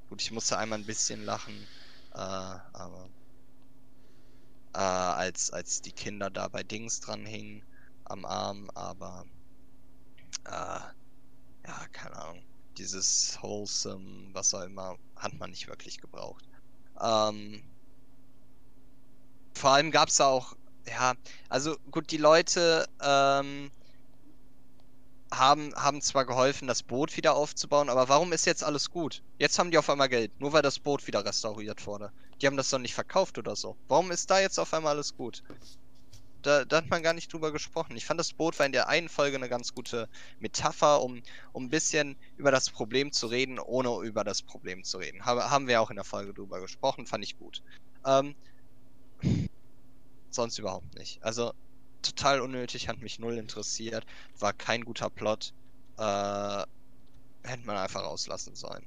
gut, 0.09 0.21
ich 0.21 0.31
musste 0.31 0.57
einmal 0.57 0.79
ein 0.79 0.85
bisschen 0.85 1.25
lachen. 1.25 1.67
Äh, 2.13 2.17
aber 2.17 3.09
äh, 4.73 4.79
als, 4.79 5.51
als 5.51 5.81
die 5.81 5.91
Kinder 5.93 6.29
da 6.29 6.47
bei 6.47 6.63
Dings 6.63 6.99
dran 6.99 7.25
hingen 7.25 7.63
am 8.05 8.25
Arm, 8.25 8.69
aber 8.75 9.25
äh, 10.45 10.79
ja, 11.67 11.87
keine 11.91 12.15
Ahnung. 12.17 12.43
Dieses 12.77 13.37
wholesome, 13.41 14.33
was 14.33 14.53
auch 14.53 14.61
immer, 14.63 14.97
hat 15.15 15.33
man 15.39 15.51
nicht 15.51 15.67
wirklich 15.67 15.99
gebraucht. 15.99 16.47
Ähm, 16.99 17.70
vor 19.61 19.69
allem 19.69 19.91
gab 19.91 20.09
es 20.09 20.19
auch, 20.19 20.55
ja, 20.87 21.13
also 21.47 21.77
gut, 21.91 22.09
die 22.09 22.17
Leute 22.17 22.87
ähm, 22.99 23.69
haben, 25.31 25.71
haben 25.75 26.01
zwar 26.01 26.25
geholfen, 26.25 26.67
das 26.67 26.81
Boot 26.81 27.15
wieder 27.15 27.35
aufzubauen, 27.35 27.87
aber 27.87 28.09
warum 28.09 28.33
ist 28.33 28.47
jetzt 28.47 28.63
alles 28.63 28.89
gut? 28.89 29.21
Jetzt 29.37 29.59
haben 29.59 29.69
die 29.69 29.77
auf 29.77 29.87
einmal 29.87 30.09
Geld, 30.09 30.31
nur 30.41 30.51
weil 30.51 30.63
das 30.63 30.79
Boot 30.79 31.05
wieder 31.05 31.23
restauriert 31.23 31.85
wurde. 31.85 32.11
Die 32.41 32.47
haben 32.47 32.57
das 32.57 32.71
doch 32.71 32.79
nicht 32.79 32.95
verkauft 32.95 33.37
oder 33.37 33.55
so. 33.55 33.77
Warum 33.87 34.09
ist 34.09 34.31
da 34.31 34.39
jetzt 34.39 34.59
auf 34.59 34.73
einmal 34.73 34.95
alles 34.95 35.15
gut? 35.15 35.43
Da, 36.41 36.65
da 36.65 36.77
hat 36.77 36.89
man 36.89 37.03
gar 37.03 37.13
nicht 37.13 37.31
drüber 37.31 37.51
gesprochen. 37.51 37.95
Ich 37.95 38.07
fand, 38.07 38.19
das 38.19 38.33
Boot 38.33 38.57
war 38.57 38.65
in 38.65 38.71
der 38.71 38.87
einen 38.87 39.09
Folge 39.09 39.37
eine 39.37 39.47
ganz 39.47 39.75
gute 39.75 40.09
Metapher, 40.39 41.03
um, 41.03 41.21
um 41.53 41.65
ein 41.65 41.69
bisschen 41.69 42.17
über 42.35 42.49
das 42.49 42.71
Problem 42.71 43.11
zu 43.11 43.27
reden, 43.27 43.59
ohne 43.59 44.03
über 44.03 44.23
das 44.23 44.41
Problem 44.41 44.83
zu 44.83 44.97
reden. 44.97 45.23
Habe, 45.23 45.51
haben 45.51 45.67
wir 45.67 45.81
auch 45.81 45.91
in 45.91 45.97
der 45.97 46.03
Folge 46.03 46.33
drüber 46.33 46.59
gesprochen, 46.61 47.05
fand 47.05 47.23
ich 47.23 47.37
gut. 47.37 47.61
Ähm, 48.07 48.33
sonst 50.29 50.57
überhaupt 50.57 50.95
nicht. 50.95 51.23
Also 51.23 51.53
total 52.01 52.41
unnötig, 52.41 52.87
hat 52.87 53.01
mich 53.01 53.19
null 53.19 53.37
interessiert, 53.37 54.05
war 54.39 54.53
kein 54.53 54.83
guter 54.83 55.09
Plot. 55.09 55.53
Äh, 55.97 56.63
hätte 57.43 57.65
man 57.65 57.77
einfach 57.77 58.03
rauslassen 58.03 58.55
sollen. 58.55 58.85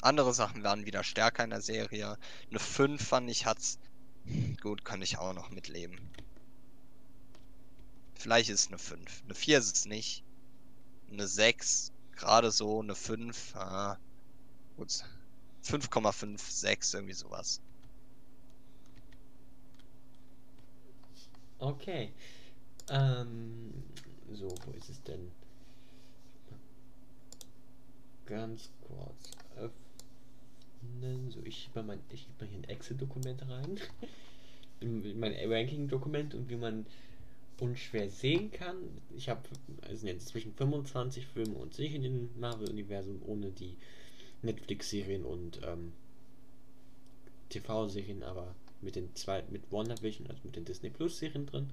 Andere 0.00 0.32
Sachen 0.32 0.62
waren 0.62 0.86
wieder 0.86 1.02
stärker 1.02 1.42
in 1.42 1.50
der 1.50 1.60
Serie. 1.60 2.18
Eine 2.50 2.58
5 2.60 3.04
fand 3.04 3.30
ich 3.30 3.46
hat's. 3.46 3.78
Gut, 4.60 4.84
kann 4.84 5.02
ich 5.02 5.18
auch 5.18 5.32
noch 5.32 5.50
mitleben. 5.50 5.98
Vielleicht 8.14 8.50
ist 8.50 8.62
es 8.62 8.68
eine 8.68 8.78
5. 8.78 9.22
Eine 9.24 9.34
4 9.34 9.58
ist 9.58 9.76
es 9.76 9.84
nicht. 9.86 10.22
Eine 11.10 11.26
6, 11.26 11.92
gerade 12.14 12.50
so, 12.50 12.80
eine 12.80 12.94
5. 12.94 13.56
Ah, 13.56 13.98
gut. 14.76 15.04
5,5, 15.64 16.38
6, 16.38 16.94
irgendwie 16.94 17.14
sowas. 17.14 17.60
Okay. 21.58 22.10
Ähm, 22.88 23.74
so, 24.32 24.48
wo 24.64 24.72
ist 24.72 24.88
es 24.88 25.02
denn? 25.02 25.30
Ganz 28.26 28.70
kurz 28.86 29.30
öffnen. 29.56 31.30
So, 31.30 31.40
ich 31.44 31.56
schiebe 31.56 31.82
mal, 31.82 31.98
schieb 32.14 32.40
mal 32.40 32.48
hier 32.48 32.58
ein 32.58 32.64
Excel-Dokument 32.64 33.48
rein. 33.48 33.80
In 34.80 35.18
mein 35.18 35.34
Ranking-Dokument 35.34 36.34
und 36.34 36.48
wie 36.48 36.56
man 36.56 36.86
unschwer 37.60 38.08
sehen 38.08 38.52
kann, 38.52 38.76
ich 39.16 39.28
habe 39.28 39.40
also 39.82 40.06
jetzt 40.06 40.28
zwischen 40.28 40.54
25 40.54 41.26
Filme 41.26 41.56
und 41.56 41.74
Serien 41.74 42.04
im 42.04 42.30
Marvel-Universum 42.38 43.20
ohne 43.26 43.50
die 43.50 43.76
Netflix-Serien 44.42 45.24
und 45.24 45.60
ähm, 45.64 45.92
TV-Serien, 47.48 48.22
aber 48.22 48.54
mit 48.80 48.96
den 48.96 49.14
zwei, 49.14 49.42
mit 49.50 49.70
WandaVision, 49.70 50.26
also 50.28 50.40
mit 50.44 50.56
den 50.56 50.64
Disney 50.64 50.90
Plus 50.90 51.18
Serien 51.18 51.46
drin. 51.46 51.70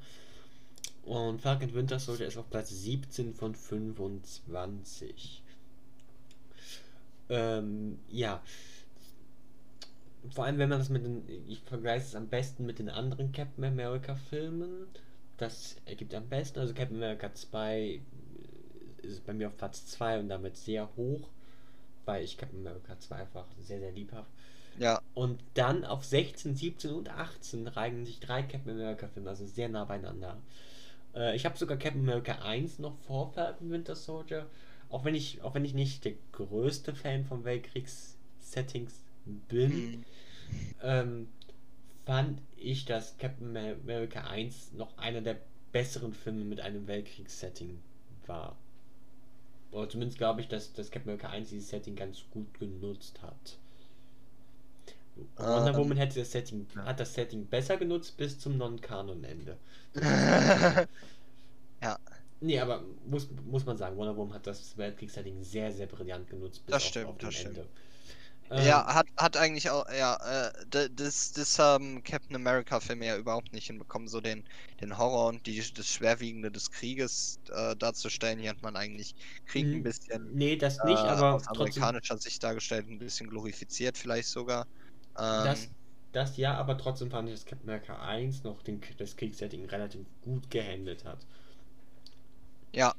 Und 1.04 1.42
Falcon 1.42 1.74
Winter 1.74 2.00
Soldier 2.00 2.28
ist 2.28 2.38
auf 2.38 2.50
Platz 2.50 2.70
17 2.70 3.34
von 3.34 3.54
25. 3.54 5.44
Ähm, 7.30 8.00
ja. 8.10 8.42
Vor 10.32 10.46
allem, 10.46 10.58
wenn 10.58 10.70
man 10.70 10.80
das 10.80 10.90
mit 10.90 11.06
den, 11.06 11.24
ich 11.48 11.62
vergleiche 11.62 12.06
es 12.06 12.16
am 12.16 12.28
besten 12.28 12.66
mit 12.66 12.80
den 12.80 12.90
anderen 12.90 13.32
Captain 13.32 13.64
America 13.64 14.16
Filmen. 14.16 14.88
Das 15.38 15.76
ergibt 15.86 16.16
am 16.16 16.28
besten, 16.28 16.60
also 16.60 16.74
Captain 16.74 16.98
America 16.98 17.34
2 17.34 18.02
ist 19.04 19.26
bei 19.26 19.34
mir 19.34 19.48
auf 19.48 19.58
Platz 19.58 19.86
2 19.88 20.20
und 20.22 20.30
damit 20.30 20.58
sehr 20.58 20.90
hoch, 20.96 21.30
weil 22.06 22.24
ich 22.24 22.38
Captain 22.38 22.66
America 22.66 22.98
2 23.00 23.16
einfach 23.16 23.46
sehr, 23.62 23.80
sehr 23.80 23.92
lieb 23.92 24.12
habe. 24.14 24.28
Ja, 24.78 25.02
Und 25.14 25.42
dann 25.54 25.86
auf 25.86 26.04
16, 26.04 26.56
17 26.56 26.92
und 26.92 27.10
18 27.10 27.68
reigen 27.68 28.06
sich 28.06 28.20
drei 28.20 28.44
Captain 28.44 28.74
America 28.74 29.08
Filme, 29.08 29.30
also 29.30 29.46
sehr 29.46 29.70
nah 29.70 29.86
beieinander. 29.86 30.38
Äh, 31.16 31.36
ich 31.36 31.46
habe 31.46 31.58
sogar 31.58 31.78
Captain 31.78 32.02
America 32.02 32.34
1 32.44 32.80
noch 32.80 32.98
vor 33.08 33.32
Falcon 33.34 33.72
Winter 33.72 33.96
Soldier, 33.96 34.48
auch 34.90 35.06
wenn 35.06 35.16
ich, 35.16 35.42
auch 35.42 35.56
wenn 35.56 35.66
ich 35.66 35.74
nicht 35.74 36.06
der 36.06 36.14
größte 36.34 36.94
Fan 36.96 37.26
von 37.26 37.46
Weltkriegs-Settings 37.46 39.04
bin, 39.26 39.72
mm, 39.72 40.06
ähm, 40.84 41.30
fand 42.06 42.42
ich, 42.58 42.86
dass 42.86 43.18
Captain 43.18 43.50
America 43.58 44.22
1 44.28 44.74
noch 44.74 44.98
einer 44.98 45.22
der 45.22 45.38
besseren 45.72 46.14
Filme 46.14 46.46
mit 46.46 46.62
einem 46.62 46.88
Weltkriegssetting 46.88 47.80
war. 48.28 48.58
Oder 49.72 49.90
zumindest 49.90 50.18
glaube 50.18 50.42
ich, 50.42 50.48
dass, 50.48 50.74
dass 50.74 50.90
Captain 50.92 51.12
America 51.12 51.30
1 51.30 51.50
dieses 51.50 51.70
Setting 51.70 51.96
ganz 51.96 52.24
gut 52.32 52.54
genutzt 52.60 53.22
hat. 53.22 53.58
Wonder 55.38 55.76
Ähm, 55.76 55.78
Woman 55.78 55.98
hätte 55.98 56.20
das 56.20 56.32
Setting, 56.32 56.68
ja. 56.76 56.86
hat 56.86 57.00
das 57.00 57.14
Setting 57.14 57.48
besser 57.48 57.78
genutzt 57.78 58.18
bis 58.18 58.40
zum 58.40 58.58
Non-Kanon-Ende. 58.58 59.58
Nee, 62.42 62.60
aber 62.60 62.84
muss, 63.06 63.30
muss 63.46 63.66
man 63.66 63.78
sagen, 63.78 63.98
Wonder 63.98 64.16
Woman 64.18 64.36
hat 64.36 64.48
das 64.48 64.78
Weltkriegssetting 64.78 65.42
sehr, 65.44 65.72
sehr 65.72 65.88
brillant 65.88 66.30
genutzt 66.30 66.66
bis 66.66 66.76
Das 66.76 66.84
auf, 66.84 66.94
stimmt, 66.94 67.24
auf 67.24 67.24
das. 67.24 67.36
Ende. 67.36 67.70
Ähm, 68.52 68.56
Ja, 68.58 68.94
hat, 68.94 69.08
hat 69.18 69.36
eigentlich 69.36 69.70
auch, 69.70 69.84
ja, 69.90 70.16
äh, 70.48 70.90
das, 70.92 71.32
das 71.34 71.60
haben 71.60 72.04
Captain 72.04 72.36
America 72.38 72.80
Filme 72.80 73.06
ja 73.06 73.18
überhaupt 73.18 73.52
nicht 73.52 73.68
hinbekommen, 73.68 74.08
so 74.08 74.22
den, 74.22 74.46
den 74.80 74.98
Horror 74.98 75.28
und 75.28 75.46
die, 75.46 75.62
das 75.74 75.88
Schwerwiegende 75.88 76.52
des 76.52 76.70
Krieges 76.72 77.40
äh, 77.50 77.76
darzustellen. 77.76 78.40
Hier 78.40 78.52
hat 78.52 78.62
man 78.62 78.78
eigentlich 78.78 79.14
Krieg 79.46 79.74
ein 79.74 79.84
bisschen 79.84 80.32
Nee, 80.32 80.56
das 80.58 80.84
nicht, 80.84 81.06
äh, 81.10 81.24
aber 81.24 81.36
aus 81.36 81.50
trotzdem, 81.52 81.86
amerikanischer 81.86 82.18
Sicht 82.18 82.42
dargestellt, 82.44 82.88
ein 82.88 83.00
bisschen 83.00 83.30
glorifiziert 83.30 83.98
vielleicht 83.98 84.30
sogar. 84.30 84.68
Ähm, 85.18 85.44
das, 85.44 85.72
das 86.12 86.38
ja, 86.38 86.56
aber 86.56 86.78
trotzdem 86.78 87.12
fand 87.12 87.30
ich, 87.30 87.36
dass 87.36 87.46
Captain 87.46 87.70
America 87.70 88.02
1 88.02 88.44
noch 88.44 88.62
den, 88.64 88.82
das 88.98 89.16
Kriegssetting 89.18 89.66
relativ 89.66 90.06
gut 90.22 90.50
gehandelt 90.52 91.06
hat. 91.06 91.26
Ja. 92.74 92.94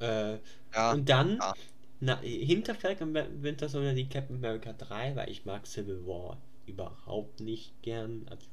Äh, 0.00 0.38
Ja. 0.74 0.92
und 0.92 1.08
dann, 1.08 1.40
ja. 1.40 1.54
na, 2.00 2.20
hinter 2.20 2.74
Falcon 2.74 3.14
Winter 3.14 3.68
Soldier 3.68 3.94
die 3.94 4.08
Captain 4.08 4.36
America 4.36 4.72
3, 4.72 5.16
weil 5.16 5.30
ich 5.30 5.44
mag 5.44 5.66
Civil 5.66 6.06
War 6.06 6.42
überhaupt 6.66 7.40
nicht 7.40 7.80
gern. 7.82 8.26
Also, 8.30 8.46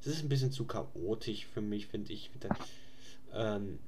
es 0.00 0.08
ist 0.08 0.22
ein 0.24 0.28
bisschen 0.28 0.52
zu 0.52 0.66
chaotisch 0.66 1.46
für 1.46 1.62
mich, 1.62 1.88
finde 1.88 2.12
ich. 2.12 2.30
Find 2.30 2.44
das, 2.44 2.52
ähm, 3.32 3.80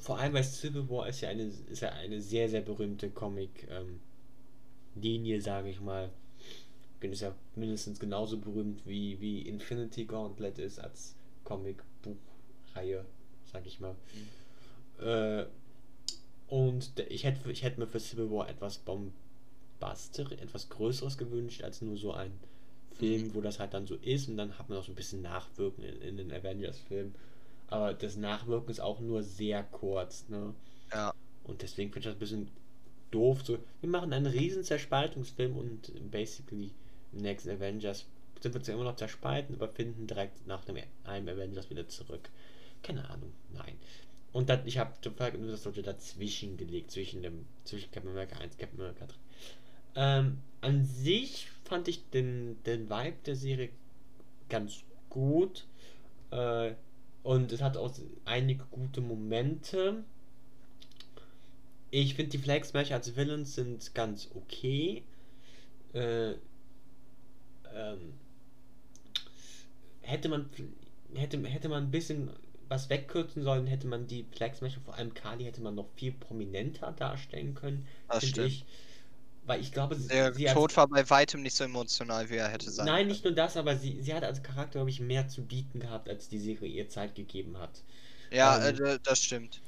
vor 0.00 0.18
allem, 0.18 0.32
weil 0.34 0.44
Civil 0.44 0.88
War 0.88 1.08
ist 1.08 1.20
ja 1.20 1.28
eine, 1.30 1.44
ist 1.44 1.80
ja 1.82 1.90
eine 1.90 2.20
sehr, 2.22 2.48
sehr 2.48 2.60
berühmte 2.62 3.10
Comic-Linie, 3.10 4.08
sage 5.40 5.70
ich 5.70 5.80
mal. 5.80 6.10
Ist 7.00 7.22
ja 7.22 7.34
mindestens 7.54 8.00
genauso 8.00 8.38
berühmt 8.38 8.84
wie, 8.84 9.20
wie 9.20 9.42
Infinity 9.42 10.04
Gauntlet 10.04 10.58
ist 10.58 10.80
als 10.80 11.14
Comic-Buchreihe, 11.44 13.04
sag 13.52 13.66
ich 13.66 13.80
mal. 13.80 13.94
Äh, 15.00 15.46
und 16.48 16.92
ich 17.08 17.24
hätte, 17.24 17.50
ich 17.50 17.62
hätte 17.62 17.78
mir 17.78 17.86
für 17.86 18.00
Civil 18.00 18.30
War 18.30 18.48
etwas 18.48 18.78
bombaster, 18.78 20.32
etwas 20.32 20.68
Größeres 20.70 21.18
gewünscht, 21.18 21.62
als 21.62 21.82
nur 21.82 21.96
so 21.96 22.12
ein 22.12 22.32
Film, 22.98 23.34
wo 23.34 23.40
das 23.40 23.60
halt 23.60 23.74
dann 23.74 23.86
so 23.86 23.94
ist 23.96 24.28
und 24.28 24.36
dann 24.36 24.58
hat 24.58 24.68
man 24.68 24.78
auch 24.78 24.84
so 24.84 24.92
ein 24.92 24.96
bisschen 24.96 25.22
Nachwirken 25.22 25.84
in, 25.84 26.00
in 26.02 26.16
den 26.16 26.32
Avengers-Filmen. 26.32 27.14
Aber 27.68 27.94
das 27.94 28.16
Nachwirken 28.16 28.70
ist 28.70 28.80
auch 28.80 28.98
nur 29.00 29.22
sehr 29.22 29.62
kurz, 29.62 30.28
ne? 30.28 30.54
Ja. 30.90 31.14
Und 31.44 31.62
deswegen 31.62 31.92
finde 31.92 32.08
ich 32.08 32.12
das 32.12 32.16
ein 32.16 32.18
bisschen 32.18 32.48
doof. 33.10 33.42
So, 33.44 33.58
wir 33.80 33.90
machen 33.90 34.12
einen 34.12 34.26
riesen 34.26 34.64
Zerspaltungsfilm 34.64 35.56
und 35.56 35.92
basically 36.10 36.72
nächsten 37.12 37.50
Avengers 37.50 38.06
sind 38.40 38.54
wir 38.54 38.62
zwar 38.62 38.74
immer 38.74 38.84
noch 38.84 38.96
zerspalten, 38.96 39.56
aber 39.56 39.68
finden 39.68 40.06
direkt 40.06 40.46
nach 40.46 40.64
dem 40.64 40.76
einem 41.04 41.28
Avengers 41.28 41.70
wieder 41.70 41.88
zurück. 41.88 42.28
Keine 42.82 43.08
Ahnung, 43.10 43.32
nein. 43.52 43.74
Und 44.32 44.48
dann, 44.48 44.66
ich 44.66 44.78
habe 44.78 44.92
das 45.02 45.62
sollte 45.62 45.82
dazwischen 45.82 46.56
gelegt, 46.56 46.90
zwischen 46.90 47.22
dem, 47.22 47.46
zwischen 47.64 47.90
Captain 47.90 48.12
America 48.12 48.38
1 48.38 48.54
und 48.54 48.58
Captain 48.58 48.80
America 48.80 49.06
3. 49.06 49.14
Ähm, 49.96 50.38
an 50.60 50.84
sich 50.84 51.48
fand 51.64 51.88
ich 51.88 52.08
den, 52.10 52.62
den 52.64 52.88
Vibe 52.88 53.16
der 53.26 53.36
Serie 53.36 53.70
ganz 54.48 54.82
gut. 55.08 55.66
Äh, 56.30 56.72
und 57.22 57.52
es 57.52 57.62
hat 57.62 57.76
auch 57.76 57.92
einige 58.24 58.64
gute 58.70 59.00
Momente. 59.00 60.04
Ich 61.90 62.14
finde 62.14 62.30
die 62.30 62.38
Flag 62.38 62.64
Smash 62.64 62.92
als 62.92 63.16
Villains 63.16 63.54
sind 63.54 63.94
ganz 63.94 64.28
okay. 64.34 65.02
Äh, 65.94 66.34
ähm, 67.74 68.14
hätte 70.00 70.28
man 70.28 70.48
hätte, 71.14 71.42
hätte 71.46 71.68
man 71.68 71.84
ein 71.84 71.90
bisschen 71.90 72.30
was 72.68 72.90
wegkürzen 72.90 73.42
sollen, 73.42 73.66
hätte 73.66 73.86
man 73.86 74.06
die 74.06 74.26
Smasher, 74.54 74.80
vor 74.84 74.94
allem 74.94 75.14
Kali, 75.14 75.44
hätte 75.44 75.62
man 75.62 75.74
noch 75.74 75.88
viel 75.96 76.12
prominenter 76.12 76.92
darstellen 76.92 77.54
können, 77.54 77.86
finde 78.10 78.26
stimmt. 78.26 78.46
ich. 78.48 78.64
Weil 79.46 79.62
ich 79.62 79.72
glaube, 79.72 79.94
sie, 79.94 80.08
Der 80.08 80.34
sie 80.34 80.46
als- 80.46 80.54
Tod 80.58 80.76
war 80.76 80.86
bei 80.88 81.08
weitem 81.08 81.40
nicht 81.42 81.56
so 81.56 81.64
emotional, 81.64 82.28
wie 82.28 82.36
er 82.36 82.48
hätte 82.48 82.70
sein 82.70 82.84
Nein, 82.84 82.96
können. 82.98 83.08
nicht 83.08 83.24
nur 83.24 83.32
das, 83.32 83.56
aber 83.56 83.76
sie, 83.76 84.02
sie 84.02 84.12
hat 84.12 84.22
als 84.22 84.42
Charakter, 84.42 84.72
glaube 84.72 84.90
ich, 84.90 85.00
mehr 85.00 85.28
zu 85.28 85.42
bieten 85.42 85.80
gehabt, 85.80 86.08
als 86.10 86.28
die 86.28 86.38
Serie 86.38 86.68
ihr 86.68 86.88
Zeit 86.90 87.14
gegeben 87.14 87.56
hat. 87.56 87.82
Ja, 88.30 88.68
Ähm, 88.68 88.84
äh, 88.84 88.98
das 89.02 89.22
stimmt. 89.22 89.62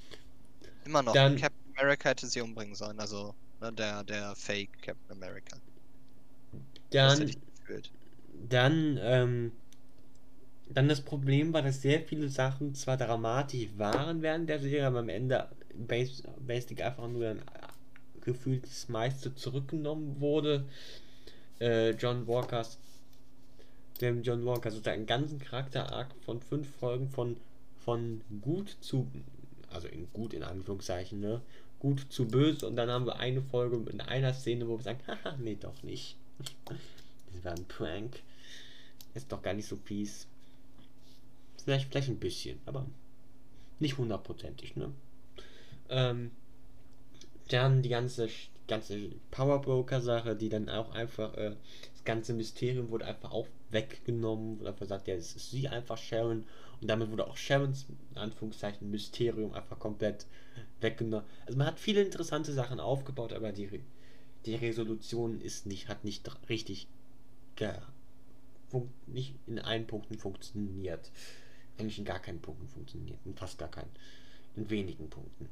Immer 0.85 1.03
noch. 1.03 1.15
dann- 1.15 1.37
Captain 1.37 1.73
America 1.79 2.11
hätte 2.11 2.27
sie 2.27 2.43
umbringen 2.43 2.75
sollen, 2.75 3.01
also 3.01 3.35
ne, 3.61 3.73
der, 3.73 4.05
der 4.05 4.35
Fake 4.37 4.71
Captain 4.83 5.13
America. 5.17 5.57
Dann, 6.91 7.31
gefühlt. 7.71 7.91
dann, 8.49 8.99
ähm, 9.03 9.53
dann 10.69 10.89
das 10.89 11.01
Problem 11.01 11.53
war, 11.53 11.63
dass 11.63 11.83
sehr 11.83 12.01
viele 12.01 12.29
Sachen 12.29 12.75
zwar 12.75 12.97
dramatisch 12.97 13.69
waren 13.77 14.23
während 14.23 14.49
der 14.49 14.61
Serie, 14.61 14.87
aber 14.87 15.01
am 15.01 15.09
Ende 15.09 15.49
bas 15.75 16.23
basic 16.47 16.83
einfach 16.83 17.09
nur 17.09 17.23
dann 17.23 17.43
gefühlt 18.21 18.65
das 18.65 18.89
meiste 18.89 19.35
zurückgenommen 19.35 20.21
wurde. 20.21 20.65
Äh, 21.61 21.91
John 21.91 22.27
Walkers, 22.27 22.79
dem 24.01 24.23
John 24.23 24.45
Walker, 24.45 24.71
sozusagen 24.71 24.99
einen 24.99 25.07
ganzen 25.07 25.39
Charakter-Arc 25.39 26.09
von 26.25 26.41
fünf 26.41 26.69
Folgen 26.77 27.09
von, 27.09 27.37
von 27.85 28.23
gut 28.41 28.77
zu, 28.81 29.11
also 29.71 29.89
in 29.89 30.09
gut 30.13 30.35
in 30.35 30.43
Anführungszeichen, 30.43 31.21
ne? 31.21 31.41
Gut 31.79 32.07
zu 32.11 32.29
böse 32.29 32.67
und 32.67 32.77
dann 32.77 32.91
haben 32.91 33.07
wir 33.07 33.19
eine 33.19 33.41
Folge 33.41 33.91
in 33.91 34.03
einer 34.03 34.35
Szene, 34.35 34.69
wo 34.69 34.79
wir 34.79 34.83
sagen, 34.83 35.01
haha, 35.07 35.37
nee, 35.39 35.57
doch 35.59 35.83
nicht. 35.83 36.17
Das 37.33 37.45
war 37.45 37.53
ein 37.53 37.65
Prank. 37.67 38.23
Ist 39.15 39.31
doch 39.33 39.43
gar 39.43 39.55
nicht 39.55 39.67
so 39.67 39.77
fies. 39.77 40.27
Vielleicht, 41.65 41.91
vielleicht 41.91 42.09
ein 42.09 42.19
bisschen, 42.19 42.59
aber 42.67 42.87
nicht 43.79 43.99
hundertprozentig, 43.99 44.77
ne? 44.77 44.93
Ähm, 45.89 46.31
dann 47.49 47.83
die 47.83 47.89
ganze, 47.89 48.29
ganze 48.69 49.11
Powerbroker-Sache, 49.31 50.37
die 50.37 50.49
dann 50.49 50.69
auch 50.69 50.93
einfach, 50.93 51.35
äh, 51.35 51.57
das 51.93 52.05
ganze 52.05 52.33
Mysterium 52.33 52.91
wurde 52.91 53.07
einfach 53.07 53.33
auch 53.33 53.49
weggenommen, 53.71 54.59
wurde 54.59 54.71
einfach 54.71 54.81
gesagt, 54.81 55.09
ja, 55.09 55.15
es 55.15 55.35
ist 55.35 55.51
sie 55.51 55.69
einfach 55.69 55.99
Sharon 55.99 56.45
und 56.81 56.89
damit 56.89 57.11
wurde 57.11 57.27
auch 57.27 57.37
Sharons, 57.37 57.87
Anführungszeichen, 58.15 58.91
Mysterium 58.91 59.53
einfach 59.53 59.79
komplett 59.79 60.27
weggenommen. 60.81 61.27
Also 61.47 61.59
man 61.59 61.67
hat 61.67 61.79
viele 61.79 62.03
interessante 62.03 62.53
Sachen 62.53 62.81
aufgebaut, 62.81 63.33
aber 63.33 63.53
die, 63.53 63.81
die 64.47 64.55
Resolution 64.55 65.41
ist 65.41 65.67
nicht, 65.67 65.89
hat 65.89 66.05
nicht 66.05 66.29
richtig 66.49 66.87
ge, 67.61 67.73
fun 68.71 68.89
nicht 69.07 69.35
in 69.47 69.59
allen 69.59 69.87
Punkten 69.87 70.19
funktioniert. 70.19 71.11
Eigentlich 71.79 71.99
in 71.99 72.05
gar 72.05 72.19
keinen 72.19 72.41
Punkten 72.41 72.69
funktioniert, 72.69 73.19
in 73.25 73.35
fast 73.35 73.59
gar 73.59 73.71
keinen, 73.71 73.91
in 74.57 74.69
wenigen 74.71 75.09
Punkten. 75.09 75.49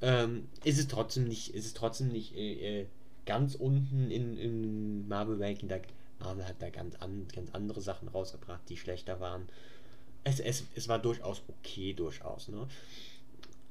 Ähm, 0.00 0.48
ist 0.64 0.78
es 0.78 0.88
trotzdem 0.88 1.24
nicht, 1.26 1.54
ist 1.54 1.66
es 1.66 1.74
trotzdem 1.74 2.08
nicht 2.08 2.36
äh, 2.36 2.82
äh, 2.82 2.86
ganz 3.26 3.54
unten 3.54 4.10
in, 4.10 4.36
in 4.36 5.08
Marvel 5.08 5.42
Ranking, 5.42 5.68
da 5.68 5.78
Marvel 6.20 6.46
hat 6.46 6.60
da 6.60 6.70
ganz, 6.70 6.96
an, 6.96 7.26
ganz 7.34 7.50
andere 7.52 7.80
Sachen 7.80 8.08
rausgebracht, 8.08 8.60
die 8.68 8.76
schlechter 8.76 9.20
waren. 9.20 9.48
Es, 10.24 10.40
es, 10.40 10.64
es 10.74 10.88
war 10.88 10.98
durchaus 10.98 11.42
okay, 11.48 11.94
durchaus, 11.94 12.48
ne? 12.48 12.66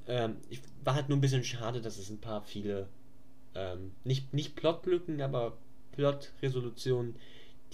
Ähm, 0.08 0.38
ich 0.50 0.62
war 0.84 0.96
halt 0.96 1.10
nur 1.10 1.18
ein 1.18 1.22
bisschen 1.22 1.44
schade, 1.44 1.82
dass 1.82 1.98
es 1.98 2.10
ein 2.10 2.20
paar 2.20 2.42
viele, 2.42 2.88
ähm, 3.54 3.92
nicht, 4.06 4.34
nicht 4.34 4.56
Plotlücken, 4.56 5.22
aber 5.22 5.58
Plot-Resolutionen, 5.92 7.16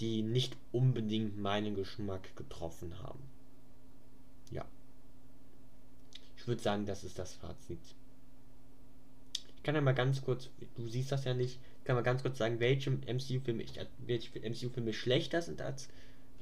die 0.00 0.22
nicht 0.22 0.56
unbedingt 0.72 1.38
meinen 1.38 1.74
Geschmack 1.74 2.34
getroffen 2.36 2.98
haben. 3.02 3.22
Ja. 4.50 4.64
Ich 6.36 6.46
würde 6.46 6.62
sagen, 6.62 6.86
das 6.86 7.04
ist 7.04 7.18
das 7.18 7.34
Fazit. 7.34 7.78
Ich 9.56 9.62
kann 9.62 9.74
ja 9.74 9.80
mal 9.80 9.94
ganz 9.94 10.22
kurz, 10.22 10.50
du 10.76 10.88
siehst 10.88 11.10
das 11.10 11.24
ja 11.24 11.32
nicht, 11.32 11.58
ich 11.78 11.84
kann 11.84 11.96
mal 11.96 12.02
ganz 12.02 12.22
kurz 12.22 12.38
sagen, 12.38 12.60
welche 12.60 12.90
MCU-Filme 12.90 13.62
ich, 13.62 13.78
welche 13.98 14.40
MCU-Filme 14.40 14.92
schlechter 14.92 15.40
sind 15.40 15.62
als 15.62 15.88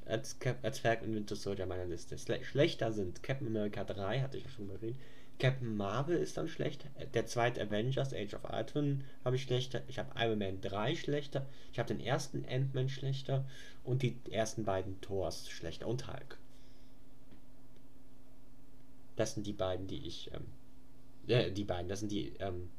als, 0.06 0.38
Cap, 0.38 0.58
als 0.62 0.78
Falcon 0.78 1.14
Winter 1.14 1.36
Soldier 1.36 1.66
meiner 1.66 1.86
Liste. 1.86 2.18
Schle 2.18 2.44
schlechter 2.44 2.92
sind 2.92 3.22
Captain 3.22 3.46
America 3.46 3.84
3, 3.84 4.20
hatte 4.20 4.38
ich 4.38 4.50
schon 4.50 4.66
mal 4.66 4.74
erwähnt. 4.74 4.96
Captain 5.42 5.76
Marvel 5.76 6.18
ist 6.18 6.36
dann 6.36 6.46
schlecht. 6.46 6.86
Der 7.14 7.26
zweite 7.26 7.60
Avengers, 7.60 8.14
Age 8.14 8.34
of 8.34 8.44
Ultron, 8.48 9.02
habe 9.24 9.34
ich 9.34 9.42
schlechter. 9.42 9.82
Ich 9.88 9.98
habe 9.98 10.12
Iron 10.16 10.38
Man 10.38 10.60
3 10.60 10.94
schlechter. 10.94 11.44
Ich 11.72 11.80
habe 11.80 11.92
den 11.92 11.98
ersten 11.98 12.44
Ant-Man 12.48 12.88
schlechter. 12.88 13.44
Und 13.82 14.02
die 14.02 14.16
ersten 14.30 14.62
beiden 14.62 15.00
Thors 15.00 15.50
schlechter. 15.50 15.88
Und 15.88 16.06
Hulk. 16.06 16.38
Das 19.16 19.34
sind 19.34 19.44
die 19.44 19.52
beiden, 19.52 19.88
die 19.88 20.06
ich. 20.06 20.30
Ähm, 20.32 20.46
äh, 21.26 21.50
die 21.50 21.64
beiden, 21.64 21.88
das 21.88 21.98
sind 21.98 22.12
die 22.12 22.34
ähm, 22.38 22.70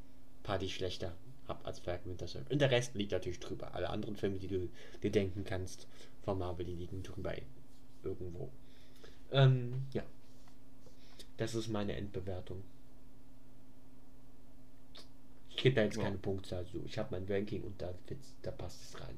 paar, 0.42 0.58
die 0.58 0.64
ich 0.64 0.74
schlechter 0.74 1.12
habe 1.46 1.62
als 1.66 1.80
Falcon 1.80 2.12
Winter 2.12 2.26
Soldier. 2.26 2.50
Und 2.50 2.62
der 2.62 2.70
Rest 2.70 2.94
liegt 2.94 3.12
natürlich 3.12 3.40
drüber. 3.40 3.74
Alle 3.74 3.90
anderen 3.90 4.16
Filme, 4.16 4.38
die 4.38 4.48
du 4.48 4.70
dir 5.02 5.12
denken 5.12 5.44
kannst 5.44 5.86
von 6.22 6.38
Marvel, 6.38 6.64
die 6.64 6.76
liegen 6.76 7.02
drüber 7.02 7.34
irgendwo. 8.02 8.48
Ähm, 9.32 9.82
ja. 9.92 10.02
Das 11.36 11.54
ist 11.54 11.68
meine 11.68 11.94
Endbewertung. 11.96 12.62
Ich 15.50 15.56
gebe 15.62 15.74
da 15.76 15.82
jetzt 15.82 15.96
Ja. 15.96 16.02
keine 16.02 16.18
Punktzahl 16.18 16.66
zu. 16.66 16.82
Ich 16.86 16.98
habe 16.98 17.08
mein 17.12 17.26
Ranking 17.28 17.62
und 17.62 17.80
da, 17.80 17.90
da 18.42 18.50
passt 18.50 18.78
es 18.82 19.00
rein. 19.00 19.16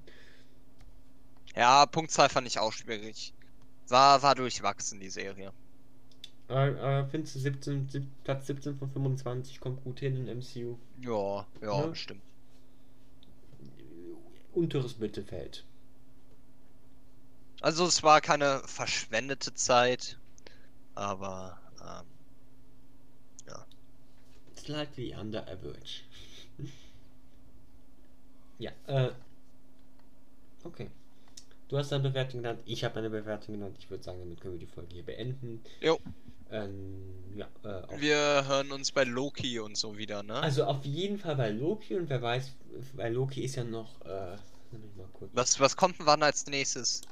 Ja, 1.54 1.86
Punktzahl 1.86 2.28
fand 2.28 2.46
ich 2.46 2.58
auch 2.58 2.72
schwierig. 2.72 3.32
War, 3.88 4.22
war 4.22 4.34
durchwachsen, 4.34 5.00
die 5.00 5.10
Serie. 5.10 5.52
Äh, 6.48 6.68
äh, 7.00 7.04
findest 7.10 7.34
du 7.36 7.38
17, 7.40 7.88
sieb- 7.88 8.06
Platz 8.24 8.46
17 8.46 8.78
von 8.78 8.90
25 8.90 9.58
kommt 9.60 9.82
gut 9.82 10.00
hin 10.00 10.16
in 10.16 10.28
MCU? 10.28 10.76
Ja, 11.00 11.46
ja, 11.60 11.80
Ja. 11.80 11.86
bestimmt. 11.86 12.22
Unteres 14.52 14.98
Mittelfeld. 14.98 15.64
Also 17.60 17.86
es 17.86 18.02
war 18.02 18.20
keine 18.20 18.60
verschwendete 18.66 19.52
Zeit, 19.54 20.18
aber 20.94 21.58
ähm, 21.86 22.06
Slightly 24.66 25.14
under 25.14 25.42
average. 25.42 26.02
ja, 28.58 28.72
äh. 28.86 29.12
Okay. 30.64 30.90
Du 31.68 31.78
hast 31.78 31.92
deine 31.92 32.08
Bewertung 32.08 32.42
genannt, 32.42 32.60
ich 32.64 32.82
habe 32.82 32.96
meine 32.96 33.10
Bewertung 33.10 33.54
genannt. 33.54 33.76
Ich 33.78 33.90
würde 33.90 34.02
sagen, 34.02 34.18
damit 34.18 34.40
können 34.40 34.54
wir 34.54 34.66
die 34.66 34.72
Folge 34.72 34.94
hier 34.94 35.04
beenden. 35.04 35.62
Jo. 35.80 36.00
Ähm, 36.50 37.36
ja, 37.36 37.46
äh, 37.64 38.00
Wir 38.00 38.46
hören 38.46 38.72
uns 38.72 38.90
bei 38.90 39.04
Loki 39.04 39.58
und 39.58 39.76
so 39.76 39.98
wieder, 39.98 40.22
ne? 40.22 40.34
also 40.34 40.64
auf 40.64 40.84
jeden 40.84 41.18
Fall 41.18 41.34
bei 41.34 41.50
Loki 41.50 41.96
und 41.96 42.08
wer 42.08 42.22
weiß, 42.22 42.52
bei 42.94 43.08
Loki 43.08 43.42
ist 43.44 43.56
ja 43.56 43.64
noch. 43.64 44.00
Äh, 44.04 44.36
lass 44.70 44.80
mich 44.80 44.96
mal 44.96 45.08
kurz. 45.12 45.30
Was, 45.34 45.60
was 45.60 45.76
kommt 45.76 45.98
denn 45.98 46.06
wann 46.06 46.22
als 46.22 46.46
nächstes? 46.46 47.02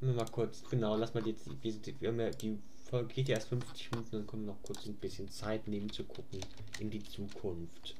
Mal 0.00 0.26
kurz, 0.30 0.62
genau, 0.68 0.96
lass 0.96 1.14
mal 1.14 1.26
jetzt. 1.26 1.48
Wir 1.62 2.08
haben 2.08 2.20
ja, 2.20 2.30
die 2.30 2.58
Folge 2.92 3.14
geht 3.14 3.28
ja 3.28 3.36
erst 3.36 3.48
50 3.48 3.90
Minuten, 3.92 4.10
dann 4.12 4.26
können 4.26 4.44
wir 4.44 4.52
noch 4.52 4.62
kurz 4.62 4.84
ein 4.84 4.96
bisschen 4.96 5.26
Zeit 5.30 5.66
nehmen 5.66 5.90
zu 5.90 6.04
gucken 6.04 6.40
in 6.78 6.90
die 6.90 7.02
Zukunft. 7.02 7.96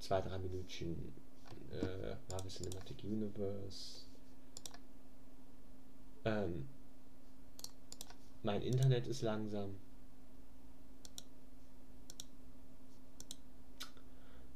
Zwei, 0.00 0.20
drei 0.20 0.38
Minütchen. 0.38 1.12
Äh, 1.70 2.16
Marvel 2.28 2.50
Cinematic 2.50 3.04
Universe. 3.04 4.00
Ähm, 6.24 6.66
mein 8.42 8.62
Internet 8.62 9.06
ist 9.06 9.22
langsam. 9.22 9.76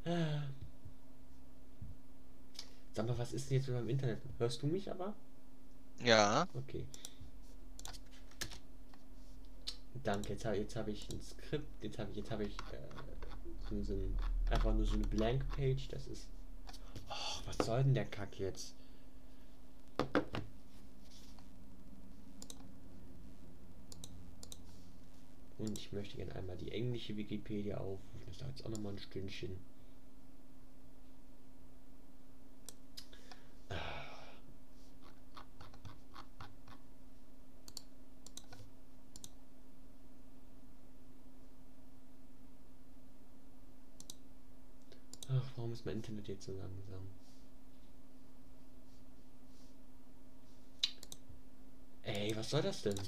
Ah. 0.06 0.42
Sag 2.94 3.06
mal, 3.06 3.16
was 3.16 3.32
ist 3.32 3.48
denn 3.48 3.58
jetzt 3.58 3.68
mit 3.68 3.76
meinem 3.76 3.90
Internet? 3.90 4.18
Hörst 4.38 4.60
du 4.60 4.66
mich 4.66 4.90
aber? 4.90 5.14
Ja. 6.02 6.48
Okay. 6.52 6.84
Danke, 10.06 10.34
jetzt 10.34 10.44
habe 10.44 10.64
hab 10.72 10.86
ich 10.86 11.08
ein 11.10 11.20
Skript, 11.20 11.82
jetzt 11.82 11.98
habe 11.98 12.12
ich, 12.12 12.16
jetzt 12.16 12.30
habe 12.30 12.44
ich 12.44 12.56
äh, 12.72 13.82
so 13.82 13.92
ein, 13.92 14.16
einfach 14.48 14.72
nur 14.72 14.84
so 14.84 14.94
eine 14.94 15.04
Blank 15.08 15.44
Page, 15.48 15.88
das 15.88 16.06
ist. 16.06 16.28
Oh, 17.10 17.40
was 17.44 17.66
soll 17.66 17.82
denn 17.82 17.94
der 17.94 18.04
Kack 18.04 18.38
jetzt? 18.38 18.76
Und 25.58 25.76
ich 25.76 25.90
möchte 25.90 26.18
gerne 26.18 26.36
einmal 26.36 26.56
die 26.56 26.70
englische 26.70 27.16
Wikipedia 27.16 27.78
aufrufen. 27.78 28.22
Das 28.26 28.38
dauert 28.38 28.56
jetzt 28.58 28.64
auch 28.64 28.70
nochmal 28.70 28.92
ein 28.92 28.98
Stündchen. 29.00 29.58
Ach, 45.28 45.42
warum 45.56 45.65
ist 45.76 45.84
mein 45.86 45.96
Internet 45.96 46.28
jetzt 46.28 46.44
so 46.46 46.52
langsam? 46.52 47.06
Ey, 52.02 52.34
was 52.36 52.50
soll 52.50 52.62
das 52.62 52.82
denn? 52.82 52.98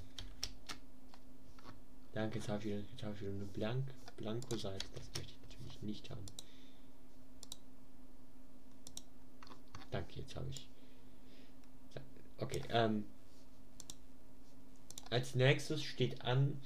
Danke, 2.12 2.38
jetzt 2.38 2.48
habe 2.48 2.58
ich, 2.58 2.64
wieder- 2.66 2.78
jetzt 2.78 3.02
hab 3.02 3.14
ich 3.14 3.20
wieder 3.22 3.30
eine 3.30 3.44
Blank, 3.46 3.84
Blanko-Seite. 4.16 4.86
Das 4.94 5.06
möchte 5.16 5.32
ich 5.32 5.48
natürlich 5.48 5.82
nicht 5.82 6.10
haben. 6.10 6.26
Danke, 9.90 10.20
jetzt 10.20 10.36
habe 10.36 10.48
ich. 10.50 10.68
Okay, 12.38 12.62
ähm. 12.68 13.04
Als 15.10 15.34
nächstes 15.34 15.82
steht 15.82 16.20
an 16.22 16.60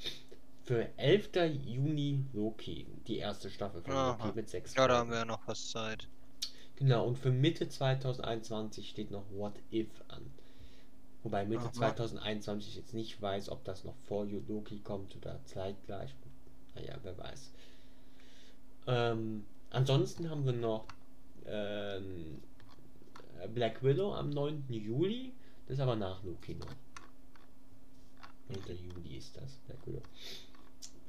für 0.65 0.97
11. 0.99 1.31
Juni 1.65 2.25
Loki, 2.33 2.87
die 3.07 3.19
erste 3.19 3.51
Staffel 3.51 3.83
von 3.83 3.93
Aha. 3.93 4.25
Loki 4.25 4.37
mit 4.37 4.49
sechs 4.49 4.75
Ja, 4.75 4.87
da 4.87 4.99
haben 4.99 5.11
wir 5.11 5.19
ja 5.19 5.25
noch 5.25 5.47
was 5.47 5.71
Zeit. 5.71 6.09
Genau, 6.77 7.07
und 7.07 7.19
für 7.19 7.31
Mitte 7.31 7.69
2021 7.69 8.89
steht 8.89 9.11
noch 9.11 9.25
What 9.31 9.55
If 9.73 9.89
an. 10.09 10.23
Wobei 11.23 11.45
Mitte 11.45 11.65
Aha. 11.65 11.73
2021 11.73 12.69
ich 12.71 12.77
jetzt 12.77 12.95
nicht 12.95 13.21
weiß, 13.21 13.49
ob 13.51 13.65
das 13.65 13.85
noch 13.85 13.95
vor 14.09 14.27
Loki 14.27 14.81
kommt 14.81 15.17
oder 15.17 15.39
zeitgleich. 15.45 16.15
Naja, 16.75 16.97
wer 17.03 17.19
weiß. 17.19 17.53
Ähm, 18.87 19.45
ansonsten 19.71 20.31
haben 20.31 20.45
wir 20.45 20.53
noch 20.53 20.87
ähm, 21.47 22.43
Black 23.55 23.83
Widow 23.83 24.15
am 24.15 24.31
9. 24.31 24.65
Juli. 24.69 25.33
Das 25.67 25.75
ist 25.75 25.81
aber 25.81 25.97
nach 25.97 26.23
Loki 26.25 26.55
noch. 26.55 26.67
9. 28.49 28.59
Juli 28.77 29.17
ist 29.17 29.37
das, 29.37 29.59
Black 29.67 29.87
Widow. 29.87 30.03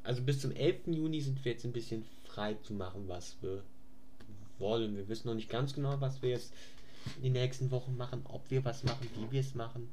Also 0.03 0.21
bis 0.21 0.41
zum 0.41 0.51
11. 0.51 0.87
Juni 0.87 1.21
sind 1.21 1.43
wir 1.43 1.53
jetzt 1.53 1.65
ein 1.65 1.71
bisschen 1.71 2.05
frei 2.25 2.55
zu 2.63 2.73
machen, 2.73 3.07
was 3.07 3.37
wir 3.41 3.63
wollen. 4.59 4.95
Wir 4.97 5.07
wissen 5.07 5.27
noch 5.27 5.35
nicht 5.35 5.49
ganz 5.49 5.73
genau, 5.73 5.99
was 6.01 6.21
wir 6.21 6.31
jetzt 6.31 6.53
in 7.17 7.23
den 7.23 7.33
nächsten 7.33 7.71
Wochen 7.71 7.95
machen, 7.95 8.21
ob 8.25 8.49
wir 8.49 8.63
was 8.65 8.83
machen, 8.83 9.09
wie 9.15 9.31
wir 9.31 9.41
es 9.41 9.55
machen. 9.55 9.91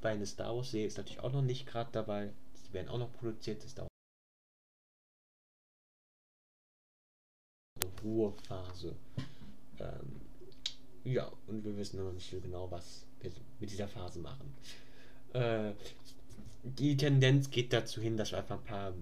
Bei 0.00 0.10
eine 0.10 0.26
Star 0.26 0.54
Wars 0.56 0.70
Serie 0.70 0.86
ist 0.86 0.96
natürlich 0.96 1.20
auch 1.20 1.32
noch 1.32 1.42
nicht 1.42 1.66
gerade 1.66 1.90
dabei. 1.92 2.30
Die 2.68 2.72
werden 2.72 2.88
auch 2.88 2.98
noch 2.98 3.12
produziert. 3.14 3.62
Das 3.62 3.74
dauert 3.74 3.88
eine 7.82 7.92
Ruhephase. 8.02 8.96
Ähm, 9.78 10.20
ja, 11.04 11.30
und 11.46 11.64
wir 11.64 11.76
wissen 11.76 12.02
noch 12.02 12.12
nicht 12.12 12.30
so 12.30 12.40
genau, 12.40 12.70
was 12.70 13.06
wir 13.20 13.30
mit 13.60 13.70
dieser 13.70 13.88
Phase 13.88 14.18
machen. 14.18 14.54
Äh, 15.32 15.72
die 16.62 16.96
Tendenz 16.96 17.50
geht 17.50 17.72
dazu 17.72 18.00
hin, 18.00 18.16
dass 18.16 18.32
wir 18.32 18.38
einfach 18.38 18.58
ein 18.58 18.64
paar 18.64 18.92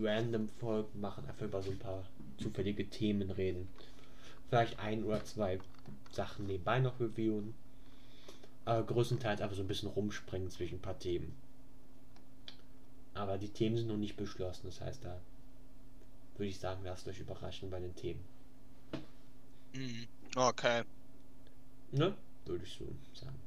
random 0.00 0.48
Folgen 0.48 1.00
machen, 1.00 1.24
einfach 1.26 1.46
über 1.46 1.62
so 1.62 1.70
ein 1.70 1.78
paar 1.78 2.04
zufällige 2.38 2.88
Themen 2.88 3.30
reden. 3.30 3.68
Vielleicht 4.48 4.78
ein 4.78 5.04
oder 5.04 5.24
zwei 5.24 5.58
Sachen 6.12 6.46
nebenbei 6.46 6.80
noch 6.80 7.00
reviewen. 7.00 7.54
Aber 8.64 8.82
größtenteils 8.84 9.40
einfach 9.40 9.56
so 9.56 9.62
ein 9.62 9.68
bisschen 9.68 9.88
rumspringen 9.88 10.50
zwischen 10.50 10.76
ein 10.76 10.82
paar 10.82 10.98
Themen. 10.98 11.34
Aber 13.14 13.38
die 13.38 13.48
Themen 13.48 13.76
sind 13.76 13.88
noch 13.88 13.96
nicht 13.96 14.16
beschlossen, 14.16 14.66
das 14.66 14.80
heißt, 14.80 15.04
da 15.04 15.18
würde 16.36 16.48
ich 16.48 16.58
sagen, 16.58 16.82
lasst 16.84 17.08
euch 17.08 17.20
überraschen 17.20 17.70
bei 17.70 17.80
den 17.80 17.94
Themen. 17.94 18.20
Mhm. 19.72 20.06
Okay. 20.34 20.82
Ne? 21.92 22.14
Würde 22.44 22.64
ich 22.64 22.72
so 22.72 22.84
sagen. 23.14 23.38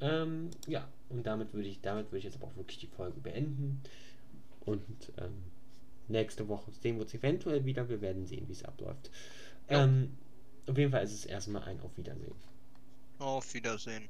Ähm, 0.00 0.50
ja, 0.66 0.86
und 1.12 1.26
damit 1.26 1.52
würde 1.54 1.68
ich, 1.68 1.80
damit 1.80 2.06
würde 2.06 2.18
ich 2.18 2.24
jetzt 2.24 2.36
aber 2.36 2.46
auch 2.46 2.56
wirklich 2.56 2.78
die 2.78 2.86
Folge 2.86 3.20
beenden. 3.20 3.82
Und 4.60 4.82
ähm, 5.18 5.42
nächste 6.08 6.48
Woche 6.48 6.70
sehen 6.72 6.96
wir 6.96 7.02
uns 7.02 7.14
eventuell 7.14 7.64
wieder. 7.64 7.88
Wir 7.88 8.00
werden 8.00 8.26
sehen, 8.26 8.48
wie 8.48 8.52
es 8.52 8.64
abläuft. 8.64 9.10
Ja. 9.68 9.84
Ähm, 9.84 10.16
auf 10.66 10.78
jeden 10.78 10.92
Fall 10.92 11.02
ist 11.02 11.12
es 11.12 11.26
erstmal 11.26 11.62
ein 11.64 11.80
Auf 11.80 11.96
Wiedersehen. 11.96 12.34
Auf 13.18 13.54
Wiedersehen. 13.54 14.08